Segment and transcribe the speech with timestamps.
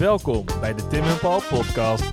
[0.00, 2.10] Welkom bij de Tim en Paul podcast.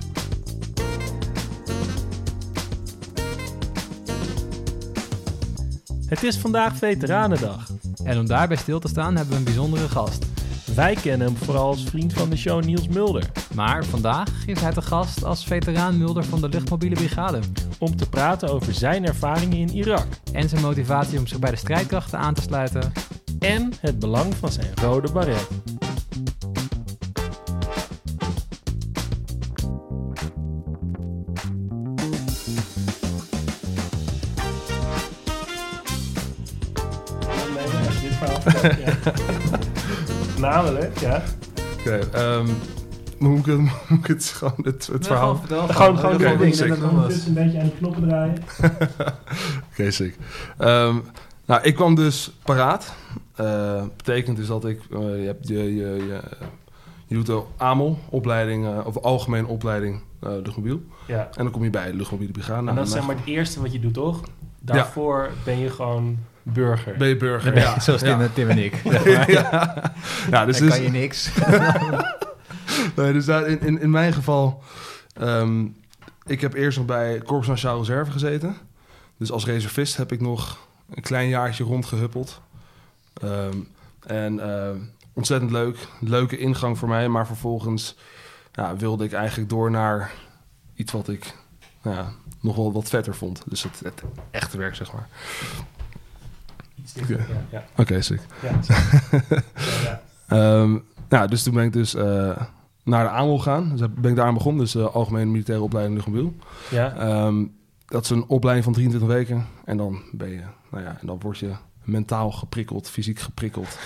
[6.06, 7.70] Het is vandaag Veteranendag.
[8.04, 10.26] En om daarbij stil te staan hebben we een bijzondere gast.
[10.74, 13.30] Wij kennen hem vooral als vriend van de show Niels Mulder.
[13.54, 17.40] Maar vandaag is hij te gast als veteraan Mulder van de luchtmobiele brigade.
[17.78, 20.06] Om te praten over zijn ervaringen in Irak.
[20.32, 22.92] En zijn motivatie om zich bij de strijdkrachten aan te sluiten.
[23.38, 25.48] En het belang van zijn rode baret.
[40.38, 41.22] Namelijk, ja.
[41.78, 42.46] Oké, ehm,
[43.18, 43.58] moet, ik het,
[43.88, 45.34] moet ik het gewoon het, het verhaal...
[45.36, 46.54] Gewoon, gewoon, gewoon dingen.
[46.54, 46.70] sick.
[46.70, 48.34] En dan ondertussen een beetje aan de knoppen draaien.
[49.72, 50.16] Oké, sick.
[50.58, 50.96] Ehm,
[51.46, 52.94] nou, ik kwam dus paraat.
[53.34, 54.80] Eh betekent dus dat ik...
[54.90, 56.20] eh, je, hebt, je, je, je,
[57.06, 60.80] je doet de AMOL-opleiding, eh, of algemene opleiding eh luchtmobiel.
[61.06, 61.28] Ja.
[61.36, 62.58] En dan kom je bij de luchtmobiele brigade.
[62.58, 64.20] En Nou, dat is dan zeg maar het eerste wat je doet, toch?
[64.60, 66.18] Daarvoor ben je gewoon
[66.52, 66.94] burger.
[66.96, 67.54] ben je burger.
[67.54, 68.00] Ja, Ja, zoals
[68.34, 68.74] Tim, en ik.
[69.26, 69.92] ja.
[70.30, 71.30] ja, dus, Dan dus, kan je niks.
[72.96, 74.62] Nee, dus daar, in, in, in mijn geval...
[75.12, 75.66] ehm,
[76.26, 78.56] ik heb eerst nog bij Korps Nationaal Reserve gezeten.
[79.16, 80.58] Dus als reservist heb ik nog
[80.94, 82.40] een klein jaartje rondgehuppeld.
[83.22, 83.56] Ehm,
[84.06, 84.76] en ehm,
[85.12, 85.76] ontzettend leuk.
[86.00, 87.08] Leuke ingang voor mij.
[87.08, 87.96] Maar vervolgens
[88.52, 90.12] ja, wilde ik eigenlijk door naar
[90.74, 91.34] iets wat ik
[91.82, 93.42] nou ja, nog wel wat vetter vond.
[93.46, 95.08] Dus het, het echte werk, zeg maar.
[97.02, 97.16] Oké.
[97.16, 97.24] ja.
[97.50, 97.64] ja.
[97.76, 98.20] Oké, sick.
[98.42, 99.42] Ja, ja,
[99.82, 100.00] ja.
[100.28, 102.40] Ehm, nou, dus toen ben ik dus eh,
[102.84, 103.76] naar de AMO gegaan.
[103.76, 104.62] Dus ben ik daar aan begonnen.
[104.62, 106.34] Dus de Algemene Militaire Opleiding Luchtmobiel.
[106.70, 106.96] Ja.
[106.96, 107.44] Ehm,
[107.86, 109.46] dat is een opleiding van 23 weken.
[109.64, 111.52] En dan ben je, nou ja, en dan word je
[111.84, 113.78] mentaal geprikkeld, fysiek geprikkeld.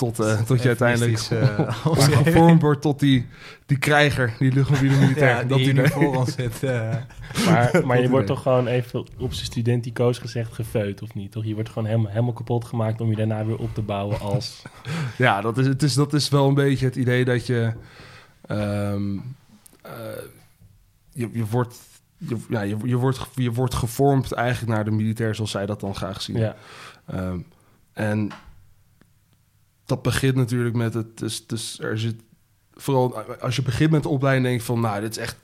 [0.00, 1.18] Tot, eh, tot je uiteindelijk
[2.24, 3.26] gevormd wordt tot die,
[3.66, 5.36] die krijger, die luchtmobiele militair.
[5.36, 6.62] Ja, dat die die nu voor ons zit.
[6.62, 6.96] eh.
[7.46, 11.32] Maar, maar je wordt toch gewoon even op zijn studentico's gezegd gefeut, of niet?
[11.32, 11.44] Toch?
[11.44, 14.62] Je wordt gewoon helemaal, helemaal kapot gemaakt om je daarna weer op te bouwen als...
[15.18, 17.72] Ja, dat is, het is, dat is wel een beetje het idee dat je...
[18.46, 19.16] ehm,
[19.82, 19.92] eh,
[21.12, 21.76] je, je wordt...
[22.16, 25.80] Je, ja, je, je, wordt, je wordt gevormd eigenlijk naar de militair zoals zij dat
[25.80, 26.36] dan graag zien.
[26.38, 26.56] Ja,
[27.06, 27.38] Ehm,
[27.92, 28.30] en
[29.90, 31.18] dat begint natuurlijk met het.
[31.18, 32.22] Dus, dus er zit.
[32.74, 35.36] Vooral als je begint met de opleiding, denk je van, nou, dit is echt.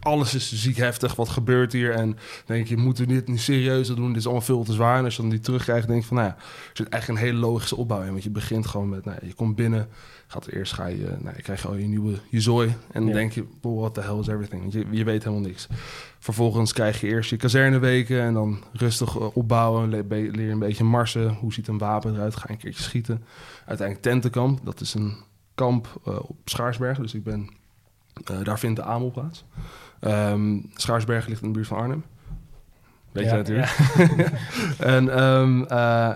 [0.00, 1.14] Alles is ziek heftig.
[1.14, 1.90] Wat gebeurt hier?
[1.94, 2.16] En
[2.46, 4.08] denk je, moeten we dit nu serieus doen?
[4.08, 4.98] Dit is allemaal veel te zwaar.
[4.98, 7.26] En als je dan die terugkrijgt, denk je van, nou ja, er zit eigenlijk een
[7.26, 8.10] hele logische opbouw in.
[8.10, 9.88] Want je begint gewoon met, nou, je komt binnen,
[10.26, 12.68] gaat eerst ga je, nou, je krijgt al je nieuwe, je zooi.
[12.68, 13.12] En dan Ja.
[13.14, 14.60] denk je, what the hell is everything?
[14.60, 15.66] Want je, je weet helemaal niks.
[16.18, 19.88] Vervolgens krijg je eerst je kazerneweken en dan rustig eh, opbouwen.
[20.08, 21.28] Leer je een beetje marsen.
[21.34, 22.36] Hoe ziet een wapen eruit?
[22.36, 23.24] Ga een keertje schieten.
[23.66, 24.60] Uiteindelijk tentenkamp.
[24.64, 25.14] Dat is een
[25.54, 26.98] kamp eh, op Schaarsberg.
[26.98, 27.50] Dus ik ben,
[28.44, 29.44] daar vindt de AMO plaats.
[30.74, 32.04] Schaarsberg ligt in de buurt van Arnhem.
[33.12, 33.70] Weet Ja, je natuurlijk.
[34.94, 36.14] en, ehm, eh,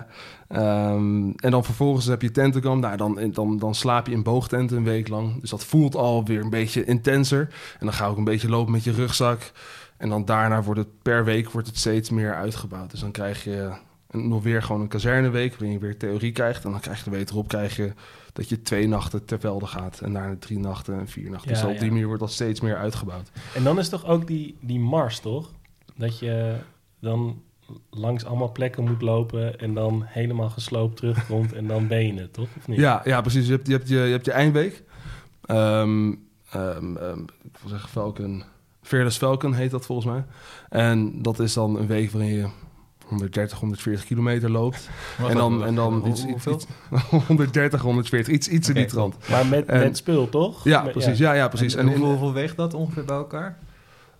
[0.49, 2.83] ehm, en dan vervolgens heb je tentenkamp.
[2.83, 5.41] Nou, dan, dan, dan slaap je in boogtenten een week lang.
[5.41, 7.41] Dus dat voelt alweer een beetje intenser.
[7.79, 9.53] En dan ga ik een beetje lopen met je rugzak.
[9.97, 12.91] En dan daarna wordt het per week wordt het steeds meer uitgebouwd.
[12.91, 13.73] Dus dan krijg je
[14.11, 15.51] een, nog weer gewoon een kazerneweek...
[15.51, 16.65] waarin je weer theorie krijgt.
[16.65, 17.93] En dan krijg je de week erop krijg je
[18.33, 20.01] dat je twee nachten ter velde gaat.
[20.01, 21.51] En daarna drie nachten en vier nachten.
[21.51, 21.81] Ja, dus op ja.
[21.81, 23.31] die manier wordt dat steeds meer uitgebouwd.
[23.55, 25.53] En dan is toch ook die, die mars, toch?
[25.95, 26.57] Dat je
[27.01, 27.43] dan
[27.91, 32.33] langs allemaal plekken moet lopen en dan helemaal gesloopt terugkomt en dan ben je het,
[32.33, 32.49] toch?
[32.57, 32.79] Of niet?
[32.79, 33.47] Ja, ja, precies.
[33.47, 34.83] Je hebt je, hebt je, je, hebt je eindweek.
[35.45, 36.11] Ehm,
[37.43, 38.45] ik wil zeggen Falcon...
[38.83, 40.25] Fearless Falcon heet dat volgens mij.
[40.69, 42.49] En dat is dan een week waarin je
[43.07, 44.89] 130, 140 kilometer loopt.
[45.29, 46.53] en dan, en dan Hoe- iets, iets, hoeveel?
[46.55, 46.67] iets-
[47.27, 49.17] 130, 140, iets, iets in die trant.
[49.31, 50.65] Maar met, En- met spul, toch?
[50.65, 51.19] Ja, Met- precies.
[51.19, 51.75] Ja, ja, precies.
[51.75, 53.59] En, En, in- hoeveel, hoeveel weegt dat ongeveer bij elkaar?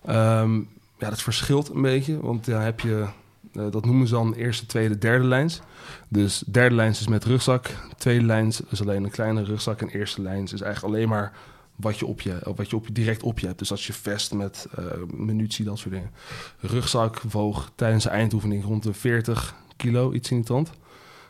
[0.05, 0.55] Ehm,
[0.97, 2.19] ja, dat verschilt een beetje.
[2.21, 3.05] Want ja, heb je,
[3.53, 5.61] eh, dat noemen ze dan eerste, tweede, derde lijns.
[6.07, 7.69] Dus derde lijns is met rugzak.
[7.97, 9.81] Tweede lijns is alleen een kleine rugzak.
[9.81, 11.31] En eerste lijns is eigenlijk alleen maar
[11.77, 13.59] wat je, op je, of wat je op, je- direct op je hebt.
[13.59, 16.11] Dus als je vest met eh munitie, dat soort dingen.
[16.59, 20.69] Rugzak woog tijdens de eindoefening rond de 40 kilo, iets in die trant.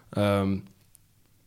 [0.09, 0.57] Ehm,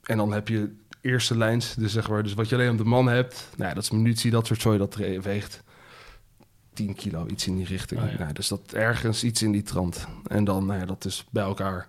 [0.03, 2.85] en dan heb je eerste lijns, dus zeg maar, dus wat je alleen op de
[2.85, 5.63] man hebt, nou ja, dat is munitie, dat soort zooi, dat weegt
[6.73, 8.03] 10 kilo, iets in die richting.
[8.03, 8.19] Oh ja.
[8.19, 10.07] nou, dus dat ergens iets in die trant.
[10.27, 11.89] En dan, nou ja, dat is bij elkaar,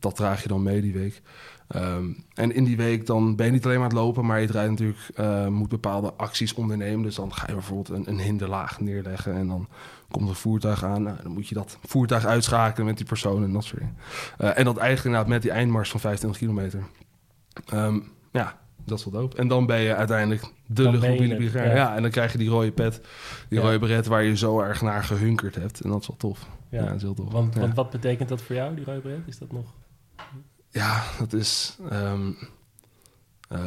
[0.00, 1.22] dat draag je dan mee die week.
[1.68, 2.04] Ehm,
[2.34, 4.46] en in die week dan ben je niet alleen maar aan het lopen, maar je
[4.46, 7.02] draait natuurlijk, eh, moet bepaalde acties ondernemen.
[7.02, 9.68] Dus dan ga je bijvoorbeeld een, een hinderlaag neerleggen en dan
[10.10, 11.02] komt er een voertuig aan.
[11.02, 13.96] Nou, dan moet je dat voertuig uitschakelen met die persoon en dat soort dingen.
[14.38, 16.82] Eh, en dat eigenlijk inderdaad met die eindmars van 25 kilometer.
[17.66, 17.98] Ehm,
[18.32, 19.36] ja, dat is wel dope.
[19.36, 21.68] En dan ben je uiteindelijk de luchtmobiele brigade.
[21.68, 21.74] ja.
[21.74, 21.96] Ja.
[21.96, 23.00] en dan krijg je die rode pet,
[23.48, 23.64] die Ja.
[23.64, 25.80] rode beret waar je zo erg naar gehunkerd hebt.
[25.80, 26.46] En dat is wel tof.
[26.68, 26.86] Ja, Ja.
[26.86, 27.32] dat is heel tof.
[27.32, 29.20] Want, want wat betekent dat voor jou, die rode beret?
[29.26, 29.72] Is dat nog...
[30.70, 31.76] Ja, dat is.
[31.90, 32.30] ehm,
[33.48, 33.58] eh,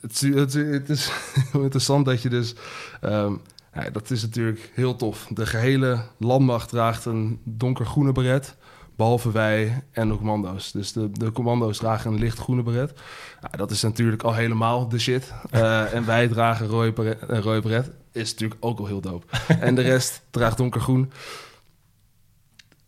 [0.00, 1.10] het, is- het, is- het is
[1.52, 2.54] heel interessant dat je dus.
[3.00, 3.32] ehm,
[3.74, 5.26] ja, dat is natuurlijk heel tof.
[5.30, 8.56] De gehele landmacht draagt een donkergroene beret.
[8.96, 10.72] Behalve wij en de commando's.
[10.72, 12.92] Dus de, de commando's dragen een lichtgroene beret.
[13.40, 15.32] Ja, dat is natuurlijk al helemaal de shit.
[15.50, 17.90] Eh, en wij dragen een rode beret, een rode beret.
[18.12, 19.26] Is natuurlijk ook al heel dope.
[19.60, 21.12] en de rest draagt donkergroen.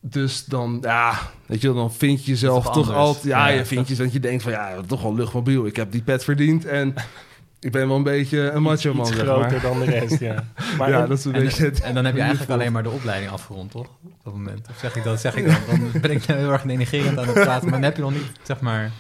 [0.03, 2.97] Dus dan, ja, weet je, dan vind je jezelf toch anders.
[2.97, 3.25] altijd...
[3.25, 5.67] Ja, Ja, je vindt je dat je denkt van, ja, toch wel luchtmobiel.
[5.67, 6.95] Ik heb die pet verdiend en
[7.61, 9.61] ik ben wel een beetje een macho man, Iets zeg groter maar.
[9.61, 10.45] dan de rest, ja.
[10.79, 11.65] Maar ja, en- dat is een En, beetje...
[11.65, 13.87] het- en dan heb je eigenlijk alleen maar de opleiding afgerond, toch?
[14.05, 14.69] Op dat moment.
[14.71, 15.21] Of zeg ik dat?
[15.21, 15.57] Zeg ik dan?
[15.91, 17.63] Dan ben ik heel erg denigrerend aan het praten.
[17.63, 18.91] Maar dan heb je nog niet, zeg maar...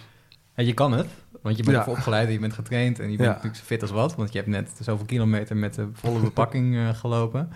[0.56, 1.06] Ja, je kan het,
[1.42, 1.78] want je bent Ja.
[1.82, 2.98] ervoor opgeleid en je bent getraind.
[3.00, 4.14] En je bent natuurlijk zo fit als wat.
[4.14, 7.52] Want je hebt net zoveel kilometer met de volle bepakking eh, gelopen.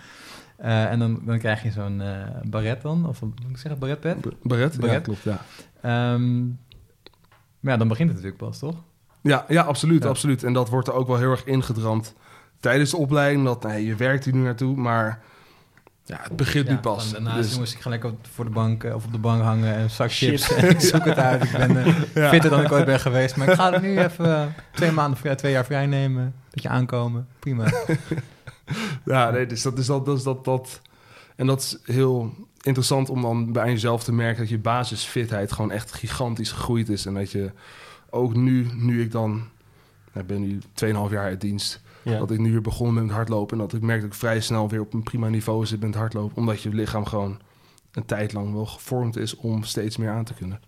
[0.57, 3.07] Eh, en dan, dan krijg je zo'n eh baret dan.
[3.07, 4.17] Of moet ik zeggen, baretpet?
[4.43, 4.73] Beret?
[4.73, 5.03] Ja, Beret?
[5.03, 5.39] klopt, ja.
[5.81, 6.45] Ehm,
[7.59, 8.75] maar ja, dan begint het natuurlijk pas, toch?
[9.21, 10.09] Ja, ja absoluut, Ja.
[10.09, 10.43] absoluut.
[10.43, 12.13] En dat wordt er ook wel heel erg ingedramd
[12.59, 13.45] tijdens de opleiding.
[13.45, 15.21] Dat, nee, je werkt hier nu naartoe, maar
[16.03, 17.11] ja, het begint nu Ja, pas.
[17.11, 19.41] Daarnaast, Dus- jongens, ik ga lekker op- voor de bank eh, of op de bank
[19.41, 20.45] hangen en een zak Chips.
[20.45, 20.55] chips.
[20.63, 21.43] En ik zoek het uit.
[21.43, 21.73] Ik ben
[22.23, 22.29] Ja.
[22.29, 23.35] fitter dan ik ooit ben geweest.
[23.35, 26.33] Maar ik ga er nu even twee maanden, twee jaar vrij nemen.
[26.51, 27.27] Beetje aankomen.
[27.39, 27.65] Prima.
[29.05, 30.81] Ja, nee, dus dat is dat, dat is dat, dat.
[31.35, 35.71] En dat is heel interessant om dan bij jezelf te merken dat je basisfitheid gewoon
[35.71, 37.05] echt gigantisch gegroeid is.
[37.05, 37.51] En dat je
[38.09, 39.31] ook nu, nu ik dan,
[40.13, 42.17] nou, ik ben nu 2,5 jaar uit dienst, ja.
[42.17, 43.57] dat ik nu weer begonnen ben met hardlopen.
[43.57, 45.95] En dat ik merk dat ik vrij snel weer op een prima niveau zit met
[45.95, 46.37] hardlopen.
[46.37, 47.39] Omdat je lichaam gewoon
[47.91, 50.59] een tijd lang wel gevormd is om steeds meer aan te kunnen.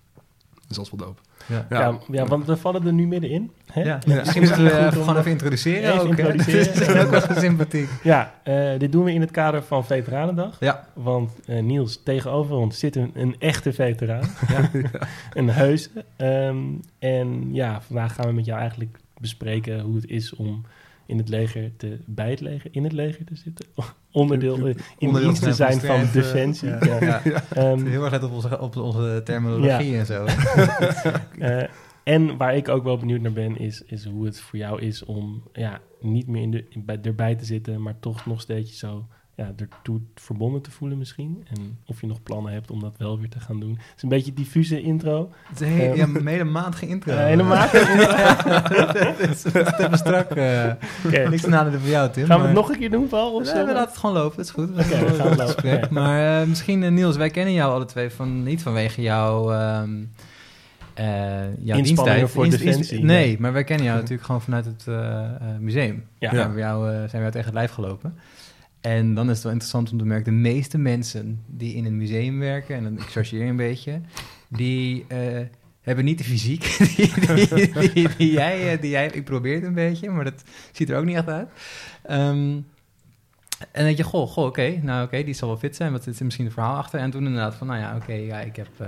[0.68, 1.22] Dus dat is wel dope.
[1.46, 1.66] Ja.
[1.70, 1.98] Ja.
[2.12, 3.52] Ja, want we vallen er nu middenin.
[3.72, 3.82] Hè?
[3.84, 4.16] Ja, Ja.
[4.16, 6.18] misschien moeten we Goed even om- gewoon even introduceren Even ook.
[6.18, 6.32] hè?
[6.32, 6.66] introduceren.
[6.66, 7.90] Dat is misschien ook wel sympathiek.
[8.04, 10.58] Ja, eh, dit doen we in het kader van Veteranendag.
[10.60, 14.30] Ja, Want eh, Niels, tegenover ons zit een, een echte veteraan.
[14.54, 14.70] ja.
[15.34, 15.90] een heuse.
[16.16, 16.58] Ehm,
[17.00, 20.66] en ja, vandaag gaan we met jou eigenlijk bespreken hoe het is om
[21.08, 23.66] in het leger te, bij het leger, in het leger te zitten.
[24.12, 26.70] Onderdeel, in Onderdeel dienst te zijn van defensie.
[26.70, 26.80] ja.
[27.00, 27.22] Ja.
[27.34, 27.44] Ja.
[27.50, 30.26] Ehm, Heel erg let op onze, op onze terminologie en zo.
[31.40, 31.64] Eh,
[32.04, 35.06] en waar ik ook wel benieuwd naar ben, is, is hoe het voor jou is
[35.06, 38.80] om ja, niet meer in de, in- bij, erbij te zitten, maar toch nog steeds
[38.80, 39.08] zo
[39.38, 41.46] ja, ertoe verbonden te voelen misschien.
[41.54, 43.70] En of je nog plannen hebt om dat wel weer te gaan doen.
[43.72, 45.32] Het is een beetje diffuse intro.
[45.50, 47.12] Het is een een hele maand geen intro.
[47.12, 47.72] Eh, hele maand
[49.18, 50.30] Het is strak.
[50.32, 50.72] eh,
[51.30, 52.26] niks te nadelen voor jou, Tim.
[52.26, 53.34] Gaan we maar- het nog een keer doen, Paul?
[53.34, 53.66] Of Nee, zo?
[53.66, 54.76] we laten het gewoon lopen, dat is goed.
[54.76, 55.40] We gaan lopen.
[55.40, 55.90] gesprek.
[55.90, 59.82] Maar eh, misschien, eh, Niels, wij kennen jou alle twee van, niet vanwege jouw, eh
[61.62, 62.30] jouw diensttijd.
[62.30, 66.04] voor Inst- defensie, Nee, maar wij kennen jou natuurlijk gewoon vanuit het eh, eh, museum.
[66.20, 66.32] Ja.
[66.32, 68.16] Daar jou, eh, zijn we jou tegen het lijf gelopen.
[68.82, 71.98] En dan is het wel interessant om te merken, de meeste mensen die in een
[71.98, 74.02] museum werken, en dan, ik chargeer een beetje,
[74.48, 75.46] die eh,
[75.82, 77.14] hebben niet de fysiek die,
[77.54, 80.90] die, die, die jij, eh, die jij, ik probeer het een beetje, maar dat ziet
[80.90, 81.50] er ook niet echt uit.
[82.04, 82.60] Ehm,
[83.58, 86.08] en dan denk je, goh, goh oké, nou oké, die zal wel fit zijn, wat
[86.08, 87.00] is er misschien een verhaal achter?
[87.00, 88.88] En toen inderdaad van, nou ja, oké, ja, ik heb eh,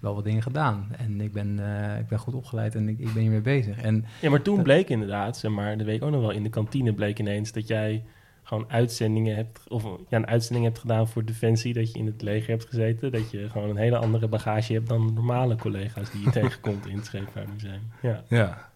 [0.00, 0.88] wel wat dingen gedaan.
[0.98, 1.60] En ik ben,
[1.98, 3.78] ik ben goed opgeleid en ik, ik ben hiermee bezig.
[3.78, 6.42] En Ja, maar toen bleek inderdaad, zeg maar, dat weet ik ook nog wel, in
[6.42, 8.04] de kantine bleek ineens dat jij
[8.46, 12.22] gewoon uitzendingen hebt, of ja, een uitzending hebt gedaan voor Defensie, dat je in het
[12.22, 16.22] leger hebt gezeten, dat je gewoon een hele andere bagage hebt dan normale collega's die
[16.22, 17.82] je tegenkomt in het Scheepvaartmuseum.
[18.02, 18.22] Ja.
[18.28, 18.70] Ja,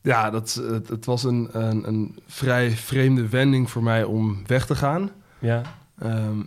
[0.00, 4.66] ja dat, het, het was een, een, een vrij vreemde wending voor mij om weg
[4.66, 5.10] te gaan.
[5.38, 5.62] Ja,
[5.98, 6.42] Ehm,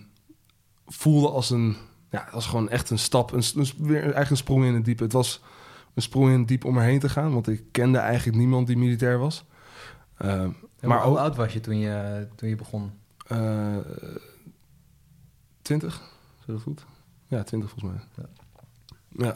[0.88, 1.76] voelde als een,
[2.10, 5.04] ja, was gewoon echt een stap, een, een, weer eigenlijk een sprong in het diepe.
[5.04, 5.42] Het was
[5.94, 8.78] een sprong in het diepe om erheen te gaan, want ik kende eigenlijk niemand die
[8.78, 9.46] militair was.
[10.18, 10.50] Ehm,
[10.88, 12.92] maar hoe ook oud was je toen je, toen je begon?
[13.28, 13.78] eh
[15.62, 16.02] 20,
[16.40, 16.86] is dat goed?
[17.28, 18.26] Ja, 20 volgens mij.
[19.28, 19.36] Ja.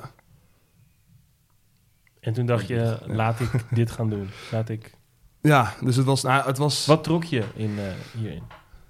[2.19, 4.29] en toen dacht je, laat ik dit gaan doen.
[4.51, 4.97] Laat ik...
[5.41, 8.43] Ja, dus het was, nou, het was, Wat trok je in, eh, hierin?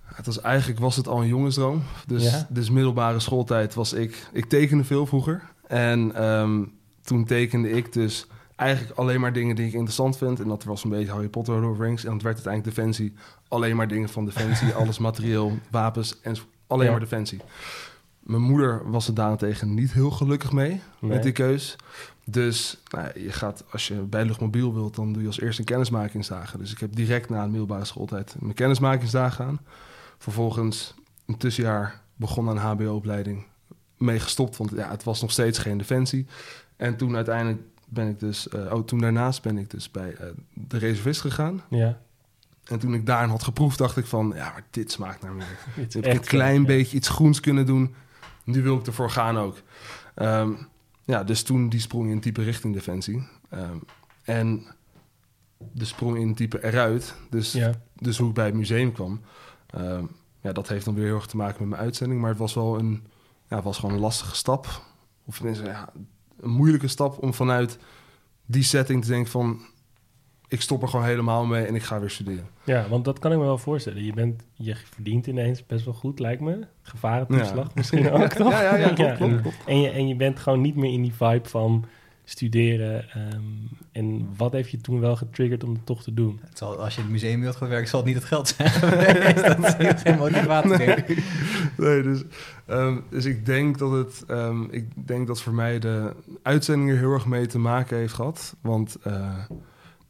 [0.04, 1.84] het was eigenlijk was het al een jongensdroom.
[2.08, 2.48] Dus, Ja?
[2.50, 5.44] dus middelbare schooltijd was ik, ik tekende veel vroeger.
[5.68, 6.64] En ehm,
[7.02, 8.28] toen tekende ik dus
[8.64, 10.40] eigenlijk alleen maar dingen die ik interessant vind.
[10.40, 12.06] En dat was een beetje Harry Potter, Lord of Rings.
[12.06, 13.14] En het werd uiteindelijk Defensie.
[13.48, 16.36] Alleen maar dingen van Defensie, alles materieel, wapens en
[16.68, 16.92] alleen Ja.
[16.92, 17.40] maar Defensie.
[18.20, 21.12] Mijn moeder was er daarentegen niet heel gelukkig mee Nee.
[21.12, 21.76] met die keus.
[22.26, 25.68] Dus nou, je gaat, als je bij luchtmobiel wilt, dan doe je als eerste een
[25.68, 26.60] kennismakingsdagen.
[26.60, 29.60] Dus ik heb direct na de middelbare schooltijd mijn kennismakingsdagen gedaan.
[30.18, 30.94] Vervolgens
[31.26, 33.46] een tussenjaar begonnen aan een hbo-opleiding.
[33.98, 36.26] Mee gestopt, want ja, het was nog steeds geen defensie.
[36.76, 37.62] En toen uiteindelijk
[37.94, 41.62] ben ik dus, eh, oh, toen daarnaast ben ik dus bij eh, de reservist gegaan.
[41.70, 42.02] Ja.
[42.64, 45.58] En toen ik daarin had geproefd, dacht ik van, ja, maar dit smaakt naar meer.
[45.76, 46.68] Heb ik een klein ja.
[46.68, 47.96] beetje iets groens kunnen doen.
[48.44, 49.58] Nu wil ik ervoor gaan ook.
[50.16, 50.52] Ehm,
[51.06, 53.28] ja, dus toen die sprong in type richting Defensie.
[53.50, 53.78] Ehm,
[54.24, 54.66] en
[55.72, 57.16] de sprong in type eruit.
[57.30, 57.72] Dus, Ja.
[57.96, 59.22] dus hoe ik bij het museum kwam.
[59.70, 60.06] ehm,
[60.42, 62.22] ja, dat heeft dan weer heel erg te maken met mijn uitzending.
[62.22, 63.04] Maar het was wel een,
[63.48, 64.82] ja, het was gewoon een lastige stap.
[65.26, 65.90] Of tenminste, ja,
[66.40, 67.78] een moeilijke stap om vanuit
[68.46, 69.60] die setting te denken van...
[70.48, 72.48] Ik stop er gewoon helemaal mee en ik ga weer studeren.
[72.64, 74.04] Ja, want dat kan ik me wel voorstellen.
[74.04, 76.66] Je, bent, je verdient ineens best wel goed, lijkt me.
[76.82, 77.72] Gevarentoeslag Ja.
[77.76, 78.52] misschien ook, toch?
[78.52, 79.58] Ja, ja, ja, klopt, klopt.
[79.66, 81.86] En, je, en je bent gewoon niet meer in die vibe van
[82.24, 83.10] studeren.
[83.10, 83.42] ehm,
[83.92, 86.40] en wat heeft je toen wel getriggerd om het toch te doen?
[86.44, 88.48] Het zal, als je in het museum wilt gaan werken, zal het niet het geld
[88.48, 89.46] zijn geweest.
[89.46, 91.04] dat is geen motivatie.
[91.78, 92.24] Nee, dus,
[92.66, 96.98] ehm, dus ik denk dat het, ehm, ik denk dat voor mij de uitzending er
[96.98, 98.56] heel erg mee te maken heeft gehad.
[98.62, 99.38] Want eh,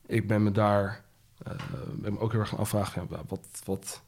[0.06, 1.04] ik ben me daar,
[1.44, 1.52] eh,
[1.96, 4.02] ben me ook heel erg gaan afvragen, ja, wat, wat,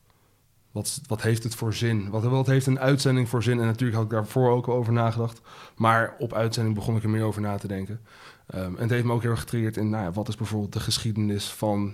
[0.76, 2.10] wat, wat heeft het voor zin?
[2.10, 3.60] Wat, wat heeft een uitzending voor zin?
[3.60, 5.42] En natuurlijk had ik daarvoor ook al over nagedacht.
[5.76, 8.02] Maar op uitzending begon ik er meer over na te denken.
[8.48, 10.74] Ehm, en het heeft me ook heel erg getriggerd in, nou ja, wat is bijvoorbeeld
[10.74, 11.94] de geschiedenis van,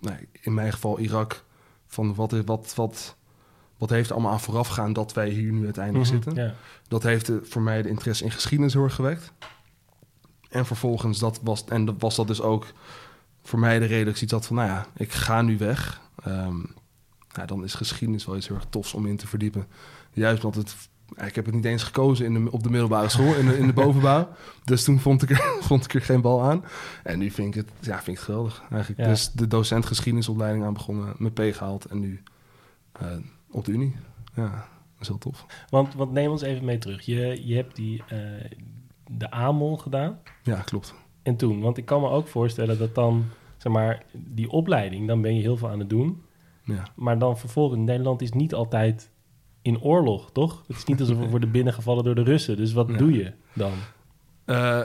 [0.00, 1.44] nou, in mijn geval Irak.
[1.86, 3.16] Van wat, wat, wat,
[3.78, 6.34] wat heeft er allemaal aan voorafgaan dat wij hier nu uiteindelijk Mhm, zitten.
[6.88, 9.32] Dat heeft eh, voor mij de interesse in geschiedenis heel erg gewekt.
[10.48, 12.66] En vervolgens dat was, en dat was dat dus ook
[13.42, 16.00] voor mij de reden dat ik zoiets had van, nou ja, ik ga nu weg.
[16.22, 16.60] Ehm,
[17.34, 19.66] nou, dan is geschiedenis wel iets heel erg tofs om in te verdiepen.
[20.12, 23.08] Juist omdat het, ja, ik heb het niet eens gekozen in de, op de middelbare
[23.08, 24.28] school, in de, in de bovenbouw.
[24.64, 26.64] Dus toen vond ik, er, vond ik er geen bal aan.
[27.02, 29.00] En nu vind ik het, ja, vind ik het geweldig eigenlijk.
[29.00, 29.08] Ja.
[29.08, 32.22] Dus de docent geschiedenisopleiding aan begonnen, mijn P gehaald en nu
[32.92, 33.06] eh,
[33.50, 33.96] op de Unie.
[34.34, 35.46] Ja, dat is heel tof.
[35.68, 37.04] Want, want neem ons even mee terug.
[37.04, 38.18] Je, je hebt die, eh,
[39.06, 40.18] de AMOL gedaan.
[40.42, 40.94] Ja, klopt.
[41.22, 43.24] En toen, want ik kan me ook voorstellen dat dan,
[43.56, 46.22] zeg maar, die opleiding, dan ben je heel veel aan het doen.
[46.64, 46.82] Ja.
[46.94, 49.10] Maar dan vervolgens, Nederland is niet altijd
[49.62, 50.62] in oorlog, toch?
[50.66, 52.56] Het is niet alsof we worden binnengevallen door de Russen.
[52.56, 52.96] Dus wat Ja.
[52.96, 53.72] doe je dan?
[54.44, 54.80] Eh,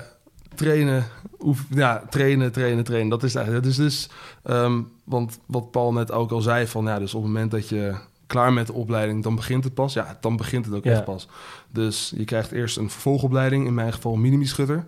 [0.56, 1.06] trainen,
[1.40, 3.10] oef, ja, trainen, trainen, trainen.
[3.10, 3.66] Dat is het eigenlijk.
[3.66, 4.10] Dus, dus
[4.44, 7.70] ehm, want wat Paul net ook al zei, van ja, dus op het moment dat
[7.70, 7.96] je
[8.28, 9.94] klaar met de opleiding, dan begint het pas.
[9.94, 10.92] Ja, dan begint het ook Ja.
[10.92, 11.28] echt pas.
[11.72, 14.86] Dus je krijgt eerst een vervolgopleiding, in mijn geval minimi-schutter.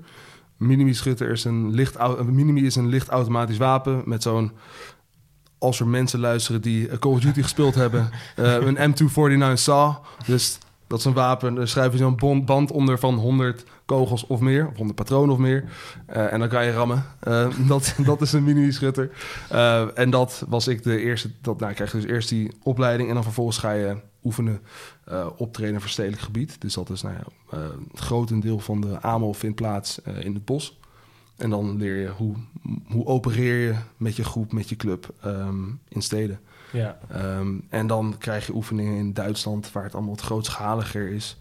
[0.57, 4.51] Minimi-schutter is een licht, een minimi is een licht automatisch wapen met zo'n
[5.61, 9.93] als er mensen luisteren die eh, Call of Duty gespeeld hebben, eh, een M249 SAW.
[10.25, 14.39] Dus dat is een wapen, daar schrijven ze een band onder van 100 kogels of
[14.39, 15.63] meer, of 100 patronen of meer.
[16.05, 17.05] Eh, en dan kan je rammen.
[17.67, 19.11] Dat, dat is een mini-schutter.
[19.95, 21.31] En dat was ik de eerste.
[21.41, 24.61] Dat, nou, je krijgt dus eerst die opleiding en dan vervolgens ga je oefenen,
[25.37, 26.61] optreden in verstedelijk gebied.
[26.61, 27.57] Dus dat is nou ja,
[27.91, 30.79] het grotendeel van de AMO vindt plaats in het bos.
[31.41, 32.35] En dan leer je hoe,
[32.87, 36.39] hoe opereer je met je groep, met je club ehm, in steden.
[36.71, 41.37] Ja, Ehm, en dan krijg je oefeningen in Duitsland, waar het allemaal wat grootschaliger is.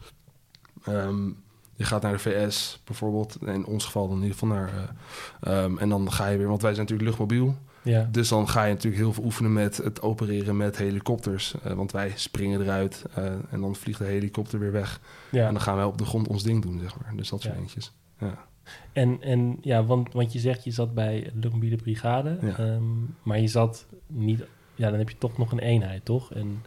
[0.85, 1.27] Ehm,
[1.75, 4.95] je gaat naar de VS bijvoorbeeld, in ons geval dan in ieder geval naar.
[5.41, 7.57] eh, en dan ga je weer, want wij zijn natuurlijk luchtmobiel.
[7.83, 11.55] ja, Dus dan ga je natuurlijk heel veel oefenen met het opereren met helikopters.
[11.63, 15.01] Eh, want wij springen eruit eh, en dan vliegt de helikopter weer weg.
[15.31, 15.51] En ja.
[15.51, 17.17] dan gaan wij op de grond ons ding doen, zeg maar.
[17.17, 17.59] Dus dat soort Ja.
[17.59, 17.93] dingetjes.
[18.19, 18.49] Ja.
[18.93, 22.57] En, en ja, want, want je zegt je zat bij Luchtmobiele Brigade, Ja.
[22.59, 22.83] ehm,
[23.23, 24.45] maar je zat niet...
[24.75, 26.33] Ja, dan heb je toch nog een eenheid, toch?
[26.33, 26.65] En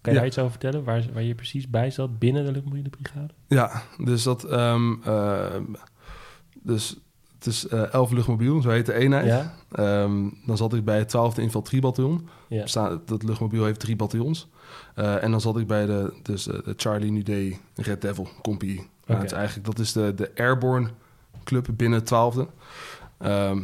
[0.00, 2.88] kan je daar iets over vertellen, waar, waar je precies bij zat binnen de Luchtmobiele
[2.88, 3.32] Brigade?
[3.48, 4.44] Ja, dus dat.
[4.44, 5.62] ehm, ehm,
[6.62, 6.96] dus
[7.34, 9.26] het is eh 11 luchtmobiel, zo heet de eenheid.
[9.26, 9.54] Ja?
[9.70, 12.28] Ehm, dan zat ik bij het 12e infanteriebataljon.
[12.48, 12.98] Ja.
[13.06, 14.48] Dat luchtmobiel heeft drie bataljons.
[14.94, 18.76] Eh, en dan zat ik bij de, dus, eh, de Charlie Nude Red Devil Compagnie.
[18.76, 19.14] Nou, Oké.
[19.14, 20.88] het is eigenlijk, dat is de, de Airborne
[21.44, 22.46] Club binnen het 12e.
[23.18, 23.58] Ehm,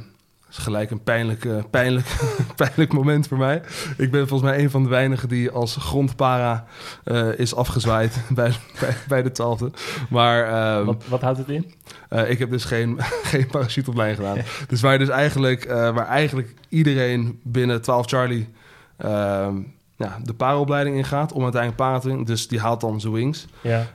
[0.50, 2.06] is gelijk een pijnlijk, eh, pijnlijk,
[2.56, 3.62] pijnlijk moment voor mij.
[3.96, 6.64] Ik ben volgens mij een van de weinigen die als grondpara
[7.04, 9.80] eh, is afgezwaaid bij, bij, bij de 12e.
[10.08, 11.75] Maar ehm, Wat, wat houdt het in?
[12.08, 12.96] eh, ik heb dus geen,
[13.32, 14.44] geen parachuteopleiding gedaan.
[14.68, 18.49] Dus waar dus eigenlijk, waar eigenlijk iedereen binnen 12 Charlie
[18.96, 19.56] ehm,
[19.96, 22.25] ja, de paraopleiding ingaat om uiteindelijk para te doen.
[22.25, 23.46] Dus die haalt dan zijn wings.
[23.60, 23.87] Ja.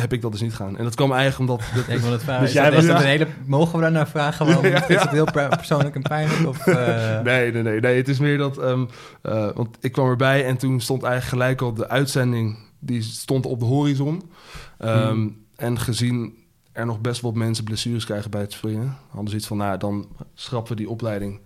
[0.00, 0.76] Heb ik dat dus niet gedaan.
[0.78, 1.66] En dat kwam eigenlijk omdat...
[1.74, 2.44] Dat, ik wil het vragen.
[2.44, 4.46] Dus jij was is dat daar- een hele, mogen we daar naar vragen?
[4.46, 4.86] Waarom Ja, ja.
[4.88, 6.46] is het heel per- persoonlijk en pijnlijk?
[6.48, 7.96] Of, eh, Nee, nee, nee, nee.
[7.96, 8.58] Het is meer dat...
[8.58, 8.84] ehm,
[9.22, 12.58] eh, want ik kwam erbij en toen stond eigenlijk gelijk al de uitzending...
[12.78, 14.30] die stond op de horizon.
[14.78, 15.36] Ehm, Hmm.
[15.56, 16.34] En gezien
[16.72, 18.96] er nog best wel wat mensen blessures krijgen bij het springen...
[19.10, 21.40] hadden ze iets van, nou, dan schrappen we die opleiding.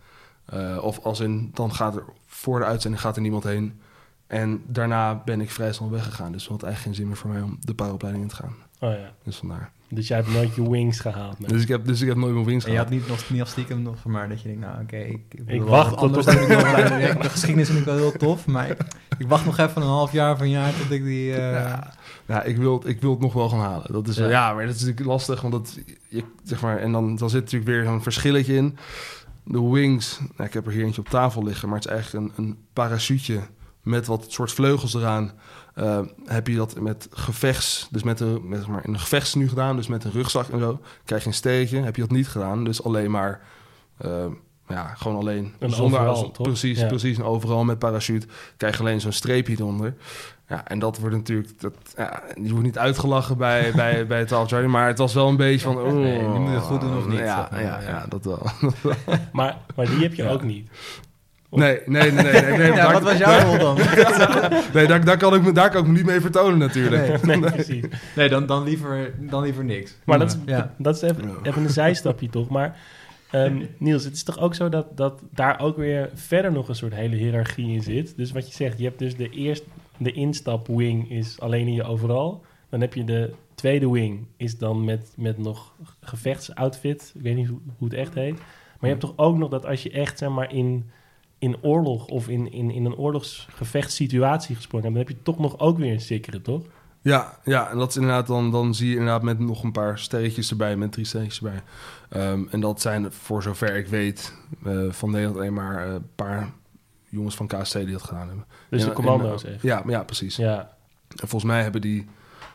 [0.47, 3.81] Eh, of als in, dan gaat er voor de uitzending gaat er niemand heen...
[4.33, 6.33] En daarna ben ik vrij snel weggegaan.
[6.33, 8.55] Dus het had eigenlijk geen zin meer voor mij om de pauwopleiding in te gaan.
[8.81, 9.13] Oh ja.
[9.25, 9.71] Dus vandaar.
[9.89, 11.39] Dus jij hebt nooit je wings gehaald.
[11.39, 11.49] nee.
[11.49, 13.41] Dus ik heb, dus ik heb nooit mijn wings En je had niet nog niet
[13.41, 17.17] al stiekem nog maar dat je denkt, nou oké, ik, ik, wacht tot anders De
[17.21, 18.77] geschiedenis vind ik wel heel tof, maar ik,
[19.19, 21.33] ik wacht nog even een half jaar of een jaar tot ik die...
[21.35, 21.93] eh, Ja,
[22.27, 23.93] ja ik, wil, het- ik wil het nog wel gaan halen.
[23.93, 25.41] Dat is, ja, maar dat is natuurlijk lastig.
[25.41, 28.77] Want dat, je, zeg maar, en dan, dan zit natuurlijk weer zo'n verschilletje in.
[29.45, 32.27] De wings, nou, ik heb er hier eentje op tafel liggen, maar het is eigenlijk
[32.39, 33.41] een, een parachute
[33.83, 35.33] met wat soort vleugels eraan.
[35.75, 39.49] Eh, heb je dat met gevechts, dus met, een, met zeg maar, een gevechts nu
[39.49, 41.81] gedaan, dus met een rugzak en zo, krijg je een steegje.
[41.81, 43.41] Heb je dat niet gedaan, dus alleen maar,
[43.99, 44.25] eh,
[44.69, 46.47] ja, gewoon alleen Een zonder overal, toch?
[46.47, 46.87] precies, Ja.
[46.87, 49.95] precies, en overal met parachute krijg je alleen zo'n streepje eronder.
[50.49, 54.33] Ja, en dat wordt natuurlijk, dat, ja, die wordt niet uitgelachen bij, bij, bij het
[54.33, 56.81] afjarring, maar het was wel een beetje van, oh, Nee, die moet je het goed
[56.81, 58.07] doen of niet, Ja, ja, ja.
[58.09, 58.47] dat wel.
[59.33, 60.71] Maar, maar die heb je ook niet.
[61.61, 62.43] Nee, nee, nee, nee.
[62.43, 63.77] nee, nee ja, daar, wat was jouw rol dan?
[64.75, 67.23] Nee, daar, daar, kan ik me, daar kan ik me niet mee vertonen natuurlijk.
[67.23, 67.37] Nee.
[67.37, 67.85] Nee, precies.
[68.17, 69.97] Nee, dan, dan, liever, dan liever niks.
[70.05, 70.75] Maar dat is, Ja.
[70.79, 72.49] dat is even een zijstapje toch.
[72.49, 72.77] Maar
[73.31, 76.75] ehm, Niels, het is toch ook zo dat, dat daar ook weer verder nog een
[76.75, 78.17] soort hele hiërarchie in zit.
[78.17, 79.67] Dus wat je zegt, je hebt dus de eerste,
[79.97, 82.45] de instapwing is alleen in je overal.
[82.69, 87.13] Dan heb je de tweede wing, is dan met, met nog gevechtsoutfit.
[87.15, 88.35] Ik weet niet hoe, hoe het echt heet.
[88.35, 90.91] Maar je hebt toch ook nog dat als je echt zeg maar in,
[91.43, 95.59] in oorlog of in, in, in een oorlogsgevechtssituatie gesprongen hebt, dan heb je toch nog
[95.59, 96.63] ook weer een sikkeren, toch?
[97.01, 99.99] Ja, ja, en dat is inderdaad dan, dan zie je inderdaad met nog een paar
[99.99, 101.63] sterretjes erbij, met drie sterretjes erbij.
[102.09, 104.35] Ehm, en dat zijn voor zover ik weet
[104.65, 106.53] eh, van Nederland alleen maar eh, een paar
[107.09, 108.47] jongens van KSC die dat gedaan hebben.
[108.71, 109.63] Dus de commando's in, echt.
[109.63, 110.37] Ja, ja, precies.
[110.37, 110.77] Ja,
[111.09, 112.07] En volgens mij hebben die,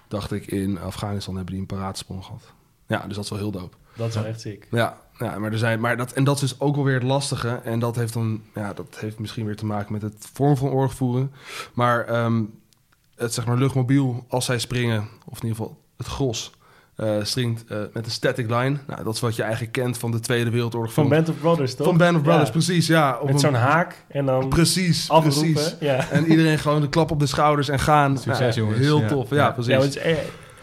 [0.08, 2.54] dacht ik, in Afghanistan hebben die een paraatsprong gehad.
[2.88, 3.78] Ja, dus dat is wel heel dope.
[3.98, 4.68] Dat is wel echt sick.
[4.72, 7.04] Ja, ja maar er zijn, maar dat, en dat is dus ook wel weer het
[7.04, 7.50] lastige.
[7.64, 10.70] En dat heeft dan, ja, dat heeft misschien weer te maken met het vorm van
[10.70, 11.32] oorlog voeren.
[11.74, 12.44] Maar ehm,
[13.16, 16.52] het zeg maar luchtmobiel, als zij springen, of in ieder geval het gros,
[16.96, 18.78] eh stringt eh, met een static line.
[18.88, 20.94] Nou, dat is wat je eigenlijk kent van de Tweede Wereldoorlog.
[20.94, 21.88] Van Band of Brothers, toch?
[21.88, 22.52] van Band of Brothers, Ja.
[22.52, 23.18] precies, ja.
[23.20, 25.54] Op Met een- zo'n haak en dan Precies, afroepen.
[25.54, 25.76] precies.
[25.80, 26.10] Ja.
[26.10, 28.18] En iedereen gewoon de klap op de schouders en gaan.
[28.18, 28.80] Succes, Ja, jongens.
[28.80, 29.08] Heel Ja.
[29.08, 29.52] tof, ja, Ja.
[29.52, 29.72] precies.
[29.74, 30.18] Ja, is, eh,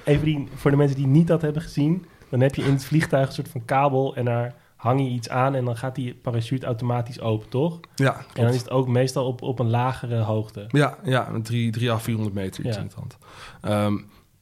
[0.05, 2.07] even die, voor de mensen die niet dat hebben gezien,
[2.38, 5.29] dan heb je in het vliegtuig een soort van kabel en daar hang je iets
[5.29, 7.81] aan en dan gaat die parachute automatisch open, toch?
[7.94, 10.64] ja, En dan is het ook meestal op, op een lagere hoogte.
[10.68, 12.81] Ja, ja, met drie, drie à 400 meter iets Ja.
[12.83, 13.18] in het hand.
[13.61, 13.97] Ehm,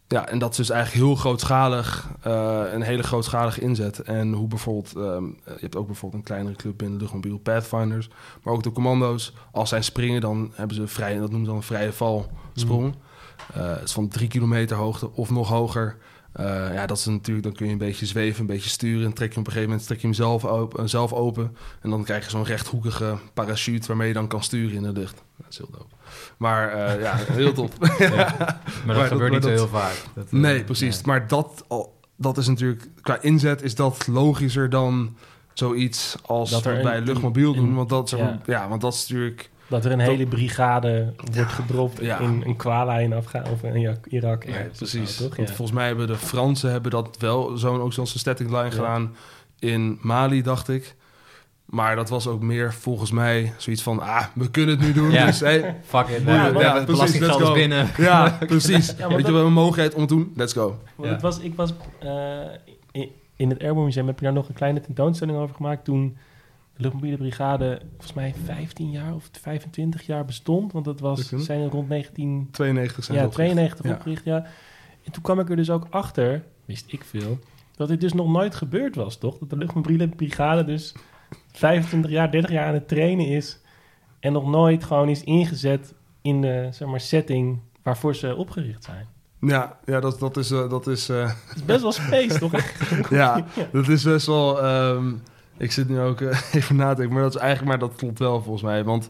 [0.08, 3.98] ja, en dat is dus eigenlijk heel grootschalig, eh, een hele grootschalige inzet.
[3.98, 8.08] En hoe bijvoorbeeld, ehm, je hebt ook bijvoorbeeld een kleinere club binnen de luchtmobiel Pathfinders,
[8.42, 9.32] maar ook de commando's.
[9.52, 12.94] Als zij springen, dan hebben ze vrij, dat noemen ze dan een vrije valsprong.
[13.54, 15.96] Eh, het is van drie kilometer hoogte of nog hoger.
[16.32, 19.06] Eh, ja, dat is natuurlijk, dan kun je een beetje zweven, een beetje sturen.
[19.06, 21.56] En trek je op een gegeven moment trek je hem zelf open, zelf open.
[21.80, 25.22] En dan krijg je zo'n rechthoekige parachute waarmee je dan kan sturen in de lucht.
[25.36, 25.94] Dat is heel dope.
[26.36, 27.78] Maar eh, ja, heel top.
[27.78, 30.02] Maar dat Maar gebeurt dat- niet zo heel vaak.
[30.14, 31.02] Dat, eh, nee, precies.
[31.02, 31.64] Maar dat,
[32.16, 35.16] dat is natuurlijk, qua inzet is dat logischer dan
[35.52, 37.74] zoiets als Dat wat wij een- luchtmobiel doen.
[37.74, 38.14] Want dat,
[38.46, 38.68] ja.
[38.68, 39.50] want dat is natuurlijk...
[39.72, 42.18] Dat er een hele brigade wordt gedropt Ja.
[42.18, 44.46] in een Kuala in Afghanistan of in Irak.
[44.76, 45.16] Precies.
[45.16, 45.36] zo, toch?
[45.36, 45.54] Want Ja.
[45.54, 48.70] volgens mij hebben de Fransen hebben dat wel zo'n ook zo'n static line Ja.
[48.70, 49.14] gedaan
[49.58, 50.94] in Mali, dacht ik.
[51.64, 55.10] Maar dat was ook meer volgens mij zoiets van, ah, we kunnen het nu doen.
[55.10, 55.26] Ja.
[55.26, 56.22] Dus, hey, Fuck it.
[56.26, 57.52] Ja, precies, let's go.
[57.52, 57.88] binnen.
[57.96, 58.94] ja, precies.
[58.98, 60.32] Ja, Weet je, we hebben een mogelijkheid om het te doen.
[60.36, 60.66] Let's go.
[60.96, 61.14] Want Ja.
[61.14, 62.08] het was, ik was eh,
[62.92, 66.16] in, in het Airborne Museum heb je daar nog een kleine tentoonstelling over gemaakt toen
[66.76, 71.68] de luchtmobiele brigade volgens mij 15 jaar of 25 jaar bestond, want dat was zijn
[71.68, 73.52] rond 19 92 zijn ja, ze opgericht.
[73.54, 73.92] 92 Ja.
[73.96, 74.46] opgericht, ja.
[75.04, 77.38] En toen kwam ik er dus ook achter, wist ik veel,
[77.76, 79.38] dat dit dus nog nooit gebeurd was, toch?
[79.38, 80.94] Dat de luchtmobiele brigade dus
[81.52, 83.60] 25 jaar, 30 jaar aan het trainen is
[84.20, 89.06] en nog nooit gewoon is ingezet in de zeg maar, setting waarvoor ze opgericht zijn.
[89.40, 90.50] Ja, ja dat, dat is...
[90.50, 92.52] eh, dat is eh, Het is best wel space, toch?
[93.10, 94.62] ja, dat is best wel...
[94.62, 95.12] ehm,
[95.56, 97.68] ik zit nu ook eh, even na te denken, maar dat is eigenlijk...
[97.68, 99.06] Maar dat klopt wel volgens mij, want...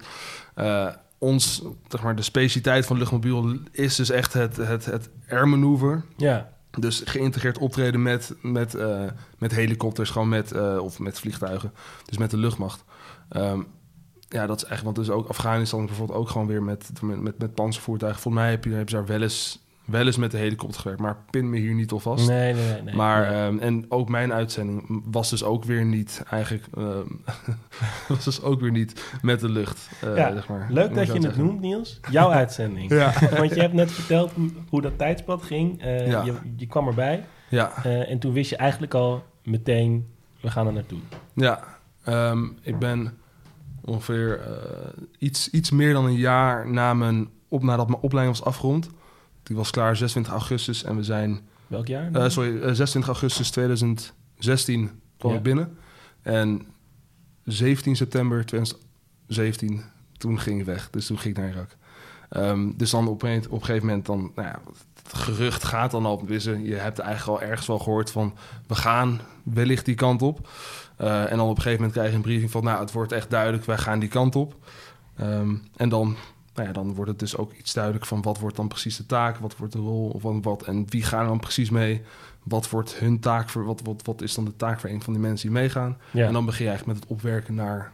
[0.55, 5.49] eh, ons, zeg maar, de specialiteit van luchtmobiel is dus echt het, het, het air
[5.49, 6.05] maneuver.
[6.17, 9.05] Ja, Dus geïntegreerd optreden met, met, eh,
[9.39, 11.73] met helikopters, gewoon met, of met vliegtuigen.
[12.05, 12.85] Dus met de luchtmacht.
[13.29, 13.61] Ehm,
[14.29, 17.39] ja, dat is echt, want dus ook Afghanistan bijvoorbeeld ook gewoon weer met, met, met,
[17.39, 18.23] met panzervoertuigen.
[18.23, 21.03] Volgens mij heb je, heb je daar wel eens, wel eens met de helikopter gewerkt,
[21.03, 22.29] maar pin me hier niet op vast.
[22.29, 22.95] nee, nee, nee.
[22.95, 23.41] maar, Nee.
[23.41, 27.07] ehm, en ook mijn uitzending was dus ook weer niet eigenlijk, ehm,
[28.09, 30.67] was dus ook weer niet met de lucht, eh, Ja, zeg maar.
[30.71, 32.01] Leuk dat je het noemt, Niels.
[32.11, 32.91] Jouw uitzending.
[32.93, 34.33] Ja, Want je hebt net verteld
[34.69, 35.81] hoe- dat tijdspad ging.
[35.83, 36.23] Eh, Ja.
[36.25, 37.25] je, je kwam erbij.
[37.49, 37.73] ja.
[37.85, 40.07] eh, en toen wist je eigenlijk al meteen,
[40.41, 40.99] we gaan er naartoe.
[41.35, 41.65] Ja,
[42.05, 43.19] ehm, ik ben
[43.85, 44.41] ongeveer
[45.19, 48.91] iets, iets meer dan een jaar na mijn op, nadat mijn opleiding was afgerond.
[49.43, 51.41] Die was klaar 26 augustus en we zijn...
[51.67, 52.13] Welk jaar?
[52.13, 55.37] eh, sorry, eh, 26 augustus 2016 kwam Ja.
[55.37, 55.77] ik binnen.
[56.23, 56.67] En
[57.45, 59.83] 17 september 2017,
[60.19, 60.91] toen ging ik weg.
[60.91, 61.77] Dus toen ging ik naar Irak.
[62.29, 64.33] Ehm, dus dan op een, op een gegeven moment dan...
[64.35, 64.61] Nou ja,
[65.03, 66.25] het gerucht gaat dan al.
[66.27, 66.65] wissen.
[66.65, 68.35] Je hebt eigenlijk al ergens wel gehoord van...
[68.67, 70.49] we gaan wellicht die kant op.
[70.97, 72.65] Eh, en dan op een gegeven moment krijg je een briefing van...
[72.65, 74.57] nou, het wordt echt duidelijk, wij gaan die kant op.
[75.17, 76.17] Ehm, en dan,
[76.55, 78.23] nou ja, dan wordt het dus ook iets duidelijk van...
[78.23, 81.21] wat wordt dan precies de taak, wat wordt de rol of wat, en wie gaan
[81.21, 82.03] er dan precies mee...
[82.43, 83.65] Wat wordt hun taak voor?
[83.65, 85.99] Wat, wat, wat is dan de taak voor een van die mensen die meegaan?
[86.11, 86.27] ja.
[86.27, 87.93] En dan begin je eigenlijk met het opwerken naar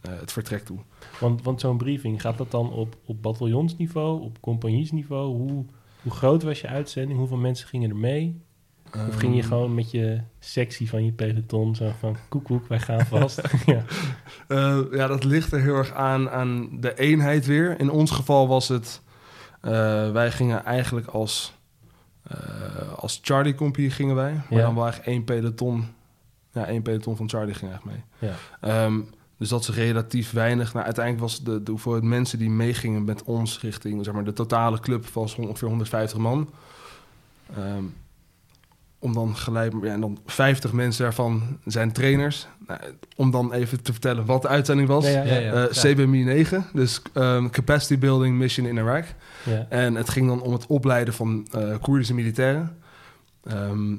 [0.00, 0.78] eh, het vertrek toe.
[1.20, 5.36] Want, want zo'n briefing, gaat dat dan op, op bataljonsniveau, op compagniesniveau?
[5.36, 5.64] Hoe,
[6.02, 7.18] hoe groot was je uitzending?
[7.18, 8.44] Hoeveel mensen gingen er mee?
[9.08, 12.80] Of ging je Ehm, gewoon met je sectie van je peloton zo van koekoek, wij
[12.80, 13.40] gaan vast?
[13.66, 13.84] ja.
[14.48, 17.80] Eh, ja, dat ligt er heel erg aan, aan de eenheid weer.
[17.80, 19.02] In ons geval was het...
[19.60, 21.54] eh, wij gingen eigenlijk als...
[22.22, 24.32] eh, als Charlie Compie gingen wij.
[24.32, 24.60] Maar Ja.
[24.64, 25.86] dan wel eigenlijk één peloton...
[26.52, 28.30] Ja, één peloton van Charlie ging eigenlijk mee.
[28.30, 28.36] Ja.
[28.60, 29.00] Ehm,
[29.38, 30.72] dus dat is relatief weinig.
[30.72, 34.04] Nou, uiteindelijk was de, de hoeveelheid mensen die meegingen met ons richting...
[34.04, 36.50] Zeg maar, de totale club was ongeveer 150 man.
[37.56, 37.84] Ehm,
[38.98, 39.72] om dan gelijk...
[39.82, 42.46] Ja, en dan 50 mensen daarvan zijn trainers.
[42.66, 42.80] Nou,
[43.16, 45.06] om dan even te vertellen wat de uitzending was.
[45.06, 45.52] Ja, ja, ja.
[45.52, 49.06] Eh, CBMI 9, dus ehm, Capacity Building Mission in Iraq.
[49.44, 49.66] Ja.
[49.68, 52.78] En het ging dan om het opleiden van eh Koerdische militairen.
[53.44, 53.96] Ehm,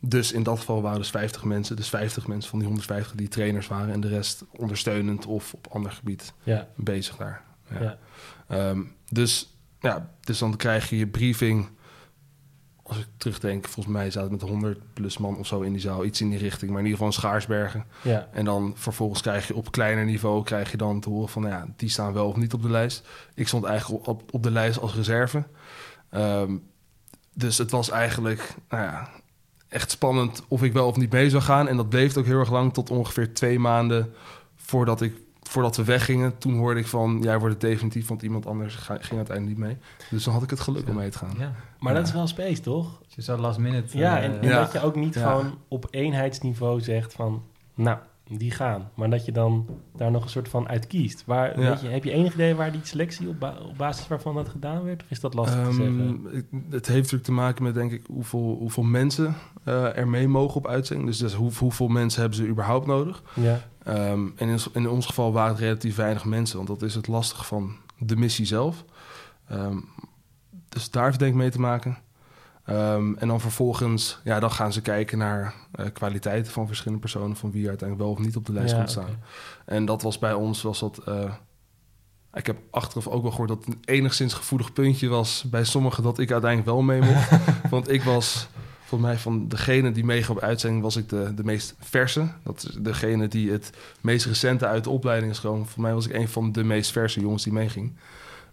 [0.00, 1.76] dus in dat geval waren dus 50 mensen.
[1.76, 3.92] Dus 50 mensen van die 150 die trainers waren...
[3.92, 7.42] en de rest ondersteunend of op ander gebied ja, bezig daar.
[7.70, 7.80] Ja.
[7.80, 7.98] ja.
[8.48, 11.68] Ehm, dus, ja, dus dan krijg je je briefing...
[12.90, 15.80] Als ik terugdenk, volgens mij zaten het met 100 plus man of zo in die
[15.80, 16.04] zaal.
[16.04, 17.84] Iets in die richting, maar in ieder geval in Schaarsbergen.
[18.02, 18.28] ja.
[18.32, 21.54] En dan vervolgens krijg je op kleiner niveau krijg je dan te horen van nou
[21.54, 23.08] ja, die staan wel of niet op de lijst.
[23.34, 25.44] Ik stond eigenlijk op, op de lijst als reserve.
[26.10, 26.56] Ehm,
[27.34, 29.08] dus het was eigenlijk nou ja,
[29.68, 31.68] echt spannend of ik wel of niet mee zou gaan.
[31.68, 34.14] En dat bleef ook heel erg lang tot ongeveer twee maanden
[34.56, 35.14] voordat, ik,
[35.50, 36.38] voordat we weggingen.
[36.38, 39.66] Toen hoorde ik van jij wordt het definitief, want iemand anders ga- ging uiteindelijk niet
[39.66, 39.76] mee.
[40.10, 41.34] Dus dan had ik het geluk om mee te gaan.
[41.38, 41.52] Ja.
[41.78, 42.98] Maar dat is wel space, toch?
[43.06, 43.98] Dus je zou last minute...
[43.98, 44.58] Ja, eh, en, en Ja.
[44.60, 45.30] dat je ook niet Ja.
[45.30, 47.42] gewoon op eenheidsniveau zegt van...
[47.74, 47.98] Nou,
[48.38, 48.90] die gaan.
[48.94, 49.66] Maar dat je dan
[49.96, 51.22] daar nog een soort van uit kiest.
[51.26, 51.68] Waar, Ja.
[51.70, 54.48] weet je, heb je enig idee waar die selectie op, ba- op basis waarvan dat
[54.48, 55.02] gedaan werd?
[55.02, 56.00] Of is dat lastig te zeggen?
[56.26, 60.08] Ehm, het- het heeft natuurlijk te maken met, denk ik, hoeveel, hoeveel mensen eh, er
[60.08, 61.08] mee mogen op uitzending.
[61.08, 63.22] Dus, dus hoe, hoeveel mensen hebben ze überhaupt nodig?
[63.34, 66.94] Ja, Ehm, en in, in ons geval waren het relatief weinig mensen, want dat is
[66.94, 68.84] het lastige van de missie zelf.
[69.48, 69.76] Ehm,
[70.68, 71.98] dus daar heeft denk ik mee te maken.
[72.70, 77.36] Ehm, en dan vervolgens, ja, dan gaan ze kijken naar eh, kwaliteiten van verschillende personen,
[77.36, 79.22] van wie uiteindelijk wel of niet op de lijst ja, komt staan.
[79.64, 80.98] En dat was bij ons, was dat...
[80.98, 81.32] eh,
[82.32, 86.02] ik heb achteraf ook wel gehoord dat het een enigszins gevoelig puntje was bij sommigen
[86.02, 87.30] dat ik uiteindelijk wel mee mocht.
[87.70, 91.44] Want ik was, volgens mij van degene die meegaf op uitzending, was ik de, de
[91.44, 92.28] meest verse.
[92.44, 95.66] Dat is degene die het meest recente uit de opleiding is gekomen.
[95.66, 97.92] Voor mij was ik een van de meest verse jongens die meeging.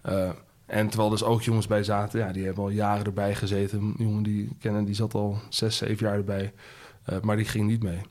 [0.01, 0.29] Eh,
[0.67, 3.79] en terwijl dus ook jongens bij zaten, ja, die hebben al jaren erbij gezeten.
[3.79, 6.53] Een jongen die ik kennen, die zat al zes, zeven jaar erbij.
[7.03, 8.01] Eh, maar die ging niet mee.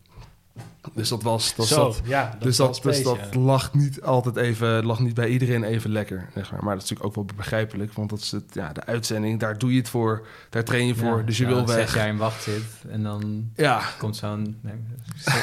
[0.95, 1.55] Dus dat was...
[1.55, 2.31] Dat Zo, zat, ja.
[2.31, 3.41] Dat dus dat, dus dat ja.
[3.41, 6.29] lag niet altijd even, lag niet bij iedereen even lekker.
[6.35, 6.65] Zeg maar.
[6.65, 9.59] maar dat is natuurlijk ook wel begrijpelijk, want dat is het, ja, de uitzending, daar
[9.59, 11.95] doe je het voor, daar train je voor, ja, dus je ja, wil Zes weg.
[11.95, 14.75] jaar in wacht zit en dan Ja, komt zo'n nee,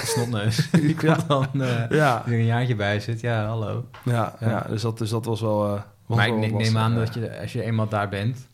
[0.03, 0.67] snotneus.
[0.81, 1.47] Die komt dan
[1.89, 3.21] ja, die er een jaartje bij zit.
[3.21, 3.85] Ja, hallo.
[4.05, 4.65] ja, ja.
[4.69, 5.75] Dus, dat, dus dat was wel.
[5.75, 8.47] eh, maar ik ne- neem lastig, aan dat je, als je eenmaal daar bent,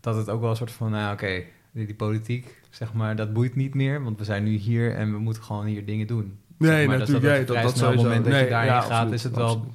[0.00, 3.32] dat het ook wel een soort van, nou oké, die, die politiek, zeg maar, dat
[3.32, 6.38] boeit niet meer, want we zijn nu hier en we moeten gewoon hier dingen doen.
[6.56, 8.90] Nee, Zeg maar, natuurlijk, dat, jij, dat, dat, het moment dat je daarin ja, gaat,
[8.90, 9.46] absoluut, is het wel...
[9.46, 9.72] absoluut.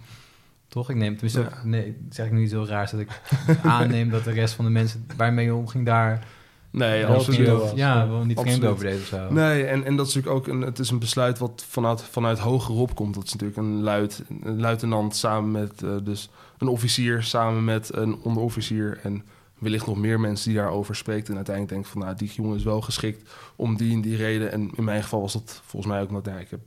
[0.68, 0.90] Toch?
[0.90, 1.62] Ik neem tenminste, Ja.
[1.64, 3.22] nee, zeg ik nu niet zo raar, dat ik
[3.64, 6.28] aanneem dat de rest van de mensen waarmee je omging daar
[6.72, 7.48] Nee, absoluut.
[7.48, 8.08] ja, ja.
[8.08, 9.32] wel niet vreemd over of zo.
[9.32, 12.40] Nee, en, en dat is natuurlijk ook een, het is een besluit wat vanuit, vanuit
[12.40, 13.14] hogerop komt.
[13.16, 17.96] Dat is natuurlijk een, luid, een luitenant samen met eh, dus een officier, samen met
[17.96, 19.24] een onderofficier en
[19.58, 21.30] wellicht nog meer mensen die daarover spreekt.
[21.30, 24.52] En uiteindelijk denkt van, nou, die jongen is wel geschikt om die en die reden.
[24.52, 26.60] En in mijn geval was dat volgens mij ook, omdat ja, ik heb,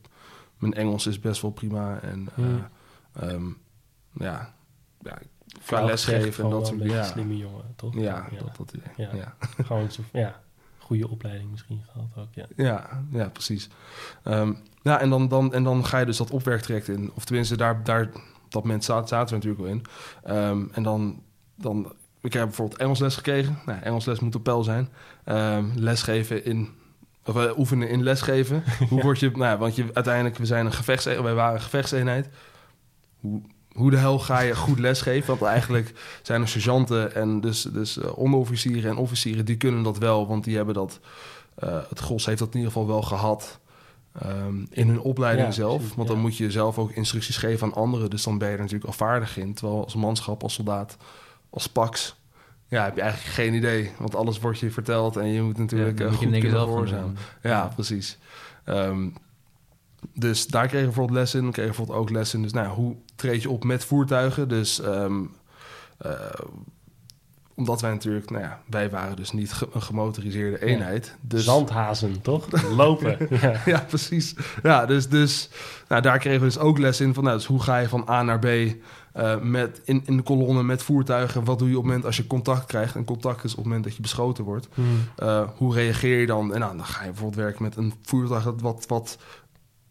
[0.58, 2.00] mijn Engels is best wel prima.
[2.00, 2.66] En eh, Hmm.
[3.12, 3.46] ehm,
[4.12, 4.54] ja,
[5.02, 5.18] ja,
[5.64, 7.04] qua lesgeven en dat soort beetje ja.
[7.04, 7.94] slimme jongen, toch?
[7.94, 8.74] Ja, dat, dat.
[8.96, 9.08] Ja.
[9.14, 9.34] ja.
[9.64, 10.40] Gewoon zo, ja,
[10.78, 12.46] goede opleiding misschien gehad ook, ja.
[12.56, 13.68] Ja, ja precies.
[14.22, 17.10] Ehm, ja, en dan, dan, en dan ga je dus dat opwerktraject in.
[17.14, 18.10] Of tenminste, daar, daar
[18.50, 19.82] dat moment zaten, we natuurlijk wel in.
[20.22, 21.22] Ehm, en dan,
[21.54, 21.92] dan...
[22.22, 23.58] Ik heb bijvoorbeeld Engelsles gekregen.
[23.66, 24.88] Nou, Engelsles moet op peil zijn.
[25.24, 26.68] Ehm, lesgeven in...
[27.24, 28.62] Of eh, oefenen in lesgeven.
[28.88, 29.30] Hoe word je...
[29.30, 31.24] Nou, want je, uiteindelijk, we zijn een gevechtseenheid.
[31.24, 32.28] Wij waren een gevechtseenheid.
[33.20, 35.26] Hoe, hoe de hel ga je goed lesgeven?
[35.26, 39.44] Want eigenlijk zijn er sergeanten en dus, dus uh, onderofficieren en officieren...
[39.44, 41.00] die kunnen dat wel, want die hebben dat...
[41.64, 43.58] Uh, het GOS heeft dat in ieder geval wel gehad...
[44.26, 45.76] Um, in hun opleiding Ja, zelf.
[45.76, 46.14] precies, want ja.
[46.14, 48.10] dan moet je zelf ook instructies geven aan anderen.
[48.10, 49.54] Dus dan ben je er natuurlijk al vaardig in.
[49.54, 50.96] Terwijl als manschap, als soldaat,
[51.50, 52.16] als pax...
[52.68, 53.90] Ja, heb je eigenlijk geen idee.
[53.98, 57.04] Want alles wordt je verteld en je moet natuurlijk Ja, eh, je goed kunnen gehoorzamen.
[57.04, 57.50] doen.
[57.50, 58.18] Ja, precies.
[58.64, 59.08] Ehm,
[60.14, 61.46] dus daar kregen we bijvoorbeeld les in.
[61.46, 62.42] We kregen bijvoorbeeld ook les in.
[62.42, 64.48] Dus nou, hoe treed je op met voertuigen?
[64.48, 65.22] Dus ehm,
[65.98, 66.12] eh,
[67.54, 71.16] omdat wij natuurlijk, nou ja, wij waren dus niet ge- een gemotoriseerde eenheid.
[71.20, 72.46] Dus Zandhazen, toch?
[72.76, 73.16] Lopen.
[73.40, 73.60] ja.
[73.64, 74.34] ja, precies.
[74.62, 75.48] Ja, dus, dus
[75.88, 78.04] nou, daar kregen we dus ook les in van, nou, dus hoe ga je van
[78.08, 78.46] A naar B
[79.12, 81.44] eh, met, in, in de kolonne met voertuigen?
[81.44, 82.94] Wat doe je op het moment als je contact krijgt?
[82.94, 84.68] En contact is op het moment dat je beschoten wordt.
[84.74, 84.86] Hmm.
[85.16, 86.54] Eh, hoe reageer je dan?
[86.54, 89.18] En nou, dan ga je bijvoorbeeld werken met een voertuig dat wat, wat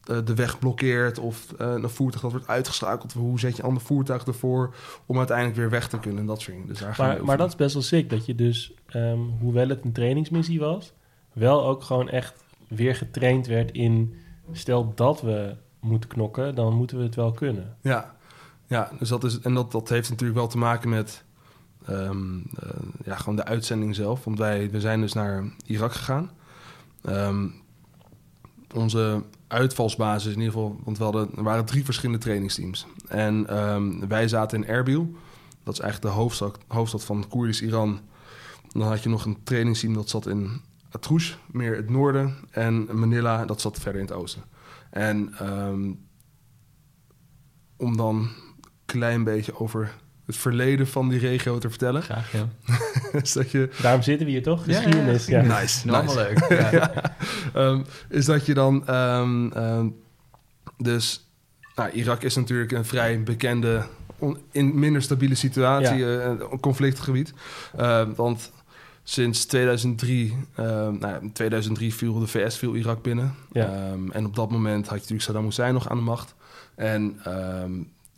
[0.10, 3.14] de weg blokkeert of eh, een voertuig dat wordt uitgeschakeld.
[3.14, 6.42] Hoe zet je een ander voertuig ervoor om uiteindelijk weer weg te kunnen en dat
[6.42, 6.68] soort dingen.
[6.68, 9.84] Dus daar Maar, maar dat is best wel sick, dat je dus, ehm, hoewel het
[9.84, 10.94] een trainingsmissie was,
[11.34, 14.16] wel ook gewoon echt weer getraind werd in,
[14.52, 17.78] stel dat we moeten knokken, dan moeten we het wel kunnen.
[17.82, 18.16] Ja,
[18.68, 21.24] ja dus dat is, en dat, dat heeft natuurlijk wel te maken met
[21.86, 22.70] ehm, eh,
[23.06, 24.24] ja, gewoon de uitzending zelf.
[24.24, 26.32] Want wij we zijn dus naar Irak gegaan.
[27.02, 27.48] Ehm,
[28.74, 32.86] onze uitvalsbasis in ieder geval, want we hadden, er waren drie verschillende trainingsteams.
[33.08, 35.16] En ehm, wij zaten in Erbil,
[35.64, 36.22] dat is eigenlijk de
[36.68, 38.00] hoofdstad, van Koerdisch Iran.
[38.68, 42.36] Dan had je nog een trainingsteam dat zat in Atroush, meer het noorden.
[42.52, 44.44] En Manila, dat zat verder in het oosten.
[44.90, 45.92] En ehm,
[47.78, 48.30] om dan een
[48.86, 49.96] klein beetje over
[50.30, 52.02] het verleden van die regio te vertellen.
[52.02, 52.48] Graag, ja.
[53.22, 54.66] is dat je, Daarom zitten we hier toch?
[54.66, 55.26] Ja, Geschiedenis.
[55.26, 55.98] ja, Ja, nice, nice.
[55.98, 56.46] allemaal leuk.
[56.72, 56.92] Ja.
[57.54, 58.88] Ehm, is dat je dan...
[58.88, 59.88] ehm, ehm,
[60.78, 61.30] dus
[61.76, 63.86] nou, Irak is natuurlijk een vrij bekende...
[64.18, 67.34] on- in minder stabiele situatie, een conflictgebied.
[68.16, 68.52] Want
[69.04, 70.36] sinds 2003...
[70.56, 73.36] ehm, nou, in 2003 viel de VS viel Irak binnen.
[73.52, 73.94] Ja.
[74.12, 76.36] En op dat moment had je natuurlijk Saddam Hussein nog aan de macht.
[76.76, 77.20] En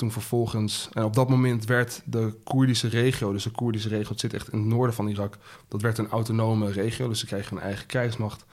[0.02, 0.90] toen vervolgens...
[0.94, 3.32] En op dat moment werd de Koerdische regio...
[3.32, 5.38] Dus de Koerdische regio, het zit echt in het noorden van Irak...
[5.68, 7.08] Dat werd een autonome regio.
[7.08, 8.46] Dus ze kregen een eigen krijgsmacht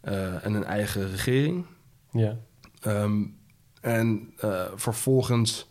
[0.00, 1.64] eh, en een eigen regering.
[2.12, 2.36] ja.
[2.80, 3.24] Ehm,
[3.80, 5.68] en eh, vervolgens,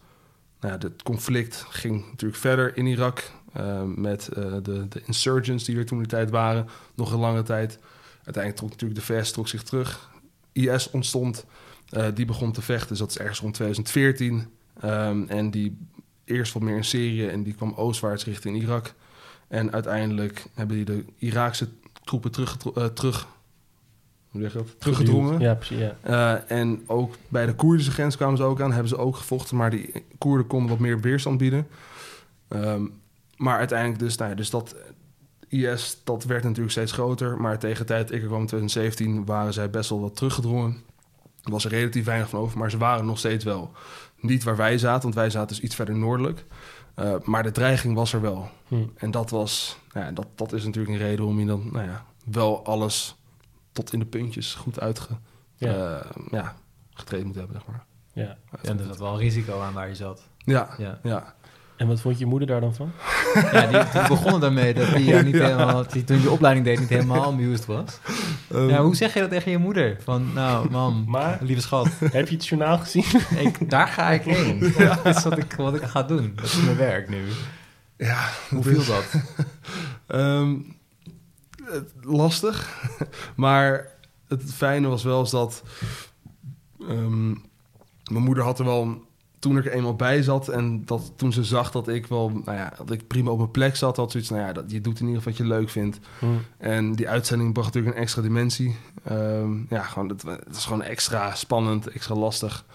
[0.60, 5.78] nou ja, het conflict ging natuurlijk verder in Irak eh, met de, de insurgents die
[5.78, 7.80] er toen de tijd waren, nog een lange tijd.
[8.14, 10.10] Uiteindelijk trok natuurlijk de VS trok zich terug.
[10.52, 11.46] IS ontstond,
[12.14, 14.48] die begon te vechten, dus dat is ergens rond 2014.
[14.80, 15.78] Ehm, en die
[16.26, 18.94] eerst wat meer in Syrië en die kwam oostwaarts richting Irak.
[19.48, 21.70] En uiteindelijk hebben die de Iraakse
[22.04, 22.58] troepen terug,
[22.94, 23.28] terug,
[24.32, 24.80] dat?
[24.80, 25.40] teruggedrongen.
[25.40, 25.78] Ja, precies.
[25.78, 25.96] Ja.
[26.02, 29.58] Eh, en ook bij de Koerdische grens kwamen ze ook aan, hebben ze ook gevochten,
[29.58, 31.68] maar die Koerden konden wat meer weerstand bieden.
[32.48, 32.86] Ehm,
[33.38, 34.76] maar uiteindelijk dus, nou ja, dus dat
[35.48, 39.26] IS, dat werd natuurlijk steeds groter, maar tegen de tijd ik er kwam in 2017
[39.26, 40.78] waren zij best wel wat teruggedrongen.
[41.44, 43.72] Er was er relatief weinig van over, maar ze waren nog steeds wel
[44.22, 46.46] niet waar wij zaten, want wij zaten dus iets verder noordelijk.
[46.96, 48.50] Eh, maar de dreiging was er wel.
[48.68, 48.84] Hm.
[48.96, 51.86] En dat was, nou ja, dat, dat is natuurlijk een reden om je dan, nou
[51.86, 53.16] ja, wel alles
[53.72, 55.18] tot in de puntjes goed uitge,
[55.56, 55.70] Ja.
[55.72, 56.06] ja.
[56.32, 56.56] ja,
[56.94, 57.86] getraind moet hebben, zeg maar.
[58.14, 58.38] ja.
[58.64, 60.28] Ja, er zat wel een risico aan waar je zat.
[60.38, 61.36] Ja, Ja, ja.
[61.80, 62.92] En wat vond je moeder daar dan van?
[63.52, 66.80] ja die, die begonnen daarmee dat die, jou niet helemaal, die toen je opleiding deed
[66.80, 68.00] niet helemaal amused was.
[68.52, 69.98] Ehm, Ja, hoe zeg je dat tegen je moeder?
[70.04, 73.04] Van, nou, mam, Maar- lieve schat, Heb je het journaal gezien?
[73.46, 74.74] ik, daar ga ik heen.
[74.78, 76.32] Dat is wat ik, wat ik ga doen.
[76.36, 77.24] Dat is mijn werk nu.
[77.98, 79.06] ja, Hoe dat viel dat?
[80.08, 80.56] ehm,
[81.64, 82.70] het- lastig.
[83.36, 83.88] maar
[84.28, 85.64] het fijne was wel eens dat...
[86.80, 87.28] ehm,
[88.12, 89.08] mijn moeder had er wel...
[89.40, 92.30] Toen ik er eenmaal bij zat en dat toen ze zag dat ik wel...
[92.46, 94.30] Nou ja, dat ik prima op mijn plek zat, had zoiets...
[94.30, 96.00] Nou ja, dat, je doet in ieder geval wat je leuk vindt.
[96.20, 96.26] Hm.
[96.58, 98.76] En die uitzending bracht natuurlijk een extra dimensie.
[99.04, 102.66] Ehm, ja, gewoon, het, het is gewoon extra spannend, extra lastig.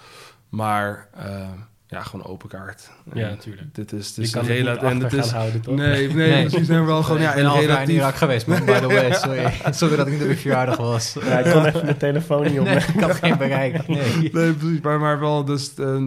[0.49, 1.49] Maar eh,
[1.87, 2.91] ja, gewoon open kaart.
[3.13, 3.75] Ja, natuurlijk.
[3.75, 4.89] Dit is, Je dit is kan relatief...
[4.89, 5.75] En het is, gaan houden, toch?
[5.75, 6.47] nee, nee, Nee.
[6.47, 6.69] precies.
[6.69, 7.97] Nee, wel gewoon, ja, en jaar in relatief...
[7.97, 9.13] Irak geweest, man, by the way.
[9.23, 11.17] Sorry, sorry dat ik niet op je verjaardag was.
[11.25, 12.65] Ja, ik kon even mijn telefoon niet op.
[12.65, 13.89] Nee, ik had geen bereik.
[13.89, 14.31] Nee.
[14.33, 14.81] Nee, precies.
[14.81, 16.03] Maar, maar wel dus eh,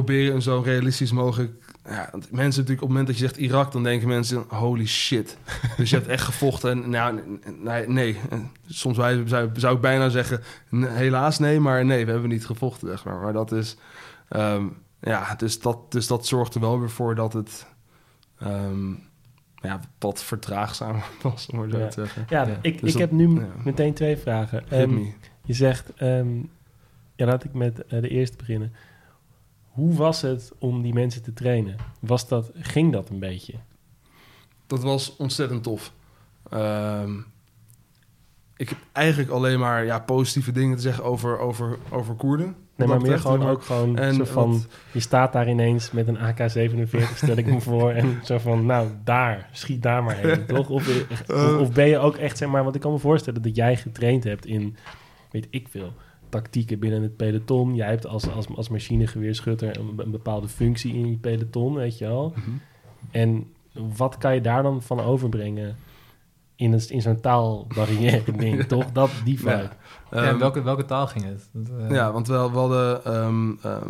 [0.00, 1.52] proberen een zo realistisch mogelijk...
[1.88, 4.86] Ja, want mensen natuurlijk op het moment dat je zegt Irak, dan denken mensen holy
[4.86, 5.36] shit.
[5.76, 6.70] Dus je hebt echt gevochten.
[6.70, 7.20] En nou,
[7.92, 8.16] nee,
[8.66, 10.40] soms zou, zou, zou ik bijna zeggen
[10.86, 12.88] helaas nee, maar nee, we hebben niet gevochten.
[12.88, 13.20] Zeg maar.
[13.20, 13.76] maar dat is,
[14.28, 14.64] ehm,
[15.00, 17.66] ja, dus dat, dus dat zorgt er wel weer voor dat het
[18.38, 18.90] ehm,
[19.54, 21.86] ja, wat vertraagzamer was, om maar zo Ja.
[21.88, 22.24] te zeggen.
[22.28, 23.46] Ja, Ja, ik, dus ik dat- heb nu ja.
[23.64, 24.70] meteen twee vragen.
[24.70, 24.98] Ehm,
[25.44, 25.92] je zegt,
[27.16, 28.72] ja, laat ik met eh, de eerste beginnen.
[29.74, 31.76] Hoe was het om die mensen te trainen?
[32.00, 33.54] Was dat, ging dat een beetje?
[34.66, 35.92] Dat was ontzettend tof.
[36.50, 37.18] Ehm,
[38.56, 42.56] ik heb eigenlijk alleen maar ja, positieve dingen te zeggen over, over, over Koerden.
[42.76, 44.64] Nee, maar meer gewoon ook gewoon en zo van...
[44.92, 47.90] Je staat daar ineens met een AK-47, stel ik me voor.
[47.90, 50.68] En zo van, nou, daar, schiet daar maar heen, toch?
[50.68, 50.88] Of,
[51.28, 52.62] of, of ben je ook echt, zeg maar...
[52.62, 54.76] Want ik kan me voorstellen dat jij getraind hebt in,
[55.30, 55.92] weet ik veel...
[56.40, 57.74] tactieken binnen het peloton.
[57.74, 62.04] Jij hebt als, als, als machinegeweerschutter een, een bepaalde functie in je peloton, weet je
[62.06, 62.32] wel.
[62.36, 62.50] Mhm.
[63.10, 63.46] En
[63.96, 65.76] wat kan je daar dan van overbrengen
[66.56, 68.92] in, een, in zo'n taalbarrière ding, toch?
[68.92, 69.50] Dat, die vibe.
[69.50, 69.70] Ja.
[70.10, 71.48] Ja, Ehm, welke, welke taal ging het?
[71.52, 73.88] Dat, eh, Ja, want we, we hadden ehm, ehm,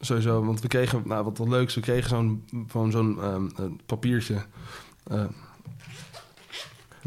[0.00, 3.46] sowieso, want we kregen, nou wat wel leuk is, we kregen zo'n van zo'n ehm,
[3.86, 4.34] papiertje.
[5.04, 5.24] eh,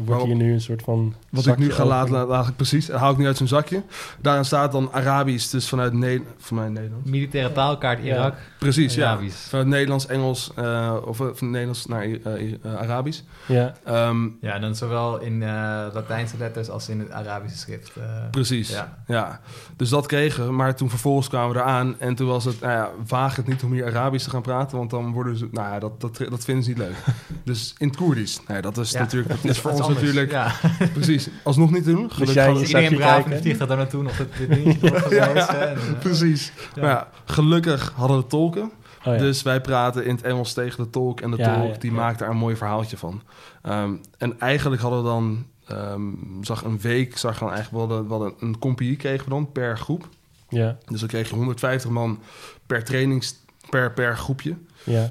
[0.04, 1.14] Wordt hier nu een soort van.
[1.30, 3.82] wat ik nu ga laten, laat, laat ik precies, haal ik nu uit zo'n zakje.
[4.20, 7.04] Daarin staat dan Arabisch, dus vanuit ne van mij Nederland.
[7.06, 8.14] Militaire taalkaart Ja.
[8.14, 8.34] Irak.
[8.58, 9.10] Precies, ja.
[9.10, 9.48] Arabisch.
[9.48, 13.20] Vanuit Nederlands, Engels eh, of eh, van Nederlands naar eh, Arabisch.
[13.46, 15.48] Ja, Ehm, Ja, en dan zowel in eh,
[15.92, 17.92] Latijnse letters als in het Arabische schrift.
[17.96, 18.02] eh.
[18.30, 18.98] Precies, Ja.
[19.06, 19.40] ja.
[19.76, 22.72] Dus dat kregen we, maar toen vervolgens kwamen we eraan en toen was het, nou
[22.72, 25.72] ja, waag het niet om hier Arabisch te gaan praten, want dan worden ze, nou
[25.72, 26.94] ja, dat, dat, dat vinden ze niet leuk.
[27.44, 28.98] dus in het Koerdisch, nee, dat is Ja.
[28.98, 30.06] natuurlijk, dat is voor ons anders.
[30.14, 30.52] natuurlijk, Ja.
[30.92, 32.10] precies, alsnog niet te doen.
[32.10, 35.78] Gelukkig jij- hadden- Zag Iedereen braaf en vliegt daar naartoe nog dit dingetje en, eh,
[36.00, 36.52] precies.
[36.74, 36.82] Ja.
[36.82, 38.70] Maar ja, gelukkig hadden we tolken,
[39.04, 42.18] oh dus wij praten in het Engels tegen de tolk en de tolk die maakt
[42.18, 43.22] daar een mooi verhaaltje van.
[43.62, 46.02] Ehm, en eigenlijk hadden we dan, ehm,
[46.40, 49.52] zag een week, zag dan eigenlijk, we hadden, we hadden een compagnie kregen we dan
[49.52, 50.08] per groep.
[50.48, 52.18] ja, Dus dan kreeg je 150 man
[52.66, 53.34] per trainings
[53.70, 54.56] per, per groepje.
[54.84, 55.10] ja,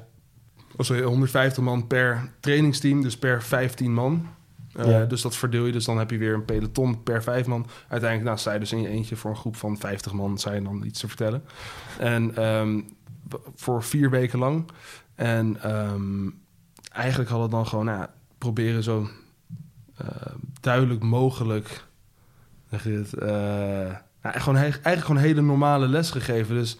[0.76, 4.26] Of sorry, 150 man per trainingsteam, dus per 15 man.
[4.72, 5.04] Eh, Ja.
[5.04, 7.66] Dus dat verdeel je, dus dan heb je weer een peloton per 5 man.
[7.88, 10.62] Uiteindelijk, nou, sta je dus in je eentje voor een groep van 50 man, je
[10.62, 11.44] dan iets te vertellen.
[11.98, 12.80] En ehm,
[13.54, 14.64] voor vier weken lang.
[15.14, 16.28] En ehm,
[16.92, 19.08] eigenlijk hadden we dan gewoon, nou, ja, proberen zo
[19.96, 20.06] eh,
[20.60, 21.84] duidelijk mogelijk,
[22.70, 23.28] eh,
[24.22, 26.54] nou, gewoon, eigenlijk gewoon hele normale les gegeven.
[26.54, 26.78] Dus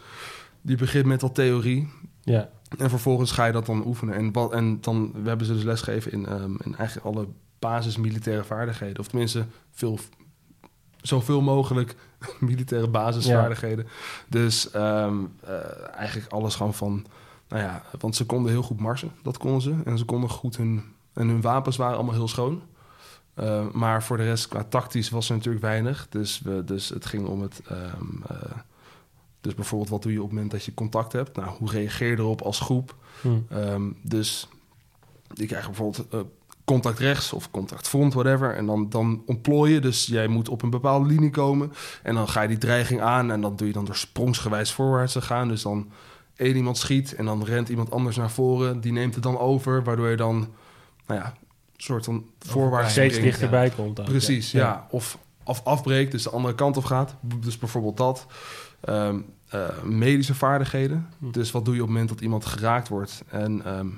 [0.60, 1.88] die begint met wat theorie.
[2.22, 2.48] ja,
[2.78, 4.14] En vervolgens ga je dat dan oefenen.
[4.14, 7.28] En, en dan we hebben ze dus lesgegeven in, ehm, in eigenlijk alle
[7.60, 8.98] basis militaire vaardigheden.
[8.98, 9.98] Of tenminste, veel,
[11.00, 11.96] zoveel mogelijk
[12.40, 13.86] militaire basisvaardigheden.
[14.28, 17.06] Dus ehm, eh, eigenlijk alles gewoon van...
[17.48, 19.12] Nou ja, want ze konden heel goed marsen.
[19.22, 19.74] Dat konden ze.
[19.84, 20.84] En ze konden goed hun...
[21.12, 22.62] En hun wapens waren allemaal heel schoon.
[23.34, 26.06] Eh, maar voor de rest, qua tactisch, was er natuurlijk weinig.
[26.10, 27.62] Dus, we, dus het ging om het...
[27.68, 28.58] ehm, eh,
[29.40, 31.36] dus bijvoorbeeld, wat doe je op het moment dat je contact hebt?
[31.36, 32.94] Nou, hoe reageer je erop als groep?
[33.20, 34.48] hm, Ehm, dus
[35.34, 36.20] je krijgt bijvoorbeeld eh,
[36.72, 38.54] contact rechts of contact front, whatever.
[38.54, 39.80] En dan, dan ontplooi je.
[39.80, 41.72] Dus jij moet op een bepaalde linie komen.
[42.02, 43.30] En dan ga je die dreiging aan.
[43.30, 45.48] En dan doe je dan door sprongsgewijs voorwaarts te gaan.
[45.48, 45.90] Dus dan
[46.36, 48.80] één iemand schiet en dan rent iemand anders naar voren.
[48.80, 50.48] Die neemt het dan over, waardoor je dan,
[51.06, 51.32] nou ja, een
[51.76, 53.38] soort van voorwaarts steeds springt.
[53.38, 54.00] dichterbij komt.
[54.00, 54.60] ook, Precies, ja.
[54.60, 54.86] ja.
[54.90, 57.14] Of, of afbreekt, dus de andere kant op gaat.
[57.40, 58.26] Dus bijvoorbeeld dat.
[58.80, 61.08] Ehm, eh, medische vaardigheden.
[61.18, 61.30] Hm.
[61.30, 63.22] Dus wat doe je op het moment dat iemand geraakt wordt?
[63.28, 63.88] En ehm,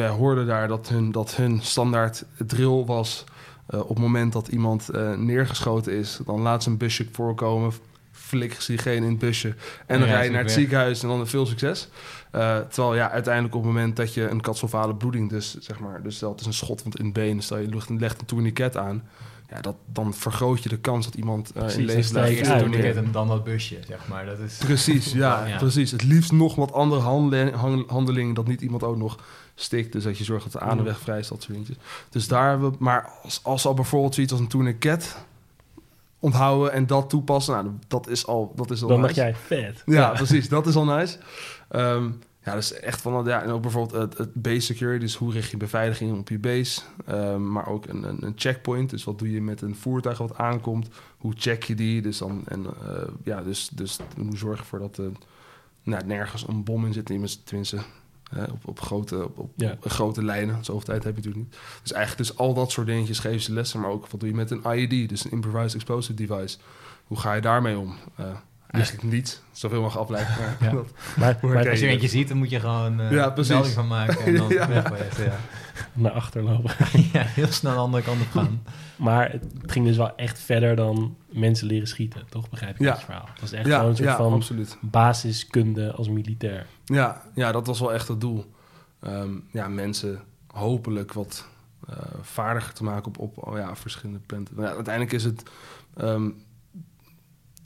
[0.00, 3.24] wij hoorden daar dat hun, dat hun standaard drill was...
[3.66, 6.20] eh, op het moment dat iemand eh, neergeschoten is...
[6.26, 7.72] dan laat ze een busje voorkomen...
[8.12, 9.54] flikken ze diegene in het busje...
[9.86, 10.58] en dan Ja, rij je naar het weg.
[10.58, 11.88] ziekenhuis en dan veel succes.
[12.30, 15.30] Eh, terwijl ja, uiteindelijk op het moment dat je een catastrofale bloeding...
[15.30, 17.42] dus zeg maar, dus dat is een schotwond in het been...
[17.42, 19.02] stel je legt een, legt een tourniquet aan...
[19.54, 23.12] Ja, dat, dan vergroot je de kans dat iemand Precies, in dan leven blijft.
[23.12, 24.26] dan dat busje, zeg maar.
[24.26, 24.56] Dat is...
[24.56, 25.56] Precies, ja, Ja.
[25.56, 25.90] precies.
[25.90, 28.34] Het liefst nog wat andere handel- han- handelingen...
[28.34, 29.18] dat niet iemand ook nog
[29.60, 29.92] stikt.
[29.92, 31.76] Dus dat je zorgt dat de ademweg vrij is, dat soort dingetjes.
[32.10, 32.76] Dus daar hebben we...
[32.78, 35.16] Maar als, als al bijvoorbeeld zoiets als een tourniquet
[36.18, 36.72] onthouden...
[36.72, 39.14] en dat toepassen, nou, dat is al, dat is al Dan nice.
[39.14, 39.82] jij, vet.
[39.86, 40.48] Ja, precies.
[40.48, 41.18] Dat is al nice.
[41.68, 42.10] Ehm,
[42.44, 43.24] ja, is echt van...
[43.24, 45.00] Ja, en ook bijvoorbeeld het, het base security.
[45.00, 46.80] Dus hoe richt je beveiliging op je base.
[47.06, 48.90] Ehm, maar ook een, een, een checkpoint.
[48.90, 50.88] Dus wat doe je met een voertuig wat aankomt?
[51.18, 52.02] Hoe check je die?
[52.02, 52.42] Dus dan...
[52.46, 55.10] En, eh, ja, dus, dus hoe zorg je ervoor dat er
[55.82, 57.06] nou, nergens een bom in zit?
[57.44, 57.78] Tenminste
[58.34, 59.70] hè, op, op, grote, op, op, Ja.
[59.70, 60.64] op grote lijnen.
[60.64, 61.60] Zoveel tijd heb je natuurlijk niet.
[61.82, 63.80] Dus eigenlijk dus al dat soort dingetjes geven ze lessen.
[63.80, 65.08] Maar ook wat doe je met een IED?
[65.08, 66.58] Dus een Improvised Explosive Device.
[67.06, 67.94] Hoe ga je daarmee om?
[68.16, 68.24] Eh,
[68.70, 69.42] eigenlijk niet.
[69.52, 70.34] Zoveel mag afleiden.
[70.38, 70.70] Maar Ja.
[70.76, 70.86] dat,
[71.42, 73.52] Maar, Als je je eentje ziet, dan moet je gewoon Ja, precies.
[73.52, 74.68] melding van maken en dan Ja.
[74.68, 75.36] ja.
[75.92, 76.70] Naar achter lopen.
[77.12, 78.62] ja, heel snel de andere kant op gaan.
[78.96, 82.50] Maar het ging dus wel echt verder dan mensen leren schieten, toch?
[82.50, 82.92] Begrijp ik Ja.
[82.92, 83.28] het verhaal.
[83.32, 84.76] Het was echt ja, gewoon een soort ja, van absoluut.
[84.80, 86.66] basiskunde als militair.
[86.84, 88.54] Ja, ja, dat was wel echt het doel.
[89.00, 91.46] Ehm, ja, mensen hopelijk wat
[91.88, 94.54] eh, vaardiger te maken op, op oh ja, verschillende punten.
[94.54, 95.42] Maar uiteindelijk is het...
[95.96, 96.30] ehm,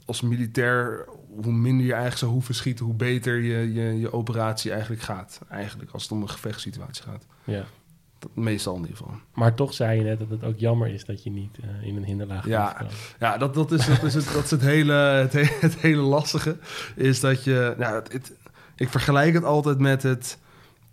[0.05, 1.05] als militair,
[1.43, 5.41] hoe minder je eigenlijk zou hoeven schieten, hoe beter je, je, je operatie eigenlijk gaat.
[5.49, 7.25] Eigenlijk, als het om een gevechtssituatie gaat.
[7.43, 7.65] Ja.
[8.19, 9.13] Dat, meestal in ieder geval.
[9.33, 11.95] Maar toch zei je net dat het ook jammer is dat je niet eh, in
[11.97, 12.85] een hinderlaag Ja.
[13.19, 16.01] Ja, dat, dat, is, dat, is, het, dat is het, hele, het, he- het hele
[16.01, 16.57] lastige.
[16.95, 17.73] Is dat je.
[17.77, 18.33] Nou, het, het-
[18.75, 20.37] ik vergelijk het altijd met het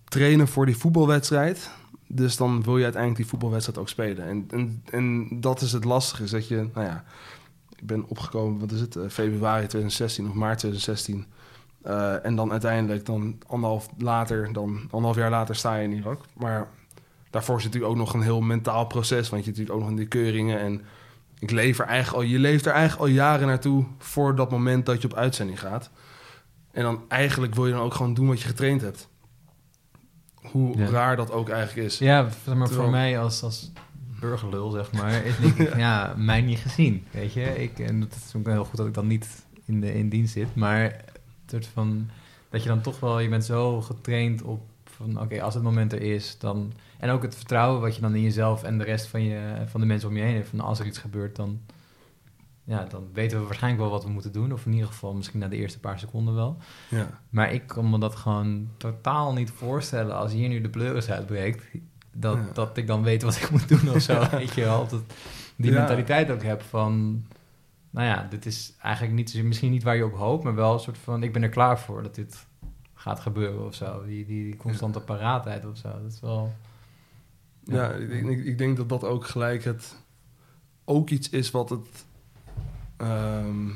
[0.05, 1.71] trainen voor die voetbalwedstrijd.
[2.07, 4.25] Dus dan wil je uiteindelijk die voetbalwedstrijd ook spelen.
[4.27, 6.23] En, en, en dat is het lastige.
[6.23, 6.69] Is dat je.
[6.75, 7.05] Nou ja,
[7.77, 8.97] ik ben opgekomen, wat is het?
[8.97, 11.27] eh, februari 2016 of maart 2016.
[11.83, 16.21] Eh, en dan uiteindelijk, dan anderhalf, later, dan anderhalf jaar later sta je in Irak.
[16.35, 16.69] Maar
[17.33, 19.29] daarvoor zit natuurlijk ook nog een heel mentaal proces.
[19.29, 20.59] Want je hebt natuurlijk ook nog in die keuringen.
[20.61, 20.83] En
[21.39, 24.87] ik leef er eigenlijk al, je leeft er eigenlijk al jaren naartoe voor dat moment
[24.87, 25.91] dat je op uitzending gaat.
[26.71, 29.09] En dan eigenlijk wil je dan ook gewoon doen wat je getraind hebt.
[30.35, 30.87] Hoe Ja.
[30.87, 31.99] raar dat ook eigenlijk is.
[31.99, 33.73] Ja, maar Terwijl- voor mij als, als
[34.21, 37.63] burgerlul, zeg maar, is denk ik, ja, mij niet gezien, weet je.
[37.63, 40.33] Ik, en het is ook heel goed dat ik dan niet in, de, in dienst
[40.33, 41.01] zit, maar het
[41.47, 42.11] soort van,
[42.51, 44.61] dat je dan toch wel, je bent zo getraind op
[45.03, 46.73] van, oké, als het moment er is, dan...
[46.99, 49.81] En ook het vertrouwen wat je dan in jezelf en de rest van, je, van
[49.81, 51.61] de mensen om je heen heeft, van als er iets gebeurt, dan...
[52.65, 54.53] Ja, dan weten we waarschijnlijk wel wat we moeten doen.
[54.53, 56.57] Of in ieder geval misschien na de eerste paar seconden wel.
[56.89, 57.21] Ja.
[57.31, 61.65] Maar ik kan me dat gewoon totaal niet voorstellen als hier nu de pleuris uitbreekt.
[62.15, 62.53] Dat, Ja.
[62.53, 64.27] dat ik dan weet wat ik moet doen of zo.
[64.31, 64.87] Weet je wel.
[64.89, 65.03] Dat
[65.57, 65.79] die Ja.
[65.79, 67.25] mentaliteit ook heb van...
[67.91, 70.81] Nou ja, dit is eigenlijk niet, misschien niet waar je op hoopt, maar wel een
[70.81, 71.23] soort van...
[71.23, 72.47] Ik ben er klaar voor dat dit
[73.03, 74.05] gaat gebeuren of zo.
[74.05, 75.89] Die, die, die constante paraatheid of zo.
[75.89, 76.53] Dat is wel...
[77.65, 79.97] Ja, ik, ik, ik denk dat dat ook gelijk het
[80.85, 82.05] ook iets is wat het.
[82.97, 83.69] ehm,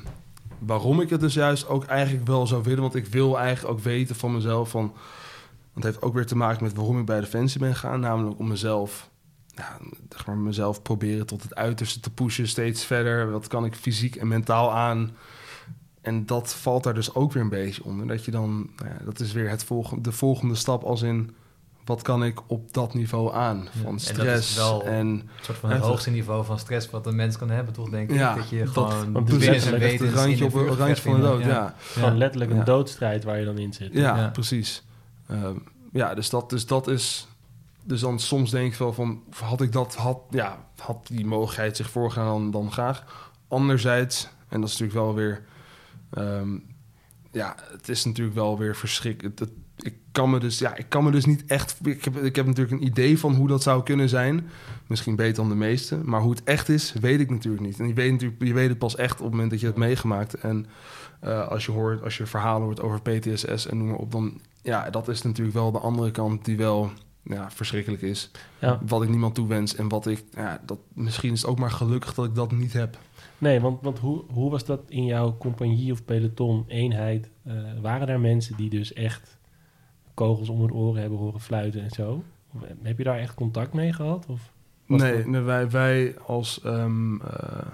[0.59, 2.81] waarom ik het dus juist ook eigenlijk wel zou willen.
[2.81, 4.71] Want ik wil eigenlijk ook weten van mezelf.
[4.71, 8.01] Van, want het heeft ook weer te maken met waarom ik bij Defensie ben gegaan.
[8.01, 9.11] Namelijk om mezelf.
[9.55, 12.49] Ja, zeg maar mezelf proberen tot het uiterste te pushen.
[12.49, 13.31] Steeds verder.
[13.31, 15.17] Wat kan ik fysiek en mentaal aan?
[16.07, 18.07] En dat valt daar dus ook weer een beetje onder.
[18.07, 18.71] Dat je dan.
[18.77, 21.35] Nou ja, dat is weer het volgende, de volgende stap als in
[21.85, 23.57] wat kan ik op dat niveau aan?
[23.57, 25.07] Ja, en Van dat is stress wel- en...
[25.07, 27.89] Een soort van het Ja, hoogste niveau van stress wat een mens kan hebben, toch
[27.91, 28.17] denk ik?
[28.17, 31.21] Ja, dat je dat- gewoon willens en wetens het randje op een randje van de
[31.21, 31.75] dood, in- ja.
[31.79, 32.65] Gewoon letterlijk een Ja.
[32.65, 33.93] doodstrijd waar je dan in zit.
[33.93, 34.29] Ja, Ja.
[34.29, 34.83] precies.
[35.29, 35.55] Ehm,
[35.93, 37.27] ja, dus dat, dus dat is...
[37.85, 39.23] Dus dan soms denk ik wel van...
[39.31, 39.95] Had ik dat...
[39.95, 43.05] Had, ja, had die mogelijkheid zich voorgedaan dan, dan graag.
[43.49, 44.29] Anderzijds...
[44.49, 45.43] En dat is natuurlijk wel weer...
[46.11, 46.59] ehm,
[47.33, 49.41] ja, het is natuurlijk wel weer verschrikkelijk.
[49.77, 51.79] Ik kan me dus, ja, ik kan me dus niet echt.
[51.83, 54.49] Ik heb, ik heb natuurlijk een idee van hoe dat zou kunnen zijn.
[54.87, 55.97] Misschien beter dan de meeste.
[56.05, 57.81] Maar hoe het echt is, weet ik natuurlijk niet.
[57.81, 59.77] En je weet, natuurlijk, je weet het pas echt op het moment dat je het
[59.77, 60.35] meegemaakt.
[60.35, 60.67] En
[61.21, 64.41] eh, als je hoort, als je verhalen hoort over PTSS en noem maar op, dan
[64.63, 66.91] ja, dat is natuurlijk wel de andere kant die wel
[67.23, 68.31] ja, verschrikkelijk is.
[68.59, 68.81] Ja.
[68.87, 72.15] Wat ik niemand toewens en wat ik, ja, dat misschien is het ook maar gelukkig
[72.15, 72.99] dat ik dat niet heb.
[73.39, 77.31] Nee, want, want hoe, hoe was dat in jouw compagnie of peloton, eenheid?
[77.45, 79.39] Eh, waren er mensen die dus echt
[80.15, 82.23] kogels om hun oren hebben horen fluiten en zo?
[82.55, 84.27] Of, eh, heb je daar echt contact mee gehad?
[84.29, 84.53] Of
[84.87, 87.67] Nee, dat- nee, wij, wij als ehm, eh,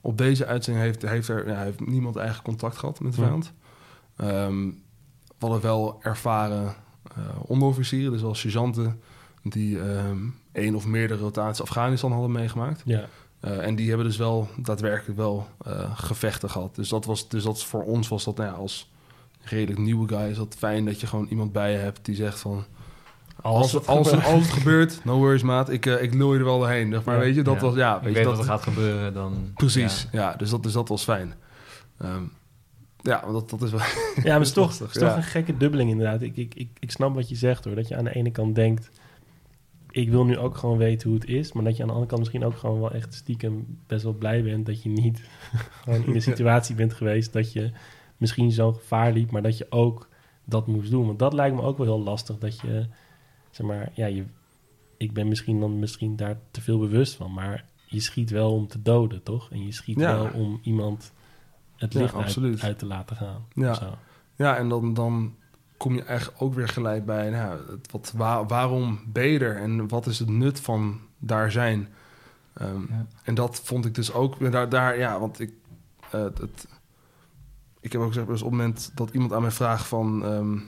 [0.00, 3.52] op deze uitzending heeft, heeft er ja, heeft niemand eigenlijk contact gehad met de vijand.
[4.16, 4.66] Ehm,
[5.26, 6.74] we hadden wel ervaren
[7.46, 9.00] onderofficieren, dus als sergeanten,
[9.42, 10.18] die ehm
[10.52, 12.82] één of meerdere rotaties Afghanistan hadden meegemaakt.
[12.84, 13.08] Ja,
[13.40, 16.74] Eh, en die hebben dus wel daadwerkelijk wel eh, gevechten gehad.
[16.74, 18.90] Dus dat was, dus dat voor ons was dat nou ja, als
[19.40, 22.38] redelijk nieuwe guy is dat fijn dat je gewoon iemand bij je hebt die zegt
[22.40, 22.64] van
[23.42, 24.26] als, het als, gebeurt.
[24.26, 26.92] als het gebeurt, no worries maat, ik, eh, ik lul je er wel doorheen.
[26.92, 27.20] Zeg maar Ja.
[27.20, 27.60] weet je, dat Ja.
[27.60, 29.50] was ja, weet weet je, wat dat er gaat gebeuren, dan...
[29.54, 30.08] precies.
[30.12, 30.20] ja.
[30.20, 31.34] Ja, dus dat dus dat was fijn.
[31.98, 32.22] Ehm,
[33.00, 33.80] ja, maar dat, dat is wel.
[33.80, 35.16] Ja, maar het is toch, lastig, is toch ja.
[35.16, 36.22] een gekke dubbeling inderdaad.
[36.22, 37.74] Ik, ik, ik, ik snap wat je zegt hoor.
[37.74, 38.90] Dat je aan de ene kant denkt...
[39.90, 41.52] ik wil nu ook gewoon weten hoe het is.
[41.52, 44.12] Maar dat je aan de andere kant misschien ook gewoon wel echt stiekem best wel
[44.12, 44.66] blij bent...
[44.66, 45.22] dat je niet
[45.82, 47.32] gewoon in een situatie bent geweest...
[47.32, 47.70] dat je
[48.16, 49.30] misschien zo'n gevaar liep...
[49.30, 50.08] maar dat je ook
[50.44, 51.06] dat moest doen.
[51.06, 52.38] Want dat lijkt me ook wel heel lastig.
[52.38, 52.86] Dat je,
[53.50, 54.24] zeg maar, ja, je,
[54.96, 57.32] ik ben misschien dan misschien daar te veel bewust van...
[57.32, 59.50] maar je schiet wel om te doden, toch?
[59.50, 60.14] En je schiet Ja.
[60.16, 61.12] wel om iemand
[61.76, 62.00] het Ja,
[62.36, 63.46] licht uit, te laten gaan.
[63.54, 63.98] Ja.
[64.36, 65.34] Ja, en dan, dan
[65.78, 67.60] kom je eigenlijk ook weer gelijk bij, nou,
[67.90, 71.88] wat, waar- waarom ben je er en wat is het nut van daar zijn?
[72.52, 73.06] Ehm, Ja.
[73.22, 75.52] En dat vond ik dus ook, daar, daar ja, want ik,
[76.10, 76.66] eh, het,
[77.80, 80.58] ik heb ook gezegd, dus op het moment dat iemand aan mij vraagt van, ehm,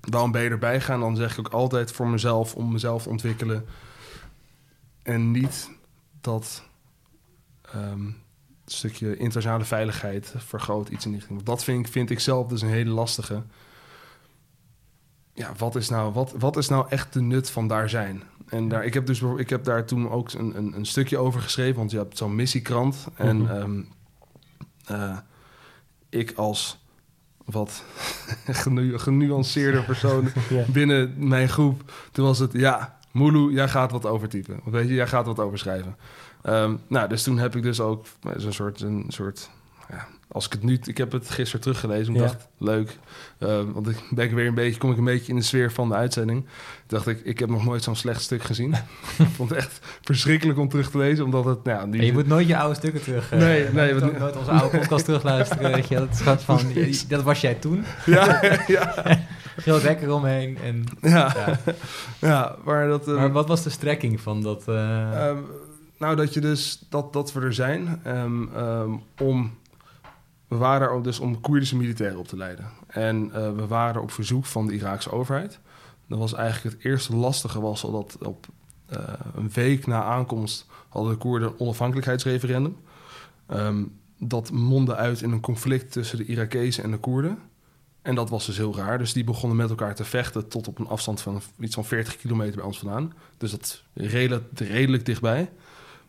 [0.00, 3.08] waarom ben je erbij gaan, dan zeg ik ook altijd voor mezelf, om mezelf te
[3.08, 3.64] ontwikkelen.
[5.02, 5.70] En niet
[6.20, 6.62] dat
[7.72, 8.10] ehm,
[8.66, 11.36] stukje internationale veiligheid vergroot iets in die richting.
[11.44, 13.42] Want dat vind ik, vind ik zelf dus een hele lastige.
[15.38, 18.22] Ja, wat is nou, wat, wat is nou echt de nut van daar zijn?
[18.48, 21.40] En daar, ik, heb dus, ik heb daar toen ook een, een, een stukje over
[21.40, 23.06] geschreven, want je hebt zo'n missiekrant.
[23.14, 23.50] En Mhm.
[23.50, 23.80] ehm,
[24.86, 25.16] eh,
[26.08, 26.78] ik als
[27.44, 27.82] wat
[28.64, 30.64] genu genuanceerder persoon Ja.
[30.72, 34.60] binnen mijn groep, toen was het ja, Moelu, jij gaat wat overtypen.
[34.64, 35.96] Weet je, jij gaat wat overschrijven.
[36.42, 39.50] Ehm, nou, dus toen heb ik dus ook zo'n soort, een soort
[39.90, 42.26] ja, als ik het nu, ik heb het gisteren teruggelezen en Ja.
[42.26, 42.98] dacht, leuk.
[43.38, 45.88] Eh, want ik ben weer een beetje, kom ik een beetje in de sfeer van
[45.88, 46.46] de uitzending.
[46.86, 48.72] Dacht ik, ik heb nog nooit zo'n slecht stuk gezien.
[49.18, 52.06] ik vond het echt verschrikkelijk om terug te lezen, omdat het, nou, ja, die, En
[52.06, 53.32] je moet nooit je oude stukken terug...
[53.32, 55.72] eh, Nee, nee, je moet nooit onze oude podcast terugluisteren.
[55.72, 55.94] Weet je.
[55.94, 56.60] Dat is gewoon van,
[57.08, 57.84] dat was jij toen.
[58.06, 58.94] ja, ja,
[59.56, 60.58] Groot wekker omheen.
[60.62, 61.58] En, ja, ja.
[62.18, 63.08] ja, maar dat.
[63.08, 64.68] eh, Maar wat was de strekking van dat...
[64.68, 65.36] eh, Ehm,
[65.98, 69.57] nou, dat je dus dat, dat we er zijn ehm, ehm, om.
[70.48, 72.70] We waren er dus om Koerdische militairen op te leiden.
[72.86, 75.60] En eh, we waren op verzoek van de Iraakse overheid.
[76.06, 78.46] Dat was eigenlijk het eerste lastige was al dat op
[78.86, 78.98] eh,
[79.34, 82.76] een week na aankomst hadden de Koerden een onafhankelijkheidsreferendum.
[83.46, 83.84] Ehm,
[84.18, 87.38] dat mondde uit in een conflict tussen de Irakezen en de Koerden.
[88.02, 88.98] En dat was dus heel raar.
[88.98, 92.16] Dus die begonnen met elkaar te vechten tot op een afstand van iets van 40
[92.16, 93.12] kilometer bij ons vandaan.
[93.36, 95.50] Dus dat redelijk, redelijk dichtbij.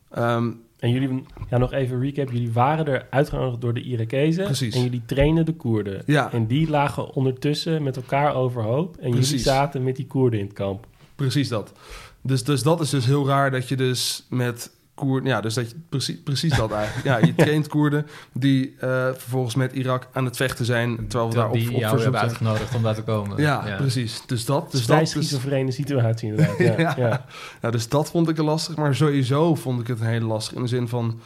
[0.09, 2.31] Ehm, En jullie, ja, nog even recap.
[2.31, 4.45] Jullie waren er uitgenodigd door de Irakezen.
[4.45, 4.75] Precies.
[4.75, 6.03] En jullie trainen de Koerden.
[6.05, 6.31] Ja.
[6.31, 8.97] En die lagen ondertussen met elkaar overhoop.
[8.97, 10.87] En jullie zaten met die Koerden in het kamp.
[11.15, 11.73] Precies dat.
[12.21, 15.29] Dus, dus dat is dus heel raar dat je dus met Koerden...
[15.29, 17.05] Ja, dus dat je precies, precies dat eigenlijk.
[17.05, 21.07] Ja, je traint Koerden die eh, vervolgens met Irak aan het vechten zijn...
[21.07, 23.41] terwijl we daar op, op jou verzoek hebben uitgenodigd om daar te komen.
[23.41, 24.21] Ja, precies.
[24.25, 24.71] Dus dat...
[24.71, 26.57] Dus Dus dat schizofrene situatie inderdaad.
[26.67, 26.93] Ja, Ja.
[26.97, 27.25] ja.
[27.61, 28.75] ja, dus dat vond ik er lastig.
[28.75, 30.55] Maar sowieso vond ik het een hele lastig.
[30.55, 31.19] In de zin van...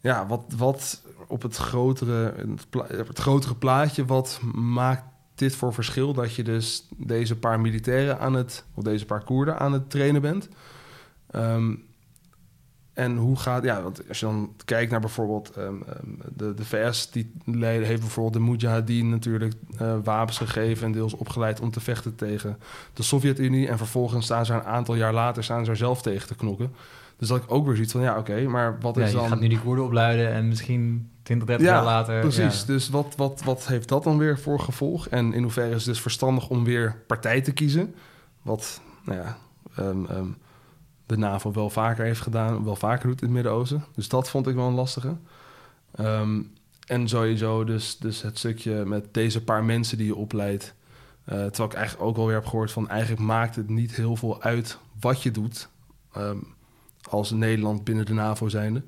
[0.00, 4.04] Ja, wat, wat op het grotere, het, pla- op het grotere plaatje...
[4.04, 5.02] wat maakt
[5.34, 6.12] dit voor verschil?
[6.12, 8.64] Dat je dus deze paar militairen aan het...
[8.74, 10.48] of deze paar Koerden aan het trainen bent...
[11.30, 11.74] Ehm,
[12.94, 16.64] en hoe gaat, ja, want als je dan kijkt naar bijvoorbeeld ehm, ehm, de, de
[16.64, 21.70] VS, die le- heeft bijvoorbeeld de Mujahideen natuurlijk eh, wapens gegeven en deels opgeleid om
[21.70, 22.58] te vechten tegen
[22.92, 23.68] de Sovjet-Unie.
[23.68, 26.72] En vervolgens staan ze een aantal jaar later staan ze er zelf tegen te knokken.
[27.16, 29.28] Dus dat ik ook weer zoiets van, ja, oké, maar wat Ja, is je dan...
[29.28, 32.20] gaat nu die Koerden opluiden en misschien 20, 30 Ja, jaar later...
[32.20, 32.66] Precies, ja.
[32.66, 35.08] dus wat, wat, wat heeft dat dan weer voor gevolg?
[35.08, 37.94] En in hoeverre is het dus verstandig om weer partij te kiezen?
[38.42, 39.36] Wat, nou ja,
[39.76, 40.26] ehm,
[41.06, 43.84] de NAVO wel vaker heeft gedaan, wel vaker doet in het Midden-Oosten.
[43.94, 45.16] Dus dat vond ik wel een lastige.
[45.94, 46.40] Ehm,
[46.86, 50.74] en sowieso dus, dus het stukje met deze paar mensen die je opleidt.
[51.24, 52.88] Eh, terwijl ik eigenlijk ook alweer heb gehoord van...
[52.88, 55.68] eigenlijk maakt het niet heel veel uit wat je doet...
[56.12, 56.36] ehm,
[57.10, 58.82] als Nederland binnen de NAVO zijnde...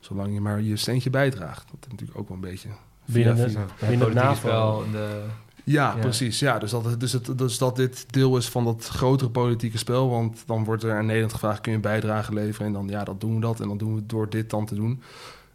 [0.00, 1.66] zolang je maar je steentje bijdraagt.
[1.70, 2.68] Dat is natuurlijk ook wel een beetje...
[3.04, 4.84] Binnen via- de- via- Ja, binnen politieke NAVO.
[4.92, 5.24] de...
[5.70, 6.00] ja, Ja.
[6.00, 6.38] precies.
[6.38, 10.10] Ja, dus, dat, dus, het, dus dat dit deel is van dat grotere politieke spel.
[10.10, 12.66] Want dan wordt er aan Nederland gevraagd: kun je een bijdrage leveren?
[12.66, 13.60] En dan ja, dat doen we dat.
[13.60, 15.02] En dan doen we het door dit dan te doen.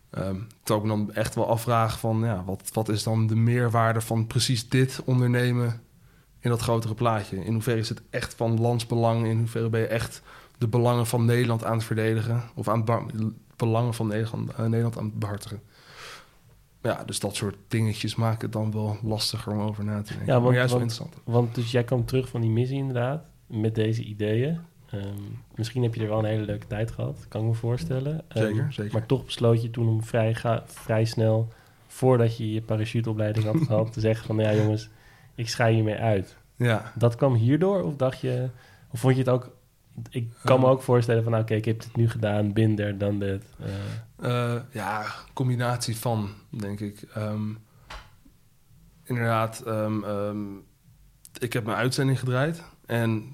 [0.10, 3.36] Ehm terwijl ik me dan echt wel afvraag van ja, wat, wat is dan de
[3.36, 5.82] meerwaarde van precies dit ondernemen
[6.40, 7.46] in dat grotere plaatje?
[7.46, 9.26] In hoeverre is het echt van landsbelang?
[9.26, 10.22] In hoeverre ben je echt
[10.58, 12.44] de belangen van Nederland aan het verdedigen?
[12.54, 15.62] Of aan het belangen van Nederland, eh, Nederland aan het behartigen?
[16.84, 20.26] Ja, dus dat soort dingetjes maken het dan wel lastiger om over na te denken.
[20.28, 21.16] Ja, want- maar juist wel interessant.
[21.24, 24.60] Want dus jij kwam terug van die missie inderdaad, met deze ideeën.
[24.90, 25.04] Ehm,
[25.56, 28.22] misschien heb je er wel een hele leuke tijd gehad, kan ik me voorstellen.
[28.28, 28.94] Ehm, Zeker, zeker.
[28.94, 31.48] Maar toch besloot je toen om vrij, ga- vrij snel,
[31.88, 34.90] voordat je je parachuteopleiding had gehad, te zeggen van, ja jongens,
[35.36, 36.38] ik schei hiermee uit.
[36.56, 37.82] Ja, Dat kwam hierdoor?
[37.84, 38.50] Of dacht je,
[38.92, 39.52] of vond je het ook...
[40.10, 43.20] Ik kan me ook voorstellen van, nou, oké, ik heb dit nu gedaan, binder dan
[43.20, 43.44] dit.
[43.60, 43.70] Eh,
[44.56, 47.02] Eh, ja, combinatie van, denk ik.
[47.14, 47.50] Ehm,
[49.04, 50.38] inderdaad, ehm, ehm,
[51.40, 52.64] ik heb mijn uitzending gedraaid.
[52.86, 53.32] En,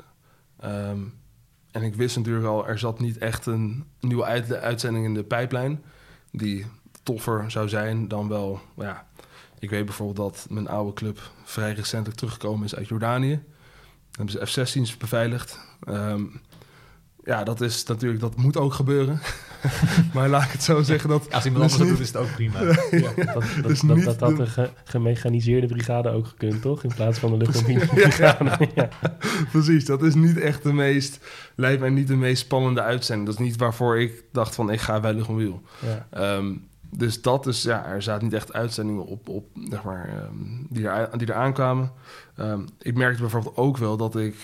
[1.71, 5.23] en ik wist natuurlijk al, er zat niet echt een nieuwe uit- uitzending in de
[5.23, 5.83] pijplijn.
[6.31, 6.65] Die
[7.03, 9.07] toffer zou zijn dan wel, ja...
[9.61, 13.33] Ik weet bijvoorbeeld dat mijn oude club vrij recentelijk teruggekomen is uit Jordanië.
[14.11, 15.59] Dan hebben ze F-16's beveiligd.
[15.83, 16.23] Ehm,
[17.29, 19.19] ja, dat is natuurlijk, dat moet ook gebeuren.
[20.13, 22.31] maar laat ik het zo zeggen dat Als iemand Dus anders doet, is het ook
[22.33, 22.61] prima.
[22.91, 26.83] ja, dat, dat, Dus dat, dat had de- de ge- gemechaniseerde brigade ook gekund, toch?
[26.83, 27.87] In plaats van de luchtmobiele
[28.75, 28.89] ja.
[29.51, 31.19] Precies, dat is niet echt de meest,
[31.55, 33.27] lijkt mij niet de meest spannende uitzending.
[33.29, 35.61] Dat is niet waarvoor ik dacht van ik ga bij Luchtmobiel.
[35.85, 36.07] Ja.
[36.09, 36.53] Ehm
[36.91, 40.33] dus dat is, ja, er zaten niet echt uitzendingen op, op zeg maar, ehm,
[40.69, 41.91] die, er, die er aankwamen.
[42.35, 44.35] Ehm, ik merkte bijvoorbeeld ook wel dat ik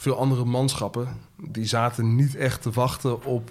[0.00, 3.50] veel andere manschappen, die zaten niet echt te wachten op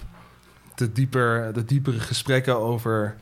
[0.76, 3.18] de, dieper, de diepere gesprekken over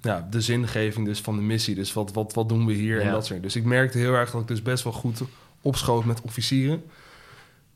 [0.00, 1.74] ja, de zingeving dus van de missie.
[1.74, 4.30] Dus wat, wat, wat doen we hier en dat soort Dus ik merkte heel erg
[4.30, 5.22] dat ik dus best wel goed
[5.60, 6.84] opschoot met officieren.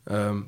[0.04, 0.40] Ehm,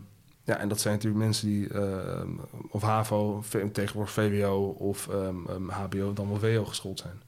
[0.44, 2.30] ja, en dat zijn natuurlijk mensen die ehm,
[2.68, 7.22] of HAVO, tegenwoordig VWO of ehm, ehm, HBO, dan wel WO geschoold zijn.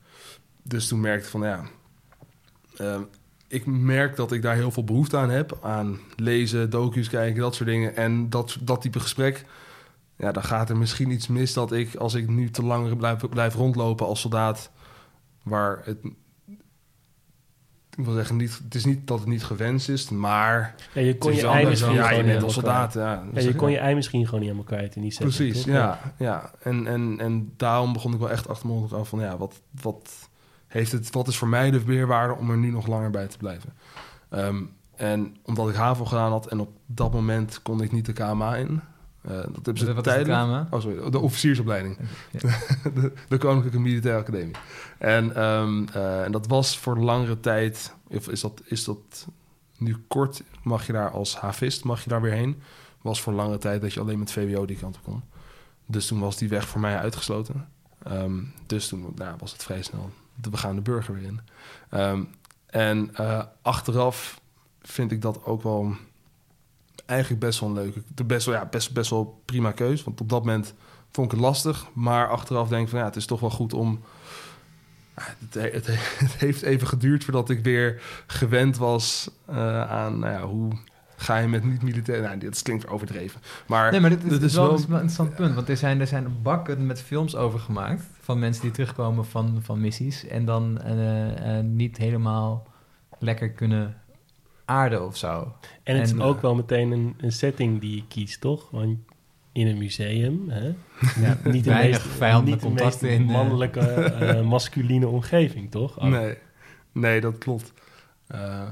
[0.62, 1.64] dus toen merkte ik van ja,
[3.55, 5.59] ik merk dat ik daar heel veel behoefte aan heb.
[5.62, 7.96] Aan lezen, docu's kijken, dat soort dingen.
[7.96, 9.44] En dat, dat type gesprek,
[10.16, 13.28] ja, dan gaat er misschien iets mis dat ik, als ik nu te lang blijf,
[13.28, 14.70] blijf rondlopen als soldaat,
[15.42, 15.98] waar het
[17.96, 20.74] ik wil zeggen, niet, het is niet dat het niet gewenst is, maar...
[20.92, 23.24] Ja, je kon je ei misschien ja, je niet bent als soldaat, ja.
[23.32, 25.36] Ja, je kon je ei misschien gewoon niet helemaal kwijt in die setting.
[25.36, 26.14] Precies, ja.
[26.18, 26.50] ja.
[26.62, 29.20] En, en, en daarom begon ik wel echt achter me af van...
[29.20, 30.24] ja, wat, wat,
[30.75, 33.37] heeft het, wat is voor mij de weerwaarde om er nu nog langer bij te
[33.37, 33.72] blijven?
[34.29, 34.62] Ehm,
[34.97, 38.57] en omdat ik HAVO gedaan had en op dat moment kon ik niet de KMA
[38.57, 38.81] in...
[39.20, 40.66] eh, dat hebben ze Wat is de KMA?
[40.70, 41.11] Oh, sorry.
[41.11, 41.97] De officiersopleiding.
[42.95, 44.55] de, de Koninklijke Militaire Academie.
[44.99, 47.95] En, ehm, eh, en dat was voor langere tijd...
[48.09, 49.27] Of is dat, is dat
[49.79, 50.43] nu kort?
[50.62, 52.62] Mag je daar als havist mag je daar weer heen?
[53.03, 55.22] Was voor langere tijd dat je alleen met VWO die kant op kon.
[55.87, 57.68] Dus toen was die weg voor mij uitgesloten.
[58.03, 60.11] Ehm, dus toen nou, was het vrij snel...
[60.51, 61.41] We gaan de burger weer in.
[61.91, 62.22] Ehm,
[62.66, 64.41] en eh, achteraf
[64.82, 65.95] vind ik dat ook wel
[67.07, 70.05] eigenlijk best wel een leuke, best wel, ja, best, best wel prima keus.
[70.05, 70.74] Want op dat moment
[71.12, 71.87] vond ik het lastig.
[71.93, 74.01] Maar achteraf denk ik van ja, het is toch wel goed om.
[75.14, 75.93] Ah, Het, he- het, he-
[76.26, 80.72] het heeft even geduurd voordat ik weer gewend was eh, aan nou ja, hoe
[81.17, 82.23] ga je met niet-militair.
[82.23, 83.41] Nou, dit klinkt overdreven.
[83.67, 85.55] Maar, Nee, maar dit is, dit wel, wel- een interessant punt.
[85.55, 88.03] Want er zijn, er zijn bakken met films over gemaakt.
[88.21, 90.27] Van mensen die terugkomen van, van missies.
[90.27, 92.67] En dan eh, eh, niet helemaal
[93.19, 93.97] lekker kunnen
[94.65, 95.53] aarden of zo.
[95.83, 98.71] En het En, is eh, ook wel meteen een, een setting die je kiest, toch?
[98.71, 98.99] Want
[99.53, 100.65] in een museum, hè?
[101.21, 103.23] Ja, niet de weinig meest, vijandelijke contacten in.
[103.23, 106.01] eh, mannelijke, eh, masculine omgeving, toch?
[106.09, 106.37] Nee,
[106.93, 107.73] nee, dat klopt.
[108.27, 108.62] Eh,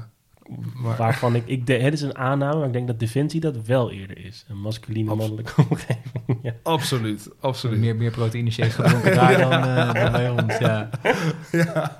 [0.75, 3.65] maar- Waarvan ik, ik de, het is een aanname, maar ik denk dat Defensie dat
[3.65, 4.45] wel eerder is.
[4.47, 6.39] Een masculine Abs- mannelijke omgeving.
[6.41, 6.53] ja.
[6.63, 7.79] absoluut, absoluut.
[7.79, 10.57] meer, meer proteïne shakes gedronken daar dan, eh, dan bij ons.
[10.57, 10.89] Ja.
[11.51, 11.99] ja.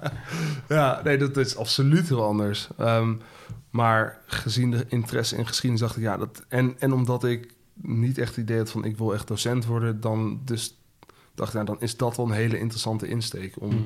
[0.70, 2.68] ja, nee, dat is absoluut heel anders.
[2.78, 3.14] Ehm,
[3.70, 6.46] maar gezien de interesse in geschiedenis dacht ik, ja, dat...
[6.48, 10.02] En, en omdat ik niet echt het idee had van, ik wil echt docent worden...
[10.02, 10.78] dan dus
[11.36, 13.62] dacht ik, nou, dan is dat wel een hele interessante insteek...
[13.62, 13.86] om Mm.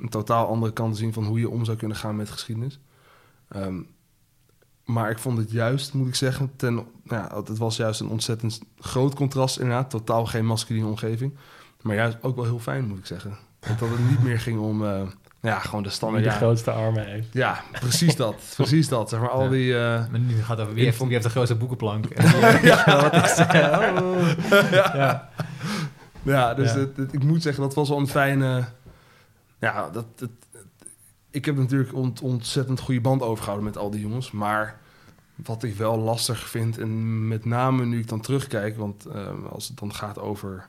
[0.00, 2.78] een totaal andere kant te zien van hoe je om zou kunnen gaan met geschiedenis.
[3.52, 3.74] Ehm,
[4.84, 8.08] maar ik vond het juist, moet ik zeggen, ten, nou ja, het was juist een
[8.08, 9.90] ontzettend groot contrast inderdaad.
[9.90, 11.34] Totaal geen masculine omgeving.
[11.80, 13.38] Maar juist ook wel heel fijn, moet ik zeggen.
[13.60, 15.02] Want dat het niet meer ging om, eh,
[15.40, 16.24] ja, gewoon de Wie standaard.
[16.24, 17.28] de Ja, grootste armen heeft.
[17.32, 18.34] ja, precies dat.
[18.56, 19.08] precies dat.
[19.08, 19.48] Zeg maar al Ja.
[19.50, 19.74] die...
[19.74, 19.80] eh,
[20.10, 22.06] Maar nu gaat het over wie Ik heeft, wie heeft de grootste boekenplank.
[22.14, 22.20] Oh.
[24.70, 25.28] ja.
[26.22, 26.78] Ja, dus Ja.
[26.78, 28.64] Het, het- ik moet zeggen, dat was wel een fijne...
[29.58, 30.30] Ja, dat, het-
[31.32, 34.30] ik heb natuurlijk ont, ontzettend goede band overgehouden met al die jongens.
[34.30, 34.80] Maar
[35.34, 38.76] wat ik wel lastig vind, en met name nu ik dan terugkijk...
[38.76, 40.68] want eh, als het dan gaat over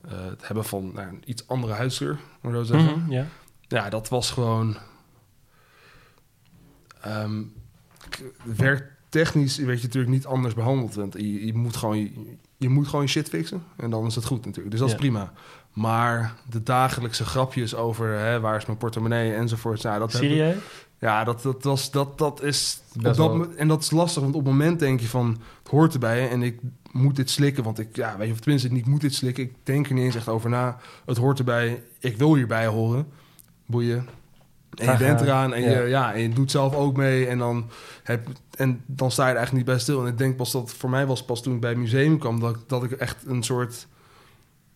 [0.00, 3.00] eh, het hebben van nou, een iets andere huidskleur, moet ik zo zeggen...
[3.00, 3.26] Mhm, ja.
[3.68, 4.76] Ja, dat was gewoon...
[7.00, 7.42] ehm
[8.42, 10.94] werktechnisch werd je natuurlijk niet anders behandeld.
[10.94, 13.62] Want je, je, moet gewoon, je, je moet gewoon shit fixen.
[13.76, 14.70] En dan is het goed natuurlijk.
[14.70, 15.32] Dus dat is prima.
[15.74, 19.82] Maar de dagelijkse grapjes over hè, waar is mijn portemonnee enzovoort.
[19.82, 20.56] Nou, dat Serieus?
[20.98, 22.80] ja, dat, dat, was, dat, dat is...
[22.92, 25.40] Dat, wel- en dat is lastig, want op het moment denk je van...
[25.62, 26.58] het hoort erbij en ik
[26.92, 27.64] moet dit slikken.
[27.64, 29.44] Want ik, ja, weet je, of tenminste, ik moet dit slikken.
[29.44, 30.78] Ik denk er niet eens echt over na.
[31.06, 31.82] Het hoort erbij.
[31.98, 33.06] Ik wil hierbij horen.
[33.66, 34.08] Boeien.
[34.74, 35.80] En je bent eraan en, ja.
[35.80, 37.26] Je, ja, en je doet zelf ook mee.
[37.26, 37.70] En dan,
[38.02, 40.00] heb, en dan sta je er eigenlijk niet bij stil.
[40.00, 42.40] En ik denk pas dat voor mij was pas toen ik bij het museum kwam...
[42.40, 43.86] dat, dat ik echt een soort...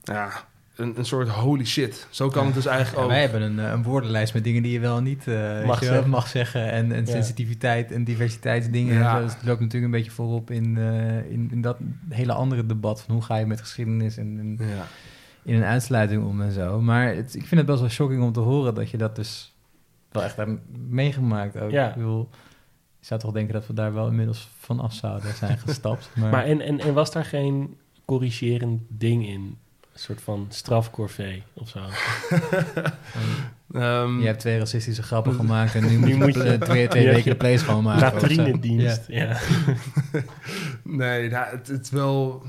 [0.03, 0.47] Ja,
[0.79, 2.07] een, een soort holy shit.
[2.11, 3.11] Zo kan het dus eigenlijk Ja, ook.
[3.11, 5.85] wij hebben een, eh, een woordenlijst met dingen die je wel niet eh, Mag je
[5.85, 6.09] wel, zeggen.
[6.11, 6.71] mag zeggen.
[6.71, 7.11] En, en Ja.
[7.11, 8.95] sensitiviteit en diversiteitsdingen.
[8.95, 9.11] Ja.
[9.15, 9.25] En zo.
[9.25, 11.77] Dus het loopt natuurlijk een beetje voorop in, eh, in, in dat
[12.09, 13.03] hele andere debat.
[13.03, 14.87] Van hoe ga je met geschiedenis en, en Ja.
[15.43, 16.81] in een uitsluiting om en zo.
[16.81, 19.55] Maar het, ik vind het best wel shocking om te horen dat je dat dus
[20.11, 20.51] wel echt hebt
[20.89, 21.71] meegemaakt ook.
[21.71, 21.89] Ja.
[21.89, 22.29] Ik bedoel,
[23.01, 26.11] je zou toch denken dat we daar wel inmiddels van af zouden zijn gestapt.
[26.17, 29.59] Maar, Maar en, en, en was daar geen corrigerend ding in?
[29.99, 31.79] Een soort van strafcorvée of zo?
[33.73, 37.03] Ehm, je hebt twee racistische grappen gemaakt en nu, Nu moet je je- twee, twee
[37.05, 37.37] Ja, weken de
[37.95, 38.17] of zo.
[38.17, 39.37] Latrinedienst, ja.
[40.83, 42.43] Nee, nou, het, het wel...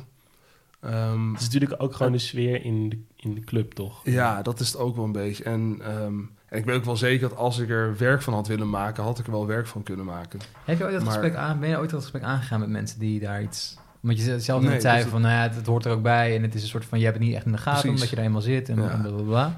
[0.81, 4.01] ehm, Het is natuurlijk ook gewoon de sfeer in de, in de club, toch?
[4.03, 5.43] ja, dat is het ook wel een beetje.
[5.43, 6.13] En, ehm,
[6.49, 9.03] en ik weet ook wel zeker dat als ik er werk van had willen maken...
[9.03, 10.39] had ik er wel werk van kunnen maken.
[10.65, 12.99] Heb je ooit dat Maar- gesprek aan, ben je ooit dat gesprek aangegaan met mensen
[12.99, 13.77] die daar iets...
[13.99, 16.01] Want je zelf Nee, net zei dus van, nou ja, het, het hoort er ook
[16.01, 17.71] bij en het is een soort van, je hebt het niet echt in de gaten
[17.81, 17.89] Precies.
[17.95, 18.97] omdat je er eenmaal zit en, Ja.
[19.01, 19.55] bla bla bla.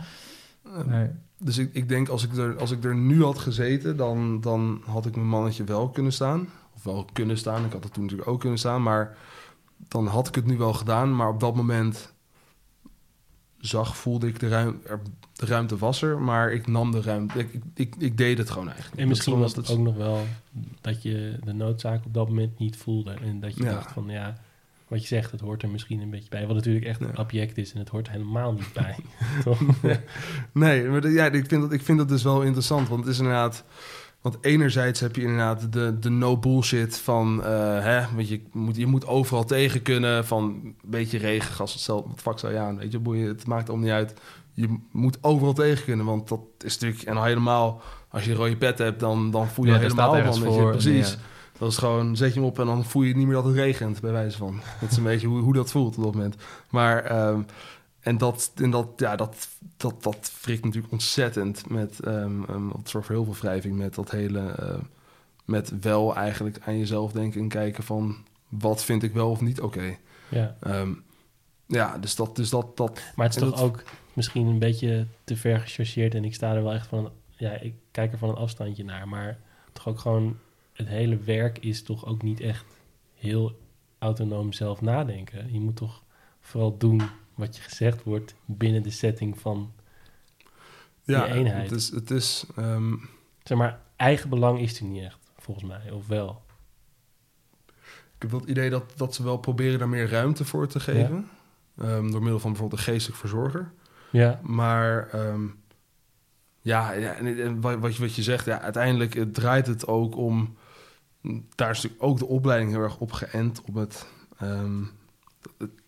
[0.86, 3.98] Maar- Dus ik, ik denk als ik, er, als ik er nu had gezeten...
[3.98, 6.48] Dan, dan had ik mijn mannetje wel kunnen staan.
[6.76, 7.66] Of wel kunnen staan.
[7.66, 8.84] Ik had het toen natuurlijk ook kunnen staan.
[8.84, 9.18] Maar
[9.88, 11.16] dan had ik het nu wel gedaan.
[11.16, 12.14] Maar op dat moment...
[13.62, 14.82] zag, voelde ik de, ruim,
[15.34, 17.40] de ruimte was er, maar ik nam de ruimte.
[17.40, 19.02] Ik, ik, ik, deed het gewoon eigenlijk.
[19.02, 20.26] En misschien was het ook nog wel
[20.82, 23.12] dat je de noodzaak op dat moment niet voelde.
[23.24, 23.72] En dat je Ja.
[23.72, 24.38] dacht van ja,
[24.88, 26.46] wat je zegt, het hoort er misschien een beetje bij.
[26.48, 27.12] Wat natuurlijk echt Ja.
[27.16, 28.96] object is en het hoort helemaal niet bij.
[29.44, 29.60] Toch?
[30.52, 32.88] Nee, maar ja, ik, vind dat, ik vind dat dus wel interessant.
[32.88, 33.64] Want het is inderdaad.
[34.22, 37.44] Want enerzijds heb je inderdaad de, de no bullshit van.
[37.44, 37.50] eh,
[37.84, 40.26] hè, want je moet, je moet overal tegen kunnen.
[40.26, 42.10] Van een beetje regen, gas, hetzelfde.
[42.10, 42.78] Wat fuck zou je aan?
[42.78, 44.14] Weet je, boeien, het maakt allemaal niet uit.
[44.54, 46.06] Je moet overal tegen kunnen.
[46.06, 47.10] Want dat is natuurlijk.
[47.10, 47.82] En al helemaal.
[48.10, 50.54] Als je een rode pet hebt, dan, dan voel je Ja, helemaal van.
[50.54, 51.12] je, precies.
[51.12, 51.18] Ja.
[51.58, 53.56] Dat is gewoon, zet je hem op en dan voel je niet meer dat het
[53.56, 54.60] regent, bij wijze van.
[54.80, 56.36] Dat is een beetje hoe, hoe dat voelt op dat moment.
[56.70, 57.42] Maar, ehm,
[58.02, 59.48] en dat, en dat, ja, dat,
[59.78, 64.12] dat, dat frikt natuurlijk ontzettend met, um, dat zorgt voor heel veel wrijving met dat
[64.12, 64.80] hele, eh,
[65.46, 68.16] met wel eigenlijk aan jezelf denken en kijken van,
[68.50, 69.98] wat vind ik wel of niet oké.
[70.30, 70.56] ja.
[70.60, 70.94] Ehm,
[71.66, 73.84] ja, dus dat, dus dat, dat, Maar het is toch dat- ook
[74.14, 76.16] misschien een beetje te ver gechargeerd.
[76.16, 77.12] En ik sta er wel echt van...
[77.30, 79.08] Ja, ik kijk er van een afstandje naar.
[79.08, 79.40] Maar
[79.74, 80.38] toch ook gewoon...
[80.74, 82.66] Het hele werk is toch ook niet echt
[83.16, 83.60] heel
[84.00, 85.54] autonoom zelf nadenken.
[85.54, 86.04] Je moet toch
[86.40, 87.02] vooral doen
[87.42, 88.36] wat je gezegd wordt...
[88.46, 89.74] binnen de setting van...
[91.04, 91.70] ja, Die eenheid.
[91.70, 92.94] het is, het is ehm,
[93.44, 95.92] Zeg maar, eigen belang is er niet echt, volgens mij.
[95.92, 96.42] Of wel?
[98.16, 100.80] Ik heb wel het idee dat, dat ze wel proberen daar meer ruimte voor te
[100.80, 101.30] geven.
[101.78, 103.72] Ehm, door middel van bijvoorbeeld een geestelijk verzorger.
[104.12, 105.48] Ja, Maar ehm,
[106.62, 110.16] ja, ja en, wat, wat je, wat je zegt, ja, uiteindelijk het draait het ook
[110.16, 110.58] om...
[111.56, 114.06] Daar is natuurlijk ook de opleiding heel erg op geënt op het...
[115.58, 115.81] het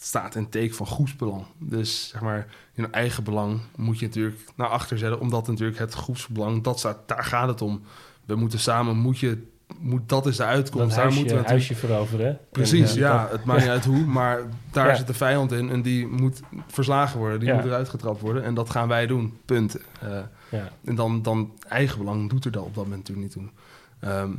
[0.00, 1.44] staat in teken van groepsbelang.
[1.58, 5.20] Dus zeg maar, in een eigen belang moet je natuurlijk naar achter zetten...
[5.20, 7.82] omdat natuurlijk het groepsbelang, dat staat, daar gaat het om.
[8.24, 9.46] We moeten samen, moet je...
[9.78, 10.88] Moet, dat is de uitkomst.
[10.94, 12.38] daar huisje, moeten we natuurlijk huisje veroveren.
[12.52, 13.28] Precies, En, ja.
[13.30, 14.94] Het maakt niet uit hoe, maar daar Ja.
[14.94, 17.38] zit de vijand in en die moet verslagen worden.
[17.40, 17.54] Die Ja.
[17.54, 19.38] moet eruit getrapt worden en dat gaan wij doen.
[19.44, 19.76] Punt.
[20.00, 20.20] Eh,
[20.50, 24.10] Ja, en dan, dan eigen belang doet er dat op dat moment natuurlijk niet toe.
[24.10, 24.30] Ehm,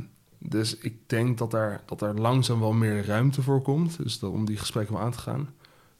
[0.42, 4.02] dus ik denk dat daar, dat daar langzaam wel meer ruimte voor komt.
[4.02, 5.48] Dus dat, om die gesprekken wel aan te gaan.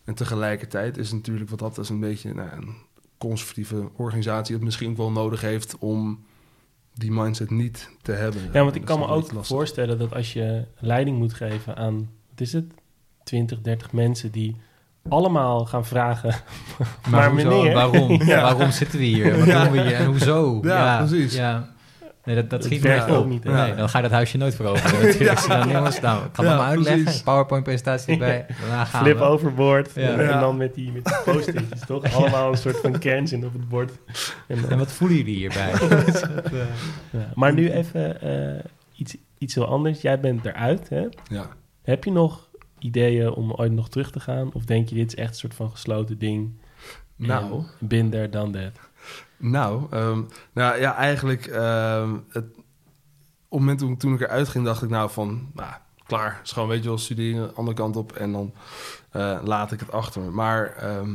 [0.05, 2.75] En tegelijkertijd is het natuurlijk wat dat is een beetje nou, een
[3.19, 4.55] conservatieve organisatie...
[4.55, 6.25] het misschien ook wel nodig heeft om
[6.95, 8.41] die mindset niet te hebben.
[8.53, 9.47] ja want ik kan me ook lastig.
[9.57, 12.11] voorstellen dat als je leiding moet geven aan...
[12.31, 12.73] Wat is het?
[13.25, 14.57] 20, 30 mensen die
[15.09, 16.35] allemaal gaan vragen...
[16.79, 18.23] Maar, Maar hoezo, meneer- waarom?
[18.33, 18.43] Ja.
[18.43, 19.37] Waarom zitten we hier?
[19.39, 19.63] Wat Ja.
[19.65, 19.95] doen we hier?
[19.95, 20.59] En hoezo?
[20.63, 21.35] Ja, precies.
[21.35, 21.73] Ja.
[22.25, 23.27] Nee, dat, dat Dat schiet ook op.
[23.27, 23.45] niet?
[23.45, 25.07] Nee, dan ga je dat huisje nooit veroveren.
[25.07, 25.39] Natuurlijk.
[25.39, 25.59] Ja.
[25.59, 27.03] Dan, jongens, nou, ik Ja, het maar uitleggen.
[27.03, 27.23] precies.
[27.23, 28.47] PowerPoint-presentatie erbij.
[28.61, 29.25] Daarna gaan Flip we.
[29.25, 29.91] overboard.
[29.95, 30.01] Ja.
[30.19, 30.41] En Ja.
[30.41, 32.05] dan met die, met die post-itjes, toch?
[32.15, 33.93] Allemaal een soort van kernzin op het bord.
[34.47, 35.73] En, dan- En wat voelen jullie hierbij?
[37.11, 37.33] ja.
[37.35, 38.65] Maar nu even eh,
[38.97, 40.01] iets, iets heel anders.
[40.01, 41.07] Jij bent eruit, hè?
[41.29, 41.47] Ja.
[41.83, 42.49] Heb je nog
[42.79, 44.51] ideeën om ooit nog terug te gaan?
[44.53, 46.51] Of denk je, dit is echt een soort van gesloten ding?
[47.17, 48.90] Nou, there, done that.
[49.41, 50.23] Nou, ehm,
[50.53, 52.45] nou ja, eigenlijk ehm, het,
[53.49, 55.73] op het moment toen, toen ik eruit ging, dacht ik nou van, nou,
[56.07, 56.41] klaar.
[56.45, 58.53] is gewoon, weet je wel, studeren, andere kant op en dan
[59.11, 60.31] eh, laat ik het achter me.
[60.31, 61.15] Maar ehm,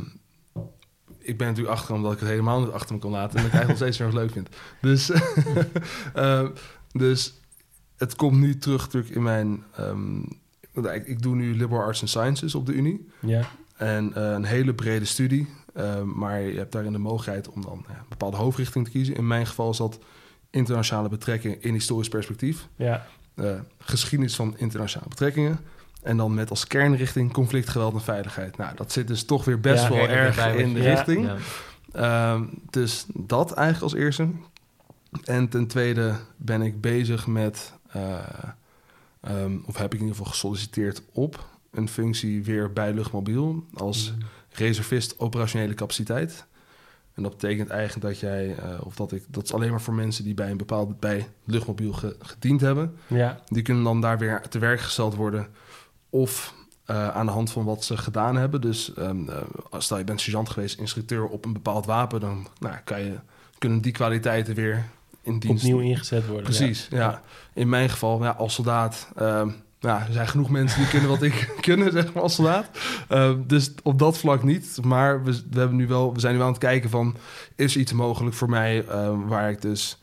[1.18, 3.52] ik ben natuurlijk achtergekomen dat ik het helemaal niet achter me kon laten en dat
[3.52, 4.48] ik eigenlijk nog steeds heel erg leuk vind.
[4.80, 5.10] Dus,
[7.04, 7.40] dus
[7.96, 9.64] het komt nu terug natuurlijk in mijn...
[10.94, 13.08] ik, ik doe nu liberal arts and sciences op de Unie.
[13.20, 15.48] Ja, En eh, een hele brede studie.
[15.76, 19.14] Eh, maar je hebt daarin de mogelijkheid om dan ja, een bepaalde hoofdrichting te kiezen.
[19.16, 19.98] In mijn geval is dat
[20.50, 22.68] internationale betrekkingen in historisch perspectief.
[22.76, 25.58] ja, eh, geschiedenis van internationale betrekkingen.
[26.02, 28.56] En dan met als kernrichting conflict, geweld en veiligheid.
[28.56, 30.94] Nou, dat zit dus toch weer best Ja, wel erg in de Ja.
[30.94, 31.30] richting.
[31.92, 34.28] Ehm, dus dat eigenlijk als eerste.
[35.24, 38.18] En ten tweede ben ik bezig met, eh,
[39.20, 44.14] ehm, of heb ik in ieder geval gesolliciteerd op een functie weer bij Luchtmobiel als
[44.56, 46.44] reservist operationele capaciteit.
[47.14, 49.94] En dat betekent eigenlijk dat jij, eh, of dat ik, dat is alleen maar voor
[49.94, 52.96] mensen die bij een bepaalde bij Luchtmobiel ge- gediend hebben.
[53.06, 55.46] ja, Die kunnen dan daar weer te werk gesteld worden.
[56.10, 56.54] Of
[56.84, 58.60] eh, aan de hand van wat ze gedaan hebben.
[58.60, 59.10] Dus eh,
[59.70, 63.14] als stel je bent sergeant geweest, instructeur op een bepaald wapen, dan nou, kan je,
[63.58, 64.84] kunnen die kwaliteiten weer
[65.22, 65.64] in dienst.
[65.64, 66.44] opnieuw ingezet worden.
[66.44, 67.22] Precies, ja.
[67.54, 69.08] In mijn geval, ja, als soldaat.
[69.16, 69.50] ehm,
[69.86, 72.70] nou, er zijn genoeg mensen die kunnen wat ik kunnen, zeg maar, als soldaat.
[73.08, 74.78] Ehm, dus op dat vlak niet.
[74.82, 77.16] Maar we, we, hebben nu wel, we zijn nu aan het kijken van...
[77.54, 79.98] is iets mogelijk voor mij ehm, waar ik dus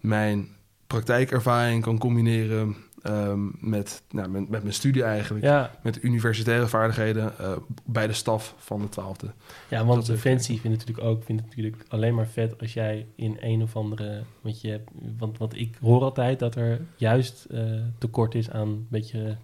[0.00, 0.48] mijn
[0.86, 2.76] praktijkervaring kan combineren...
[3.02, 5.44] ehm, met, nou, met, met mijn studie eigenlijk.
[5.44, 7.52] Ja, Met universitaire vaardigheden eh,
[7.84, 9.32] bij de staf van de twaalfde.
[9.68, 13.06] ja want is Defensie vindt natuurlijk ook vindt het natuurlijk alleen maar vet als jij
[13.14, 14.22] in een of andere.
[14.40, 17.62] Want, je hebt, want, want ik hoor altijd dat er juist eh,
[17.98, 19.36] tekort is aan een beetje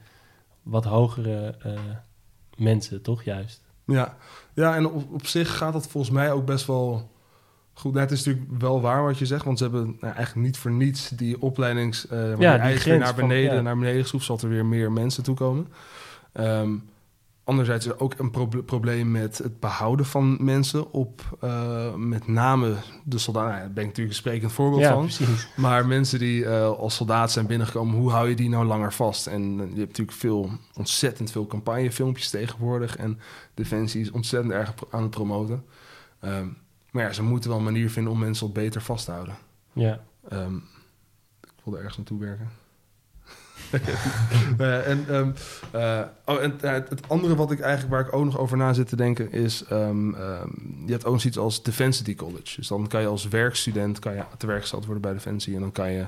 [0.62, 1.72] wat hogere eh,
[2.56, 3.22] mensen, toch?
[3.22, 3.62] Juist.
[3.86, 4.16] Ja,
[4.54, 7.12] ja en op, op zich gaat dat volgens mij ook best wel
[7.74, 7.92] goed.
[7.92, 10.56] Nou, het is natuurlijk wel waar wat je zegt, want ze hebben nou, eigenlijk niet
[10.58, 12.08] voor niets die opleidings...
[12.08, 13.60] eh Ja, die weer naar van- beneden, ja.
[13.60, 15.68] naar beneden geschroefd, zodat er weer meer mensen toekomen.
[16.32, 16.70] Ehm
[17.44, 22.26] anderzijds is er ook een proble- probleem met het behouden van mensen op uh, met
[22.26, 23.48] name de soldaten.
[23.50, 25.02] Nou, daar ben ik natuurlijk een sprekend voorbeeld Ja, van.
[25.02, 25.48] precies.
[25.56, 29.26] Maar mensen die uh, als soldaat zijn binnengekomen, hoe hou je die nou langer vast?
[29.26, 32.96] En uh, je hebt natuurlijk veel, ontzettend veel campagnefilmpjes tegenwoordig.
[32.96, 33.18] En
[33.54, 35.64] Defensie is ontzettend erg aan het promoten.
[36.24, 36.56] Um,
[36.94, 39.34] maar ja, ze moeten wel een manier vinden om mensen wat beter vast te houden.
[39.72, 40.00] Ja.
[40.32, 40.64] Um,
[41.40, 42.50] ik wilde ergens naartoe werken.
[44.60, 45.34] uh, en, um,
[45.74, 48.72] uh, oh, en uh, het andere wat ik eigenlijk waar ik ook nog over na
[48.72, 50.16] zit te denken is, um,
[50.86, 52.56] je hebt ook iets als Defensity College.
[52.56, 55.60] Dus dan kan je als werkstudent kan je te werk gesteld worden bij Defensie en
[55.60, 56.06] dan kan je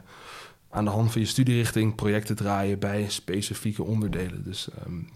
[0.70, 4.44] aan de hand van je studierichting projecten draaien bij specifieke onderdelen.
[4.44, 5.08] Dus um,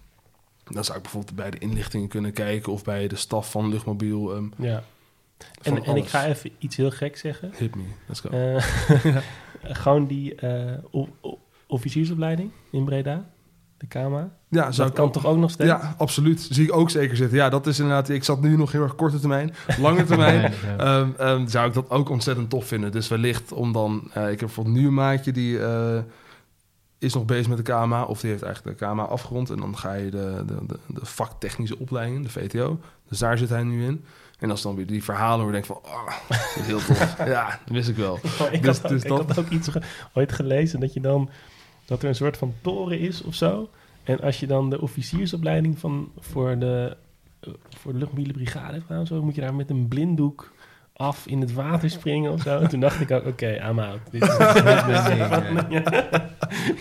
[0.64, 4.36] dan zou ik bijvoorbeeld bij de inlichtingen kunnen kijken of bij de staf van luchtmobiel.
[4.36, 4.82] Um, ja.
[5.62, 7.52] En, en ik ga even iets heel gek zeggen.
[7.56, 8.30] Hit me, let's go.
[8.32, 9.16] Uh,
[9.82, 11.06] gewoon die uh,
[11.66, 13.30] officiersopleiding in Breda,
[13.76, 14.30] de KMA.
[14.48, 15.70] Ja, zou dat kan ook, toch ook nog steeds?
[15.70, 16.48] Ja, absoluut.
[16.50, 17.36] Zie ik ook zeker zitten.
[17.36, 18.08] Ja, dat is inderdaad.
[18.08, 19.54] Ik zat nu nog heel erg korte termijn.
[19.78, 20.98] Lange termijn ja.
[20.98, 22.92] um, um, zou ik dat ook ontzettend tof vinden.
[22.92, 24.10] Dus wellicht om dan.
[24.16, 25.98] Uh, ik heb bijvoorbeeld nu een maatje die uh,
[26.98, 29.50] is nog bezig met de KMA, of die heeft eigenlijk de KMA afgerond.
[29.50, 32.80] En dan ga je de, de, de, de vaktechnische opleiding, de VTO.
[33.08, 34.04] Dus daar zit hij nu in.
[34.40, 37.16] En als dan weer die verhalen hoor, denk van, oh, dat is heel tof.
[37.26, 38.18] ja, dat wist ik wel.
[38.40, 39.26] Oh, ik, dus, had ook, dus ik dat...
[39.26, 39.82] had ook iets ge
[40.14, 41.30] ooit gelezen dat je dan
[41.84, 43.68] dat er een soort van toren is of zo.
[44.04, 46.96] En als je dan de officiersopleiding van voor de,
[47.68, 50.52] voor de luchtmobiele brigade gedaan, zo, moet je daar met een blinddoek
[51.00, 52.58] af in het water springen of zo.
[52.58, 53.98] En toen dacht ik ook, oké, okay, I'm out.
[54.10, 54.28] Dit is,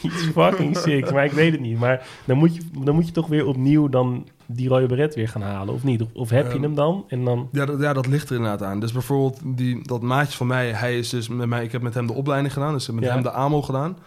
[0.11, 1.79] iets fucking sick, maar ik weet het niet.
[1.79, 5.27] Maar dan moet je, dan moet je toch weer opnieuw dan die rode beret weer
[5.27, 6.01] gaan halen, of niet?
[6.01, 7.05] Of, of heb je um, hem dan?
[7.07, 7.49] En dan...
[7.51, 8.79] Ja, dat, ja, dat ligt er inderdaad aan.
[8.79, 11.93] Dus bijvoorbeeld die, dat maatje van mij, hij is dus met mij, ik heb met
[11.93, 13.13] hem de opleiding gedaan, dus met ja.
[13.13, 13.97] hem de AMO gedaan.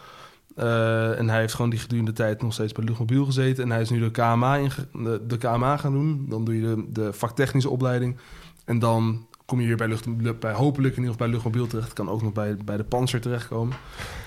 [0.56, 3.64] Uh, en hij heeft gewoon die gedurende tijd nog steeds bij Luchtmobiel gezeten.
[3.64, 6.26] En hij is nu de KMA, in, de, de KMA gaan doen.
[6.28, 8.16] Dan doe je de, de vaktechnische opleiding.
[8.64, 11.93] En dan kom je hier bij, lucht, bij hopelijk in ieder geval bij Luchtmobiel terecht.
[11.93, 13.76] Kan ook nog bij, bij de Panzer terechtkomen.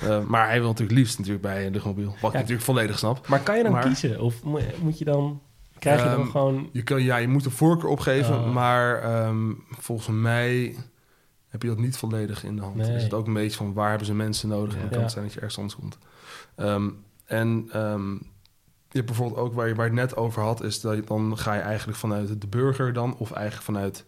[0.04, 2.08] Uh, maar hij wil natuurlijk liefst natuurlijk bij Luchtmobiel.
[2.10, 2.28] Wat ja.
[2.28, 3.28] ik natuurlijk volledig snap.
[3.28, 4.22] Maar kan je dan maar, kiezen?
[4.22, 4.44] Of
[4.82, 5.42] moet je dan...
[5.80, 6.70] Krijg je dan um, gewoon...
[6.72, 8.36] Je kan, ja, je moet een voorkeur opgeven.
[8.36, 8.54] Oh.
[8.54, 10.76] Maar um, volgens mij
[11.48, 12.76] heb je dat niet volledig in de hand.
[12.76, 12.96] Nee.
[12.96, 14.74] Is het ook een beetje van waar hebben ze mensen nodig?
[14.74, 14.76] Ja.
[14.76, 15.98] En dan kan het zijn dat je ergens anders komt.
[16.56, 17.70] Um, en
[18.90, 21.02] je hebt bijvoorbeeld ook waar je, waar je het net over had, is dat je,
[21.02, 24.06] dan ga je eigenlijk vanuit de burger dan, of eigenlijk vanuit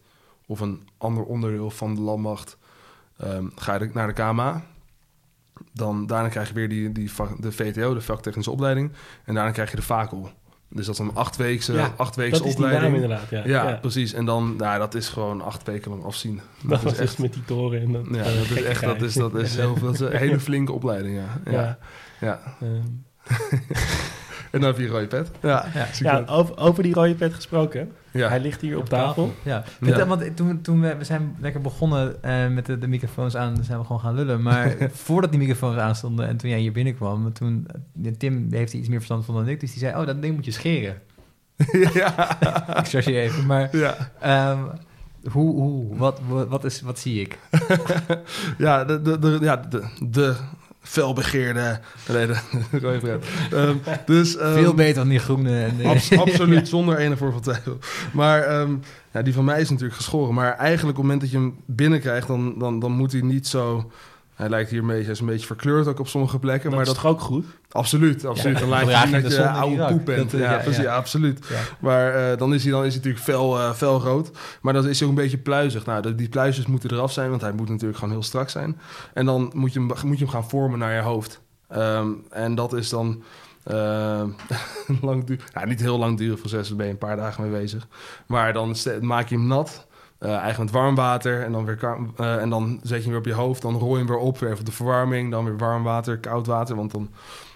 [0.47, 2.57] of een ander onderdeel van de landmacht,
[3.23, 4.63] um, ga je naar de KMA.
[5.73, 8.91] Dan, daarna krijg je weer die, die, de VTO, de vaktechnische opleiding.
[9.23, 10.29] En daarna krijg je de vakel.
[10.69, 12.83] Dus dat is een achtweekse, ja, achtweekse dat is opleiding.
[12.83, 13.45] Die naam inderdaad, ja.
[13.45, 13.75] Ja, ja.
[13.75, 14.13] precies.
[14.13, 16.35] En dan, nou, dat is gewoon acht weken lang afzien.
[16.61, 17.81] Dat, dat was is echt met die toren.
[17.81, 20.17] En dat, ja, dat is echt, dat is, dat is heel veel, dat is een
[20.27, 21.51] hele flinke opleiding, ja.
[21.51, 21.51] ja.
[21.51, 21.77] ja.
[22.19, 22.67] ja.
[22.67, 23.05] Um.
[24.57, 25.31] en dan heb je een rode pet.
[25.41, 25.87] Ja, ja.
[25.99, 27.91] ja over, over die rode pet gesproken.
[28.11, 28.29] Ja.
[28.29, 29.25] Hij ligt hier op, op tafel.
[29.25, 29.33] tafel.
[29.43, 29.63] Ja.
[29.81, 30.07] ja.
[30.07, 33.79] Want toen, toen we, we zijn lekker begonnen uh, met de, de, microfoons aan, zijn
[33.79, 34.41] we gewoon gaan lullen.
[34.41, 37.67] Maar voordat die microfoons aanstonden en toen jij hier binnenkwam, toen
[38.17, 40.45] Tim heeft iets meer verstand van dan ik, dus die zei: Oh, dat ding moet
[40.45, 41.01] je scheren.
[41.93, 42.39] ja.
[42.79, 43.77] ik chargeer even, maar.
[43.77, 44.11] Ja.
[44.51, 44.69] Um,
[45.31, 47.37] hoe, hoe, wat, wat, is, wat zie ik?
[48.57, 50.35] ja, de, de, de, ja, de, de
[50.87, 51.79] felbegeerde.
[52.05, 53.19] De
[53.53, 55.63] um, dus, um, Veel beter dan die groene.
[55.63, 57.77] En abs, absoluut, zonder ene vorm van twijfel.
[58.13, 58.81] Maar um,
[59.13, 60.33] ja, die van mij is natuurlijk geschoren.
[60.33, 63.47] Maar eigenlijk op het moment dat je hem binnenkrijgt, dan, dan, dan moet hij niet
[63.47, 63.91] zo.
[64.37, 66.63] Hij lijkt hier een beetje, hij is een beetje verkleurd ook op sommige plekken.
[66.63, 67.45] Dat maar is dat toch ook goed?
[67.71, 68.53] Absoluut, absoluut.
[68.53, 70.31] Ja, dan lijkt hij dat je oude poep bent.
[70.31, 70.95] Dat, ja, ja, precies, ja.
[70.95, 71.49] absoluut.
[71.79, 74.31] Maar uh, dan is hij, dan is hij natuurlijk fel, uh, fel rood.
[74.61, 75.85] Maar dan is hij ook een beetje pluizig.
[75.85, 78.79] Nou, die pluisjes moeten eraf zijn, want hij moet natuurlijk gewoon heel strak zijn.
[79.13, 81.41] En dan moet je hem, moet je hem gaan vormen naar je hoofd.
[81.75, 83.23] Um, en dat is dan...
[83.71, 84.23] Uh,
[85.01, 87.59] lang duur, ja, niet heel lang duren proces, daar ben je een paar dagen mee
[87.61, 87.87] bezig.
[88.27, 89.87] Maar dan maak je hem nat.
[90.19, 93.19] Uh, eigenlijk met warm water en dan, weer uh, en dan zet je hem weer
[93.19, 93.61] op je hoofd.
[93.61, 95.31] Dan rol je hem weer op, weer even de verwarming.
[95.31, 96.75] Dan weer warm water, koud water.
[96.75, 97.09] Want dan,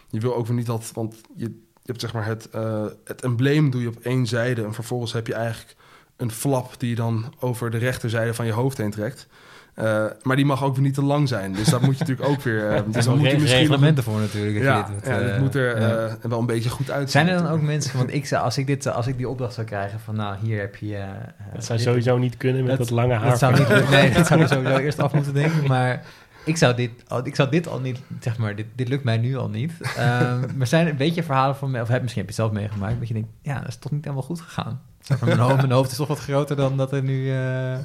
[0.10, 0.92] je wil ook weer niet dat...
[0.94, 4.64] Want je, hebt zeg maar het, uh, het embleem doe je op één zijde.
[4.64, 5.76] En vervolgens heb je eigenlijk
[6.16, 9.28] een flap die je dan over de rechterzijde van je hoofd heen trekt.
[9.76, 11.54] Uh, maar die mag ook weer niet te lang zijn.
[11.54, 12.60] Dus dat moet je natuurlijk ook weer...
[12.72, 14.64] Uh, er dus dan moet je misschien reglementen voor natuurlijk.
[14.64, 16.18] Ja, het moet er ja.
[16.22, 17.10] wel een beetje goed uitzien.
[17.10, 17.98] Zijn er dan ook mensen...
[17.98, 20.16] Want ik zou, als ik, dit, als ik die opdracht zou krijgen van...
[20.16, 20.96] Nou, hier heb je...
[20.96, 21.06] Uh,
[21.54, 23.30] dat zou sowieso niet kunnen met dat, dat lange haar.
[23.30, 25.68] Dat zou niet, nee, dat zou ik sowieso eerst af moeten denken.
[25.68, 26.06] Maar
[26.46, 26.92] ik zou dit,
[27.24, 28.00] ik zou dit al niet...
[28.20, 29.72] Zeg maar, dit, dit lukt mij nu al niet.
[29.82, 31.82] Um, maar zijn een beetje verhalen van mij...
[31.82, 33.00] Of heb, misschien heb je het zelf meegemaakt.
[33.00, 34.82] Dat je denkt, ja, dat is toch niet helemaal goed gegaan.
[35.26, 37.78] Mijn, hoofd, mijn hoofd is toch wat groter dan dat er nu eh,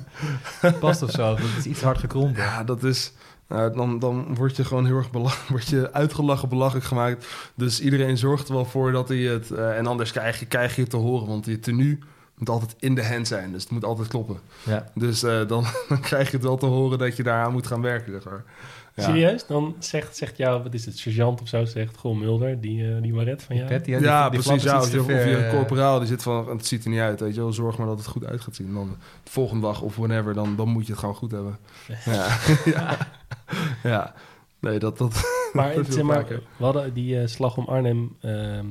[0.81, 1.35] past of zo.
[1.35, 2.43] Dat is iets hard gekrompen.
[2.43, 3.12] Ja, dat is...
[3.49, 7.27] Nou, dan, dan word je gewoon heel erg belach, word je uitgelachen, belachelijk gemaakt.
[7.55, 9.51] Dus iedereen zorgt er wel voor dat hij het...
[9.51, 11.99] eh, en anders krijg je, krijg je het te horen, want je tenue
[12.39, 13.53] moet altijd in de hand zijn.
[13.53, 14.39] Dus het moet altijd kloppen.
[14.62, 14.87] Ja.
[14.95, 17.83] Dus eh, dan, dan krijg je het wel te horen dat je daaraan moet gaan
[17.83, 18.45] werken, zeg maar.
[18.97, 19.03] Ja.
[19.03, 19.47] Serieus?
[19.47, 23.03] Dan zegt, zegt jou, wat is het, sergeant of zo, zegt Goh Mulder, die, eh,
[23.03, 23.68] die Maret van jou.
[23.68, 24.62] Pet, die, die- Ja, die precies.
[24.62, 27.01] Ja, of je, of je ver, eh, corporaal die zit van, het ziet er niet
[27.01, 27.53] uit, weet je wel.
[27.53, 28.74] Zorg maar dat het goed uit gaat zien.
[28.74, 31.59] Dan de volgende dag of whenever, dan, dan moet je het gewoon goed hebben.
[32.05, 32.97] Ja, ja.
[33.82, 34.14] ja.
[34.61, 34.99] Nee, dat...
[34.99, 35.12] dat
[35.53, 38.66] Maar, dat zeg we hadden die eh, Slag om Arnhem ehm,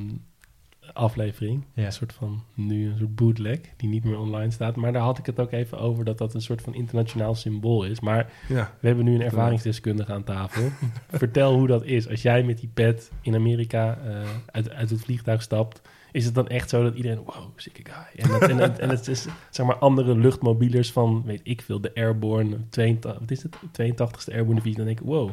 [0.93, 1.63] aflevering.
[1.73, 1.85] Ja.
[1.85, 4.75] Een soort van, nu een soort bootleg, die niet meer online staat.
[4.75, 7.83] Maar daar had ik het ook even over dat dat een soort van internationaal symbool
[7.85, 7.99] is.
[7.99, 8.73] Maar Ja.
[8.79, 10.69] we hebben nu een ervaringsdeskundige aan tafel.
[11.09, 12.09] Vertel hoe dat is.
[12.09, 15.81] Als jij met die pet in Amerika eh, uit, uit het vliegtuig stapt...
[16.11, 18.23] Is het dan echt zo dat iedereen, wow, sikke guy.
[18.25, 21.81] En, dat, en, het- en het is, zeg maar, andere luchtmobielers van, weet ik veel,
[21.81, 24.75] de Airborne 82, wat is het, 82ste Airborne Divisie.
[24.75, 25.29] Dan denk ik, wow,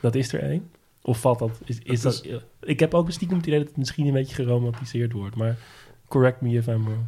[0.00, 0.70] dat is er één.
[1.06, 2.26] Of valt dat, is, is dat,
[2.60, 5.36] ik heb ook een stiekem het idee dat het misschien een beetje geromantiseerd wordt.
[5.36, 5.58] Maar
[6.08, 7.04] correct me if I'm wrong.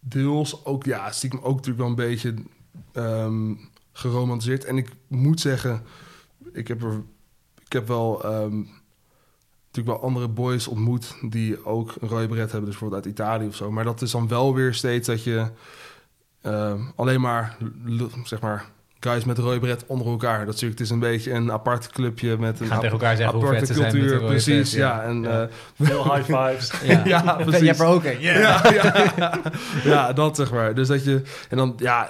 [0.00, 2.34] deels ook, ja, stiekem ook natuurlijk wel een beetje
[2.92, 3.54] ehm,
[3.92, 4.64] geromantiseerd.
[4.64, 5.82] En ik moet zeggen,
[6.52, 7.02] ik heb, er,
[7.64, 8.56] ik heb wel ehm,
[9.66, 13.46] natuurlijk wel andere boys ontmoet die ook een rode beret hebben, dus bijvoorbeeld uit Italië
[13.46, 13.70] of zo.
[13.70, 15.50] Maar dat is dan wel weer steeds dat je
[16.40, 17.56] ehm, alleen maar,
[18.24, 20.38] zeg maar, guys met rode bret onder elkaar.
[20.38, 23.16] Dat is natuurlijk, het is een beetje een apart clubje met een gaan tegen elkaar
[23.16, 24.26] zeggen hoe aparte vet ze zijn met cultuur.
[24.28, 25.02] precies, pet, ja.
[25.02, 25.42] En, Ja.
[25.42, 25.48] eh,
[25.86, 26.70] Veel high fives.
[26.84, 27.60] Ja, Ja, precies.
[27.60, 28.20] Je hebt er ook een.
[28.20, 28.32] Ja.
[28.72, 29.40] ja, ja,
[29.84, 30.74] ja, dat zeg maar.
[30.74, 31.22] Dus dat je...
[31.48, 32.08] En dan, ja...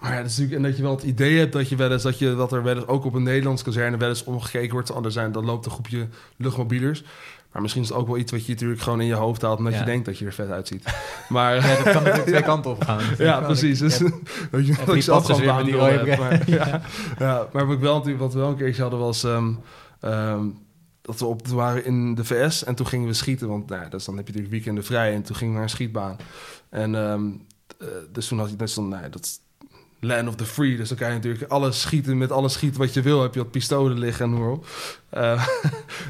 [0.00, 0.62] Maar ja, dat is natuurlijk...
[0.64, 2.02] En dat je wel het idee hebt dat je wel eens...
[2.02, 4.92] Dat, je, dat er wel eens ook op een Nederlands kazerne wel eens omgekeken wordt.
[4.94, 7.04] Anders zijn, dan loopt een groepje luchtmobielers.
[7.52, 9.58] Maar misschien is het ook wel iets wat je natuurlijk gewoon in je hoofd haalt...
[9.58, 9.78] omdat Ja.
[9.78, 10.84] je denkt dat je er vet uitziet.
[11.28, 11.54] Maar...
[11.54, 13.00] Ja, dat kan natuurlijk twee kanten op gaan.
[13.18, 13.78] Ja, precies.
[13.78, 13.98] Dus,
[14.50, 16.16] weet je, dat ik zelf gewoon die bril.
[16.16, 16.80] Maar, ja,
[17.18, 19.24] ja, maar wat, ik wel, natuurlijk- wat we wel een keertje hadden was...
[19.24, 19.52] ehm,
[20.00, 20.44] ehm,
[21.02, 23.48] dat we op waren in de VS en toen gingen we schieten.
[23.48, 25.14] Want nou, dus dan heb je natuurlijk weekenden vrij.
[25.14, 26.16] En toen gingen we naar een schietbaan.
[26.70, 27.22] En ehm,
[27.78, 28.88] eh, dus toen had je net zo'n...
[28.88, 29.40] Nou, dat
[30.00, 30.76] land of the free.
[30.76, 33.22] Dus dan kan je natuurlijk alles schieten met alles schieten wat je wil.
[33.22, 34.66] Heb je wat pistolen liggen en maar op.
[35.08, 35.46] Eh,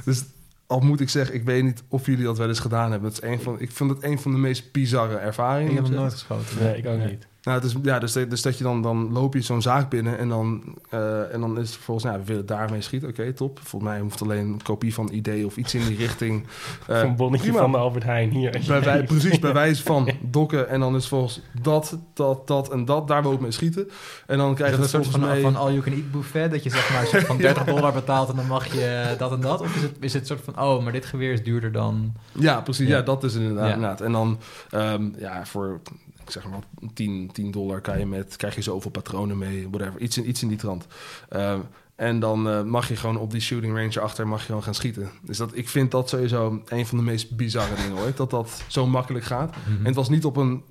[0.05, 0.25] dus
[0.73, 3.09] al moet ik zeggen, ik weet niet of jullie dat wel eens gedaan hebben.
[3.09, 5.71] Het is een van, ik vind het een van de meest bizarre ervaringen.
[5.71, 6.57] Ik heb nooit geschoten.
[6.61, 7.27] Nee, ik ook niet.
[7.43, 10.19] Nou, het is, ja, dus, dus dat je dan, dan loop je zo'n zaak binnen
[10.19, 13.09] en dan, eh, en dan is het volgens, nou, we willen daarmee schieten.
[13.09, 13.59] Oké, top.
[13.63, 16.45] Volgens mij hoeft alleen een kopie van ID of iets in die richting.
[16.87, 17.63] eh, Van Bonnetje prima.
[17.63, 18.63] van de Albert Heijn hier.
[18.67, 20.69] Bij, precies, bij wijze van dokken.
[20.69, 23.09] En dan is volgens dat, dat, dat en dat.
[23.09, 23.91] Daar wil ik mee schieten.
[24.27, 25.53] En dan krijg je dat soort volgens van, mij...
[25.53, 26.51] van all-you-can-eat buffet?
[26.51, 29.33] Dat je zeg maar een soort van 30 dollar betaalt en dan mag je dat
[29.33, 29.61] en dat?
[29.61, 32.13] Of is het, is het soort van, oh, maar dit geweer is duurder dan...
[32.33, 32.89] Ja, precies.
[32.89, 33.03] Ja, Ja.
[33.03, 33.69] dat is inderdaad.
[33.69, 33.75] Ja.
[33.75, 34.01] inderdaad.
[34.01, 34.39] En dan,
[34.71, 35.81] ehm, ja, voor,
[36.25, 36.61] ik zeg maar,
[36.95, 40.01] 10, 10 dollar kan je met, krijg je zoveel patronen mee, whatever.
[40.01, 40.87] Iets in, iets in die trant.
[41.29, 41.61] Ehm,
[41.97, 44.75] en dan eh, mag je gewoon op die shooting range achter mag je gewoon gaan
[44.75, 45.11] schieten.
[45.23, 48.17] Dus dat, ik vind dat sowieso een van de meest bizarre dingen ooit.
[48.17, 49.55] Dat dat zo makkelijk gaat.
[49.67, 50.63] En het was niet op een,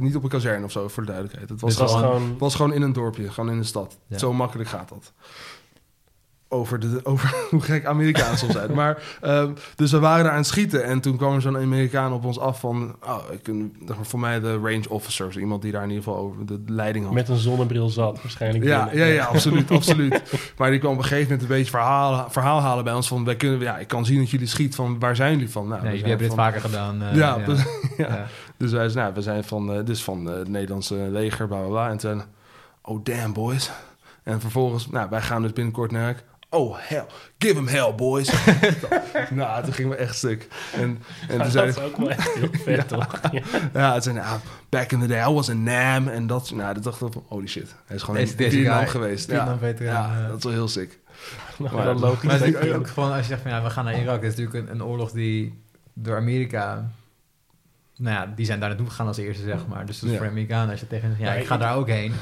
[0.00, 1.50] niet op een kazerne of zo, voor de duidelijkheid.
[1.50, 2.38] Het was, Dus het was gewoon, gewoon...
[2.38, 3.98] was gewoon in een dorpje, gewoon in een stad.
[4.06, 4.18] Ja.
[4.18, 5.12] Zo makkelijk gaat dat.
[6.50, 8.74] Over, de, over hoe gek Amerikaans soms zijn.
[8.74, 10.84] Maar, ehm, dus we waren daar aan het schieten.
[10.84, 12.96] En toen kwam er zo'n Amerikaan op ons af van...
[13.06, 13.50] Oh, ik,
[14.00, 15.26] voor mij de range officer.
[15.26, 17.14] dus Iemand die daar in ieder geval over de leiding had.
[17.14, 18.64] Met een zonnebril zat, waarschijnlijk.
[18.64, 19.06] Ja, binnen.
[19.06, 20.22] ja, ja, absoluut, absoluut.
[20.56, 23.24] Maar die kwam op een gegeven moment een beetje verhaal, verhaal halen bij ons van...
[23.24, 25.68] Wij kunnen, ja, ik kan zien dat jullie schiet van waar zijn jullie van?
[25.68, 27.02] Nou, Nee, we jullie hebben zijn dit vaker gedaan.
[27.02, 27.44] eh, Ja, ja.
[27.44, 27.64] dus-
[27.96, 28.08] ja.
[28.08, 28.26] Ja.
[28.56, 31.58] Dus wij zeiden, nou, we zijn van, eh, dus van eh, het Nederlandse leger, bla
[31.58, 31.90] bla bla.
[31.90, 32.22] En toen,
[32.82, 33.70] oh damn boys.
[34.22, 36.22] En vervolgens, nou, wij gaan dus binnenkort naar.
[36.50, 37.04] Oh hell,
[37.38, 38.32] give him hell boys.
[39.30, 40.48] nou, toen gingen we echt stuk.
[40.74, 43.20] En, en Ja, toen dat zei is ook wel echt heel vet, toch?
[43.32, 43.42] Ja.
[43.72, 44.38] ja, het zei, nou,
[44.68, 46.08] back in the day, I was a NAM.
[46.08, 47.74] En dat, nou, dat dacht ik van, holy shit.
[47.86, 49.30] Hij is gewoon Deze- in deze Vietnam guy, geweest.
[49.30, 50.28] Vietnam-veteraan, ja, ja.
[50.28, 50.98] dat is wel heel sick.
[51.58, 53.62] Nou, Maar dan dat- logisch Maar dat natuurlijk ook gewoon, als je zegt van ja,
[53.62, 56.90] we gaan naar Irak, dat is natuurlijk een, een oorlog die door Amerika,
[57.96, 59.86] nou ja, die zijn daar naartoe gegaan als eerste, zeg maar.
[59.86, 60.16] Dus dat is Ja.
[60.16, 62.12] voor de Amerikanen, als je tegen ja, Ja, ik ga ik- daar ook heen.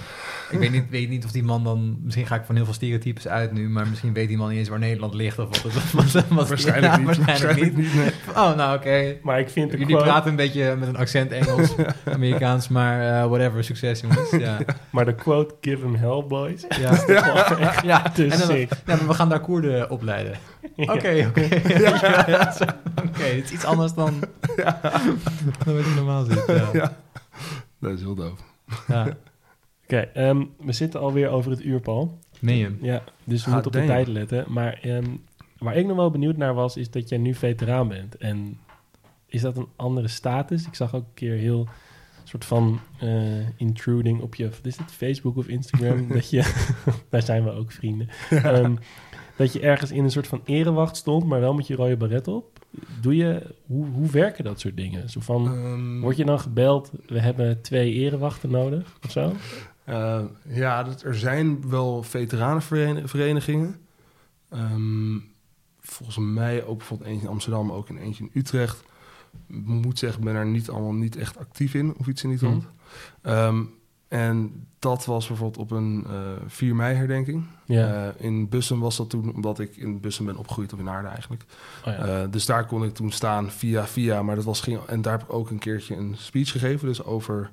[0.50, 2.74] Ik weet niet, weet niet of die man dan, misschien ga ik van heel veel
[2.74, 5.72] stereotypes uit nu, maar misschien weet die man niet eens waar Nederland ligt of wat.
[5.72, 7.24] het- wat, wat, wat Waarschijnlijk ja, niet.
[7.24, 7.94] Waarschijnlijk niet.
[7.94, 8.10] nee.
[8.28, 9.16] Oh, nou oké.
[9.22, 11.74] Maar ik vind Jullie quote, praten een beetje met een accent Engels,
[12.12, 14.30] Amerikaans, maar eh, whatever, succes jongens.
[14.30, 14.58] Ja,
[14.90, 16.64] maar de quote, give him hell, boys.
[16.80, 16.90] ja.
[16.90, 18.02] Dat is wel echt ja.
[18.02, 20.36] te En dan, ja, maar we gaan daar Koerden opleiden.
[20.76, 20.92] Ja.
[20.92, 21.40] Oké, oké.
[21.78, 22.54] Ja.
[23.08, 24.20] Oké, het is iets anders dan,
[25.64, 26.42] dan wat je normaal ziet.
[26.46, 26.68] Ja.
[26.72, 26.96] Ja.
[27.80, 28.38] Dat is heel doof.
[28.88, 29.06] Ja.
[29.86, 32.18] Oké, ehm, we zitten alweer over het uur, Paul.
[32.40, 32.76] Je?
[32.80, 34.44] Ja, dus we Ah, moeten op de tijd letten.
[34.48, 35.04] Maar ehm,
[35.58, 38.16] waar ik nog wel benieuwd naar was, is dat jij nu veteraan bent.
[38.16, 38.58] En
[39.26, 40.66] is dat een andere status?
[40.66, 41.68] Ik zag ook een keer heel
[42.24, 46.08] soort van eh, intruding op je, is het, Facebook of Instagram?
[46.12, 46.66] dat je,
[47.10, 48.08] daar zijn we ook vrienden.
[48.30, 48.74] Ehm,
[49.36, 52.28] dat je ergens in een soort van erewacht stond, maar wel met je rode baret
[52.28, 52.58] op.
[53.00, 55.10] Doe je, hoe, hoe werken dat soort dingen?
[55.10, 59.32] Zo van, word je dan gebeld, we hebben twee erewachten nodig of zo?
[59.86, 63.80] Eh, ja, dat, er zijn wel veteranenverenigingen.
[64.48, 65.18] Ehm,
[65.80, 68.82] volgens mij ook bijvoorbeeld eentje in Amsterdam, ook in eentje in Utrecht.
[69.48, 72.28] Ik moet zeggen, ik ben er niet allemaal niet echt actief in of iets in
[72.28, 72.64] die trant.
[73.22, 73.62] Ehm,
[74.08, 76.12] en dat was bijvoorbeeld op een eh
[76.46, 77.44] 4 mei herdenking.
[77.64, 78.06] Ja.
[78.06, 81.08] Eh, in Bussen was dat toen, omdat ik in Bussen ben opgegroeid, of in Aarde
[81.08, 81.44] eigenlijk.
[81.86, 82.22] oh, ja.
[82.22, 85.12] Eh, dus daar kon ik toen staan via via, maar dat was ging en daar
[85.12, 87.50] heb ik ook een keertje een speech gegeven, dus over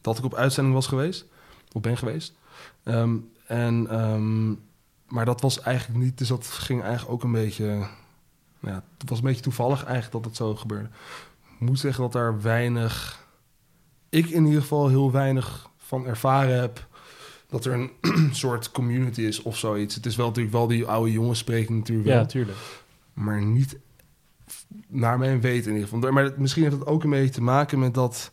[0.00, 1.26] dat ik op uitzending was geweest,
[1.74, 2.34] of ben geweest.
[2.82, 3.16] Ehm,
[3.46, 4.52] en ehm,
[5.08, 7.66] maar dat was eigenlijk niet, dus dat ging eigenlijk ook een beetje,
[8.60, 10.88] nou ja, het was een beetje toevallig eigenlijk dat het zo gebeurde.
[11.54, 13.26] Ik moet zeggen dat daar weinig,
[14.08, 16.86] ik in ieder geval heel weinig van ervaren heb.
[17.48, 17.90] Dat er een
[18.34, 19.94] soort community is of zoiets.
[19.94, 22.58] Het is wel natuurlijk wel die oude jongensspreking natuurlijk wel ja, tuurlijk.
[23.12, 23.78] maar niet
[24.88, 26.12] naar mijn weten in ieder geval.
[26.12, 28.32] Maar misschien heeft het ook een beetje te maken met dat,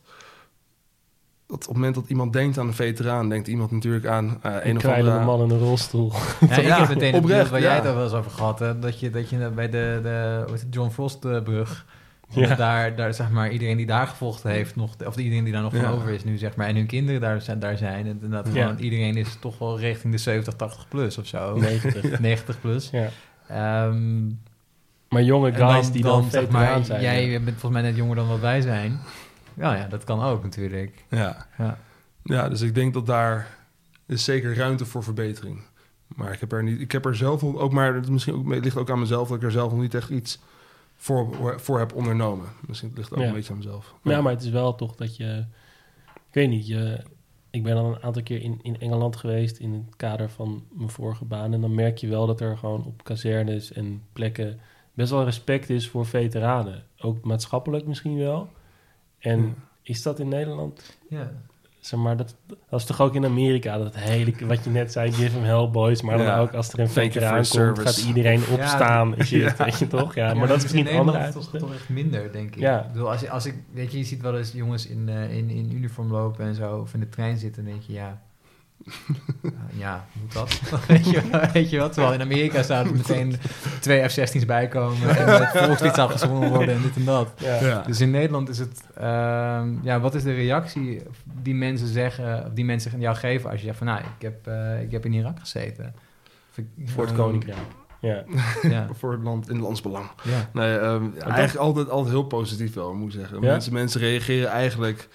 [1.52, 4.52] dat op het moment dat iemand denkt aan een veteraan, denkt iemand natuurlijk aan eh,
[4.54, 5.24] een Een of andere...
[5.26, 6.12] man in een rolstoel.
[6.50, 8.32] Ja, ik Ja, heb meteen het oprecht, beeld waar jij het er wel eens over
[8.32, 8.82] gehad hebt.
[8.82, 11.86] Dat je, dat je bij de, de John Frost-brug...
[12.34, 12.56] Ja.
[12.56, 15.72] Daar, daar, zeg maar, iedereen die daar gevochten heeft, nog, of iedereen die daar nog
[15.76, 15.90] van Ja.
[15.92, 18.62] over is nu, zeg maar, en hun kinderen daar zijn, daar zijn en dat Ja.
[18.66, 21.56] gewoon iedereen is toch wel richting de 70, 80 plus of zo.
[21.58, 22.20] 90.
[22.20, 22.90] 90 plus.
[22.90, 23.08] Ja.
[23.48, 24.28] Ehm,
[25.10, 27.02] Maar jonge guys die dan, zeg veteraan maar, zijn.
[27.02, 27.40] jij ja.
[27.40, 29.00] bent volgens mij net jonger dan wat wij zijn.
[29.54, 31.06] Ja, ja, dat kan ook natuurlijk.
[31.10, 31.48] Ja.
[31.58, 31.78] Ja.
[32.24, 33.58] ja, dus ik denk dat daar
[34.06, 35.62] is zeker ruimte voor verbetering.
[36.08, 38.64] Maar ik heb er niet, ik heb er zelf ook maar, het misschien ook, het
[38.64, 40.40] ligt ook aan mezelf dat ik er zelf nog niet echt iets
[40.96, 42.48] voor, voor heb ondernomen.
[42.68, 43.30] Misschien ligt het ook Ja.
[43.30, 43.94] een beetje aan mezelf.
[44.04, 45.46] Ja, maar het is wel toch dat je...
[46.14, 47.04] Ik weet niet, je,
[47.50, 49.58] ik ben al een aantal keer in, in Engeland geweest...
[49.58, 51.54] in het kader van mijn vorige baan.
[51.54, 54.60] En dan merk je wel dat er gewoon op kazernes en plekken...
[54.94, 56.84] best wel respect is voor veteranen.
[56.98, 58.50] Ook maatschappelijk misschien wel.
[59.22, 60.98] En is dat in Nederland...
[61.10, 61.32] Ja.
[61.80, 62.36] Zeg maar, dat,
[62.70, 65.70] dat is toch ook in Amerika, dat hele, wat je net zei, give them hell
[65.70, 66.02] boys.
[66.02, 69.16] Maar dan ook als er een your komt, gaat iedereen opstaan.
[69.16, 69.66] en shit, Ja.
[69.66, 70.16] weet je toch?
[70.16, 72.62] Ja, maar dat is misschien een andere Nederland toch, toch echt minder, denk ik.
[72.62, 72.82] Ja.
[72.86, 75.50] Ik bedoel, als, als ik, weet je, je ziet wel eens jongens in, eh, in,
[75.50, 78.22] in uniform lopen en zo, of in de trein zitten, dan denk je, ja,
[79.74, 80.60] ja, moet dat?
[80.88, 81.22] weet, je,
[81.54, 81.94] weet je wat?
[81.94, 83.36] Terwijl in Amerika zouden er meteen
[83.80, 87.30] twee F-16's bijkomen en het volkslied zou gezongen worden en dit en dat.
[87.38, 87.56] Ja.
[87.66, 87.82] Ja.
[87.82, 91.02] Dus in Nederland is het, ehm, ja, wat is de reactie
[91.42, 94.48] die mensen zeggen, of die mensen jou geven als je zegt van, nou, ik heb,
[94.48, 95.94] eh, ik heb in Irak gezeten.
[96.56, 97.58] Ik- Voor het Ehm, koninkrijk.
[98.02, 98.24] Ja.
[98.62, 100.06] Ja, Voor het land, in het landsbelang.
[100.24, 100.50] ja.
[100.54, 103.42] Nee, ehm, dat- eigenlijk altijd, altijd heel positief wel, moet ik zeggen.
[103.42, 103.52] Ja?
[103.52, 105.08] Mensen, mensen reageren eigenlijk...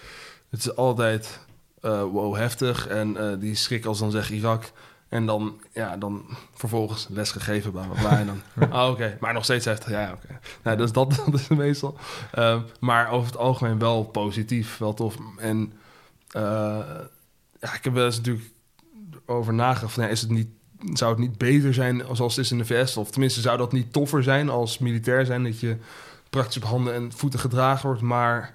[0.50, 1.40] Het is altijd
[1.88, 2.86] wow, heftig.
[2.86, 4.72] En eh, die schrikken als dan zeg Irak.
[5.08, 6.24] En dan, ja, dan
[6.54, 8.18] vervolgens les gegeven, bla.
[8.18, 9.16] En dan, oh, oké.
[9.20, 10.38] Maar nog steeds heftig, ja, oké.
[10.62, 11.98] Nou, dus dat, dat is meestal.
[12.32, 15.16] Ehm, maar over het algemeen wel positief, wel tof.
[15.38, 15.72] En
[16.30, 16.42] eh,
[17.60, 18.50] ja, ik heb wel eens natuurlijk
[19.26, 20.02] over nagedacht van...
[20.02, 20.48] Ja, is het niet,
[20.92, 22.96] zou het niet beter zijn zoals het is in de VS?
[22.96, 25.44] Of tenminste, zou dat niet toffer zijn als militair zijn...
[25.44, 25.76] dat je
[26.30, 28.02] praktisch op handen en voeten gedragen wordt...
[28.02, 28.54] maar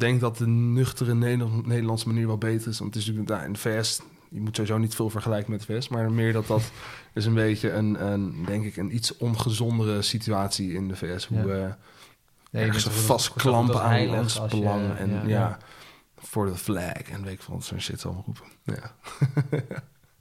[0.00, 2.78] denk dat de nuchtere Nederland- Nederlandse manier wel beter is.
[2.78, 4.00] Want het is natuurlijk in de VS...
[4.30, 5.88] Je moet sowieso niet veel vergelijken met de VS...
[5.88, 6.62] maar meer dat dat
[7.14, 11.26] is een beetje een, een, denk ik, een iets ongezondere situatie in de VS.
[11.26, 11.44] Hoe Ja.
[11.44, 11.74] we
[12.50, 14.96] Ja, ergens vastklampen aan belang.
[14.96, 15.58] En ja, ja.
[16.18, 18.44] voor de flag en weet ik wat zo'n shit allemaal roepen.
[18.62, 18.94] Ja.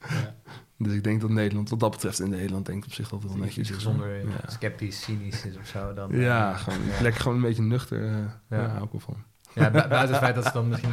[0.10, 0.36] Ja.
[0.80, 3.24] Dus ik denk dat Nederland, wat dat betreft in Nederland, denk ik op zich dat
[3.24, 3.76] wel netjes is.
[3.76, 4.26] gezonder, Ja.
[4.48, 5.94] sceptisch, cynisch is of zo.
[5.94, 7.02] Dan, Ja, eh, gewoon, ja.
[7.02, 8.04] lekker gewoon een beetje nuchter.
[8.06, 8.12] eh
[8.50, 8.58] ja.
[8.62, 8.68] Ja.
[8.68, 9.16] hou ik wel van.
[9.58, 10.92] Ja, bu- buiten het feit dat ze dan misschien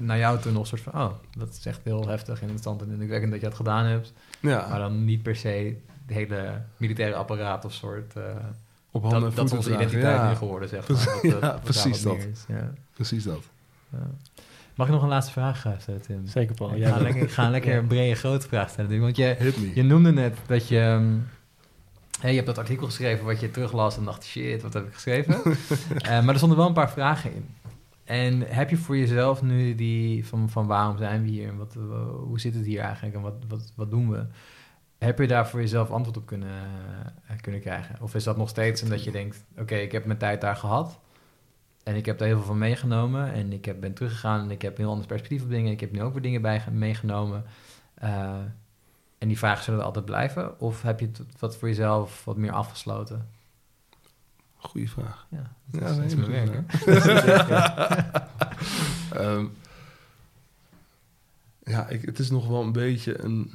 [0.00, 0.92] naar, jou toe nog een soort van...
[0.92, 4.12] Oh, dat is echt heel heftig en interessant en indrukwekkend dat je dat gedaan hebt.
[4.40, 5.76] Maar Ja, dan niet per se
[6.06, 8.16] het hele militaire apparaat of soort...
[8.16, 8.22] eh,
[8.90, 9.86] op handen en dat, dat is onze dragen.
[9.86, 10.98] identiteit Ja, nu geworden, zeg maar.
[11.22, 12.26] Wat, eh, ja, precies dat.
[12.48, 12.72] Ja.
[12.94, 13.42] precies dat.
[13.92, 13.98] Ja.
[14.74, 16.26] Mag ik nog een laatste vraag stellen, Tim?
[16.26, 16.74] Zeker, Paul.
[16.74, 17.82] Ik ga, lekker, ik ga een lekker Ja.
[17.82, 19.00] brede, grote vraag stellen.
[19.00, 20.78] Want je, je noemde net dat je...
[20.80, 21.12] ehm,
[22.20, 24.24] hè, je hebt dat artikel geschreven wat je teruglas en dacht...
[24.24, 25.34] Shit, wat heb ik geschreven?
[25.96, 27.48] Eh, maar er stonden wel een paar vragen in.
[28.12, 31.76] En heb je voor jezelf nu die van, van waarom zijn we hier en wat,
[31.76, 34.26] eh, hoe zit het hier eigenlijk en wat, wat, wat doen we?
[34.98, 36.64] Heb je daar voor jezelf antwoord op kunnen,
[37.26, 37.96] eh, kunnen krijgen?
[38.00, 41.00] Of is dat nog steeds omdat je denkt, oké, ik heb mijn tijd daar gehad
[41.82, 44.62] en ik heb daar heel veel van meegenomen en ik heb, ben teruggegaan en ik
[44.62, 45.72] heb een heel ander perspectief op dingen.
[45.72, 47.44] Ik heb nu ook weer dingen bij meegenomen.
[47.94, 48.34] Eh,
[49.18, 50.60] en die vragen zullen er altijd blijven?
[50.60, 53.28] Of heb je het wat voor jezelf wat meer afgesloten?
[54.62, 55.26] Goeie vraag.
[55.30, 56.72] Ja, Ja, dat is, mijn werk.
[57.48, 57.74] ja.
[57.76, 58.20] hè.
[59.22, 59.46] Ehm,
[61.64, 63.52] ja, ik, het is nog wel een beetje een...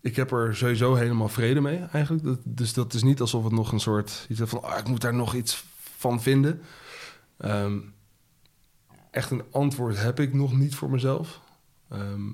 [0.00, 2.24] Ik heb er sowieso helemaal vrede mee, eigenlijk.
[2.24, 4.26] Dat, dus dat is niet alsof het nog een soort...
[4.28, 6.60] Iets van, ah, ik moet daar nog iets van vinden.
[7.36, 7.78] Ehm,
[9.10, 11.40] echt een antwoord heb ik nog niet voor mezelf.
[11.88, 12.30] Ehm,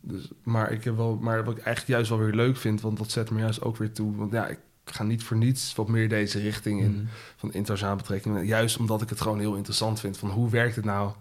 [0.00, 2.80] dus, maar, ik heb wel, maar wat ik eigenlijk juist wel weer leuk vind...
[2.80, 4.16] want dat zet me juist ook weer toe...
[4.16, 7.04] want ja, ik ga niet voor niets wat meer deze richting in Mhm.
[7.36, 8.46] van internationale betrekkingen.
[8.46, 10.18] Juist omdat ik het gewoon heel interessant vind.
[10.18, 11.12] Van hoe werkt het nou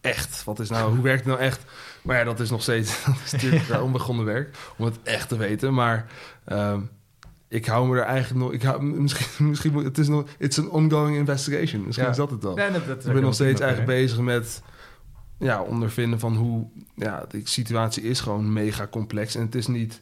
[0.00, 0.44] echt?
[0.44, 1.60] Wat is nou, hoe werkt het nou echt?
[2.02, 4.56] Maar ja, dat is nog steeds dat is natuurlijk onbegonnen werk.
[4.76, 5.74] Om het echt te weten.
[5.74, 6.06] Maar
[6.44, 6.80] ehm,
[7.48, 8.52] ik hou me er eigenlijk nog...
[8.52, 10.24] Ik hou, misschien, misschien moet- het is nog...
[10.38, 11.82] It's an ongoing investigation.
[11.84, 12.10] Misschien Ja.
[12.12, 12.54] is dat het dan.
[12.54, 14.62] Nee, dat, ik ben nog steeds eigenlijk bezig met...
[15.38, 16.66] Ja, ondervinden van hoe...
[16.96, 19.34] Ja, de situatie is gewoon mega complex.
[19.34, 20.00] En het is niet...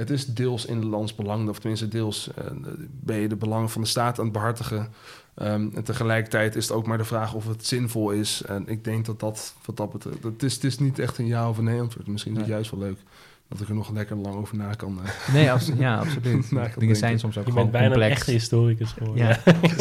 [0.00, 2.44] Het is deels in het lands belang, of tenminste deels eh,
[2.90, 4.88] ben je de belangen van de staat aan het behartigen.
[5.34, 8.42] Ehm, en tegelijkertijd is het ook maar de vraag of het zinvol is.
[8.46, 11.26] En ik denk dat dat, wat dat betreft, het is, het is niet echt een
[11.26, 12.06] ja of een nee antwoord.
[12.06, 12.56] Misschien is het Nee.
[12.56, 12.98] juist wel leuk
[13.48, 14.98] dat ik er nog lekker lang over na kan.
[15.04, 15.10] eh.
[15.34, 16.48] Nee, abso- ja, absoluut.
[16.78, 18.16] Dingen zijn soms ook Je gewoon bent bijna een complex.
[18.20, 19.26] echte historicus geworden.
[19.26, 19.38] Ja.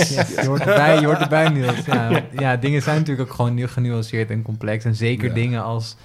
[0.10, 1.86] Ja, je hoort erbij, je hoort erbij, Niels.
[1.86, 4.86] Ja, ja, dingen zijn natuurlijk ook gewoon nu genuanceerd en complex.
[4.86, 5.34] En zeker Ja.
[5.34, 5.96] dingen als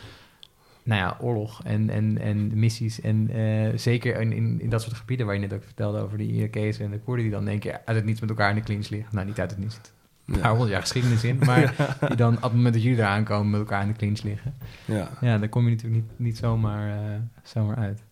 [0.84, 3.00] nou ja, oorlog en, en, en missies.
[3.00, 6.18] En eh, zeker in, in, in dat soort gebieden waar je net ook vertelde over
[6.18, 7.24] de Irakezen en de Koerden...
[7.24, 9.14] die dan één keer uit het niets met elkaar in de clinch liggen.
[9.14, 9.80] Nou, niet uit het niets.
[10.24, 10.34] Ja.
[10.34, 11.38] Daar honderd jaar geschiedenis in.
[11.44, 11.74] Maar
[12.08, 14.54] die dan op het moment dat jullie eraan komen met elkaar in de clinch liggen.
[14.84, 15.10] Ja.
[15.20, 18.02] Ja, dan kom je natuurlijk niet, niet zomaar, eh, zomaar uit.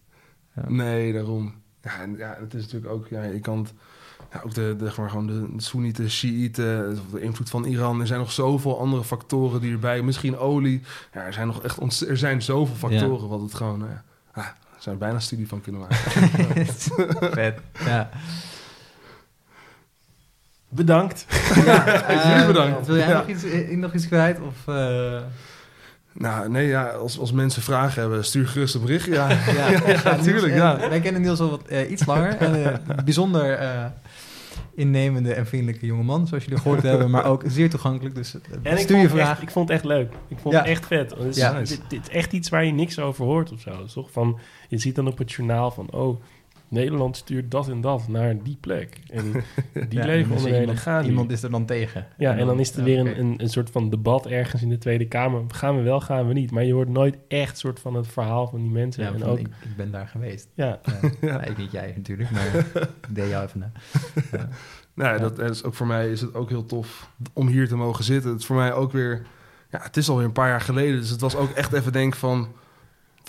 [0.55, 0.70] Ja.
[0.70, 1.55] Nee, daarom.
[1.82, 3.74] Ja, en ja, het is natuurlijk ook, ja, je kan het,
[4.33, 8.01] ja, ook de, de, gewoon gewoon de, Soenieten, Shiiten, of de invloed van Iran.
[8.01, 10.83] Er zijn nog zoveel andere factoren die erbij, misschien olie.
[11.13, 13.89] Ja, er zijn nog echt, ont- er zijn zoveel factoren wat het gewoon, eh,
[14.33, 15.97] ah, er zou bijna een studie van kunnen maken.
[17.33, 17.61] Vet.
[17.85, 18.11] Ja.
[20.69, 21.27] Bedankt.
[21.55, 21.85] Ja,
[22.27, 22.87] Jullie eh, bedankt.
[22.87, 23.19] Wil jij Ja.
[23.19, 24.39] nog, iets, eh, nog iets kwijt?
[24.41, 25.21] Of, eh,
[26.12, 29.06] nou, nee, ja, als, als mensen vragen hebben, stuur gerust een bericht.
[29.06, 29.28] Ja,
[29.59, 30.89] ja, ja, tuurlijk, Niels, ja.
[30.89, 32.36] Wij kennen Niels al wat, eh, iets langer.
[32.36, 33.84] En, eh, bijzonder eh,
[34.74, 37.10] innemende en vriendelijke jongeman, zoals jullie gehoord hebben.
[37.10, 38.14] Maar ook zeer toegankelijk.
[38.14, 39.30] Dus En stuur je vond, het vraag.
[39.30, 40.12] echt, ik vond het echt leuk.
[40.28, 40.60] Ik vond Ja.
[40.60, 41.10] het echt vet.
[41.10, 41.52] Het is, Ja.
[41.59, 43.84] dit, dit is echt iets waar je niks over hoort of zo.
[43.94, 44.10] Toch?
[44.10, 45.90] Van, je ziet dan op het journaal van...
[45.90, 46.22] Oh,
[46.73, 49.01] Nederland stuurt dat en dat naar die plek.
[49.09, 49.32] En
[49.89, 52.07] die Ja, er legeronderdelen iemand, gaan iemand is er dan tegen.
[52.19, 53.11] Ja, en dan is er weer oké.
[53.11, 55.43] een, een, een soort van debat ergens in de Tweede Kamer.
[55.49, 56.51] Gaan we wel, gaan we niet.
[56.51, 59.05] Maar je hoort nooit echt soort van het verhaal van die mensen.
[59.05, 60.49] Ja, en ook, ik, ik ben daar geweest.
[60.55, 61.11] ja, Ja.
[61.20, 62.47] Ja, ik niet jij natuurlijk, maar
[63.09, 63.73] ik deed jou even na.
[64.32, 64.49] Ja.
[64.94, 68.05] Nou, dat is ook voor mij is het ook heel tof om hier te mogen
[68.05, 68.31] zitten.
[68.31, 69.23] Het is voor mij ook weer,
[69.70, 72.19] ja, het is alweer een paar jaar geleden, dus het was ook echt even denken
[72.19, 72.49] van,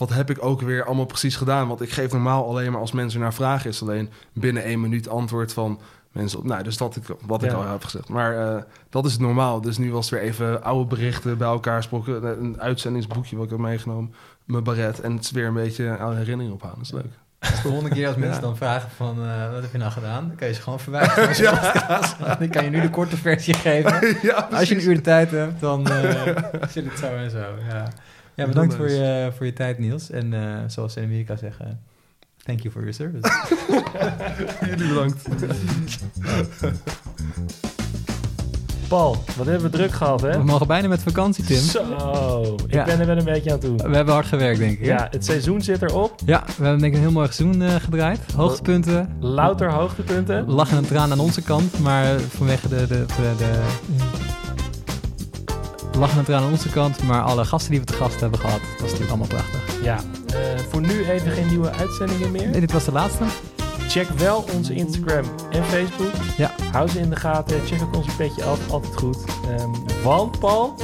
[0.07, 1.67] wat heb ik ook weer allemaal precies gedaan?
[1.67, 5.09] Want ik geef normaal alleen maar als mensen naar vragen is alleen binnen één minuut
[5.09, 5.79] antwoord van
[6.11, 6.39] mensen.
[6.39, 8.09] op- Nou, dus dat ik, wat ik al heb gezegd.
[8.09, 9.61] Maar eh, dat is het normaal.
[9.61, 13.51] Dus nu was het weer even oude berichten bij elkaar gesproken, een uitzendingsboekje wat ik
[13.51, 14.13] heb meegenomen,
[14.45, 16.75] mijn baret en het is weer een beetje aan herinneringen ophalen.
[16.77, 17.11] Dat is leuk.
[17.39, 18.47] Dus de volgende keer als mensen Ja.
[18.47, 21.27] dan vragen van eh, wat heb je nou gedaan, dan kan je ze gewoon verwijzen
[21.27, 22.15] podcast.
[22.39, 24.17] Dan kan je nu de korte versie geven.
[24.29, 26.35] ja, Als je een uur de tijd hebt, dan eh,
[26.69, 27.43] zit het zo en zo.
[27.69, 27.87] Ja,
[28.35, 30.09] ja bedankt voor je, voor je tijd Niels.
[30.09, 31.79] En eh, zoals ze in Amerika zeggen,
[32.43, 33.31] thank you for your service.
[34.69, 35.23] Jullie bedankt.
[38.87, 40.37] Paul, wat hebben we druk gehad, hè?
[40.37, 41.57] We mogen bijna met vakantie Tim.
[41.57, 41.81] Zo,
[42.67, 42.83] ik Ja.
[42.85, 43.75] ben er wel een beetje aan toe.
[43.89, 44.79] We hebben hard gewerkt denk ik.
[44.79, 44.85] hè?
[44.85, 46.19] Ja, het seizoen zit erop.
[46.25, 48.19] Ja, we hebben denk ik een heel mooi seizoen eh, gedraaid.
[48.35, 50.45] Hoogtepunten, Louter hoogtepunten.
[50.49, 53.59] lachen en traan aan onze kant, maar vanwege de, de, de, de
[55.95, 58.59] lachen en traan aan onze kant, maar alle gasten die we te gast hebben gehad,
[58.71, 59.61] was natuurlijk allemaal prachtig.
[59.83, 59.95] Ja,
[60.27, 60.39] eh,
[60.69, 62.47] voor nu even geen nieuwe uitzendingen meer.
[62.49, 63.23] Nee, dit was de laatste.
[63.87, 66.11] Check wel onze Instagram en Facebook.
[66.37, 66.51] Ja.
[66.71, 67.59] Hou ze in de gaten.
[67.65, 68.71] Check ook onze petje af.
[68.71, 69.17] Altijd goed.
[69.57, 69.69] Ehm,
[70.03, 70.75] want, Paul,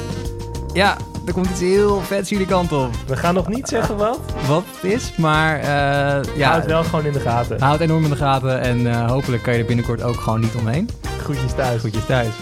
[0.73, 2.89] Ja, er komt iets heel vets jullie kant op.
[3.07, 4.19] we gaan nog niet zeggen wat.
[4.47, 5.65] Wat is, maar eh,
[6.37, 7.59] ja, Hou het wel gewoon in de gaten.
[7.61, 10.39] Houd het enorm in de gaten en eh, hopelijk kan je er binnenkort ook gewoon
[10.39, 10.89] niet omheen.
[11.23, 11.79] Groetjes thuis.
[11.79, 12.33] Groetjes thuis.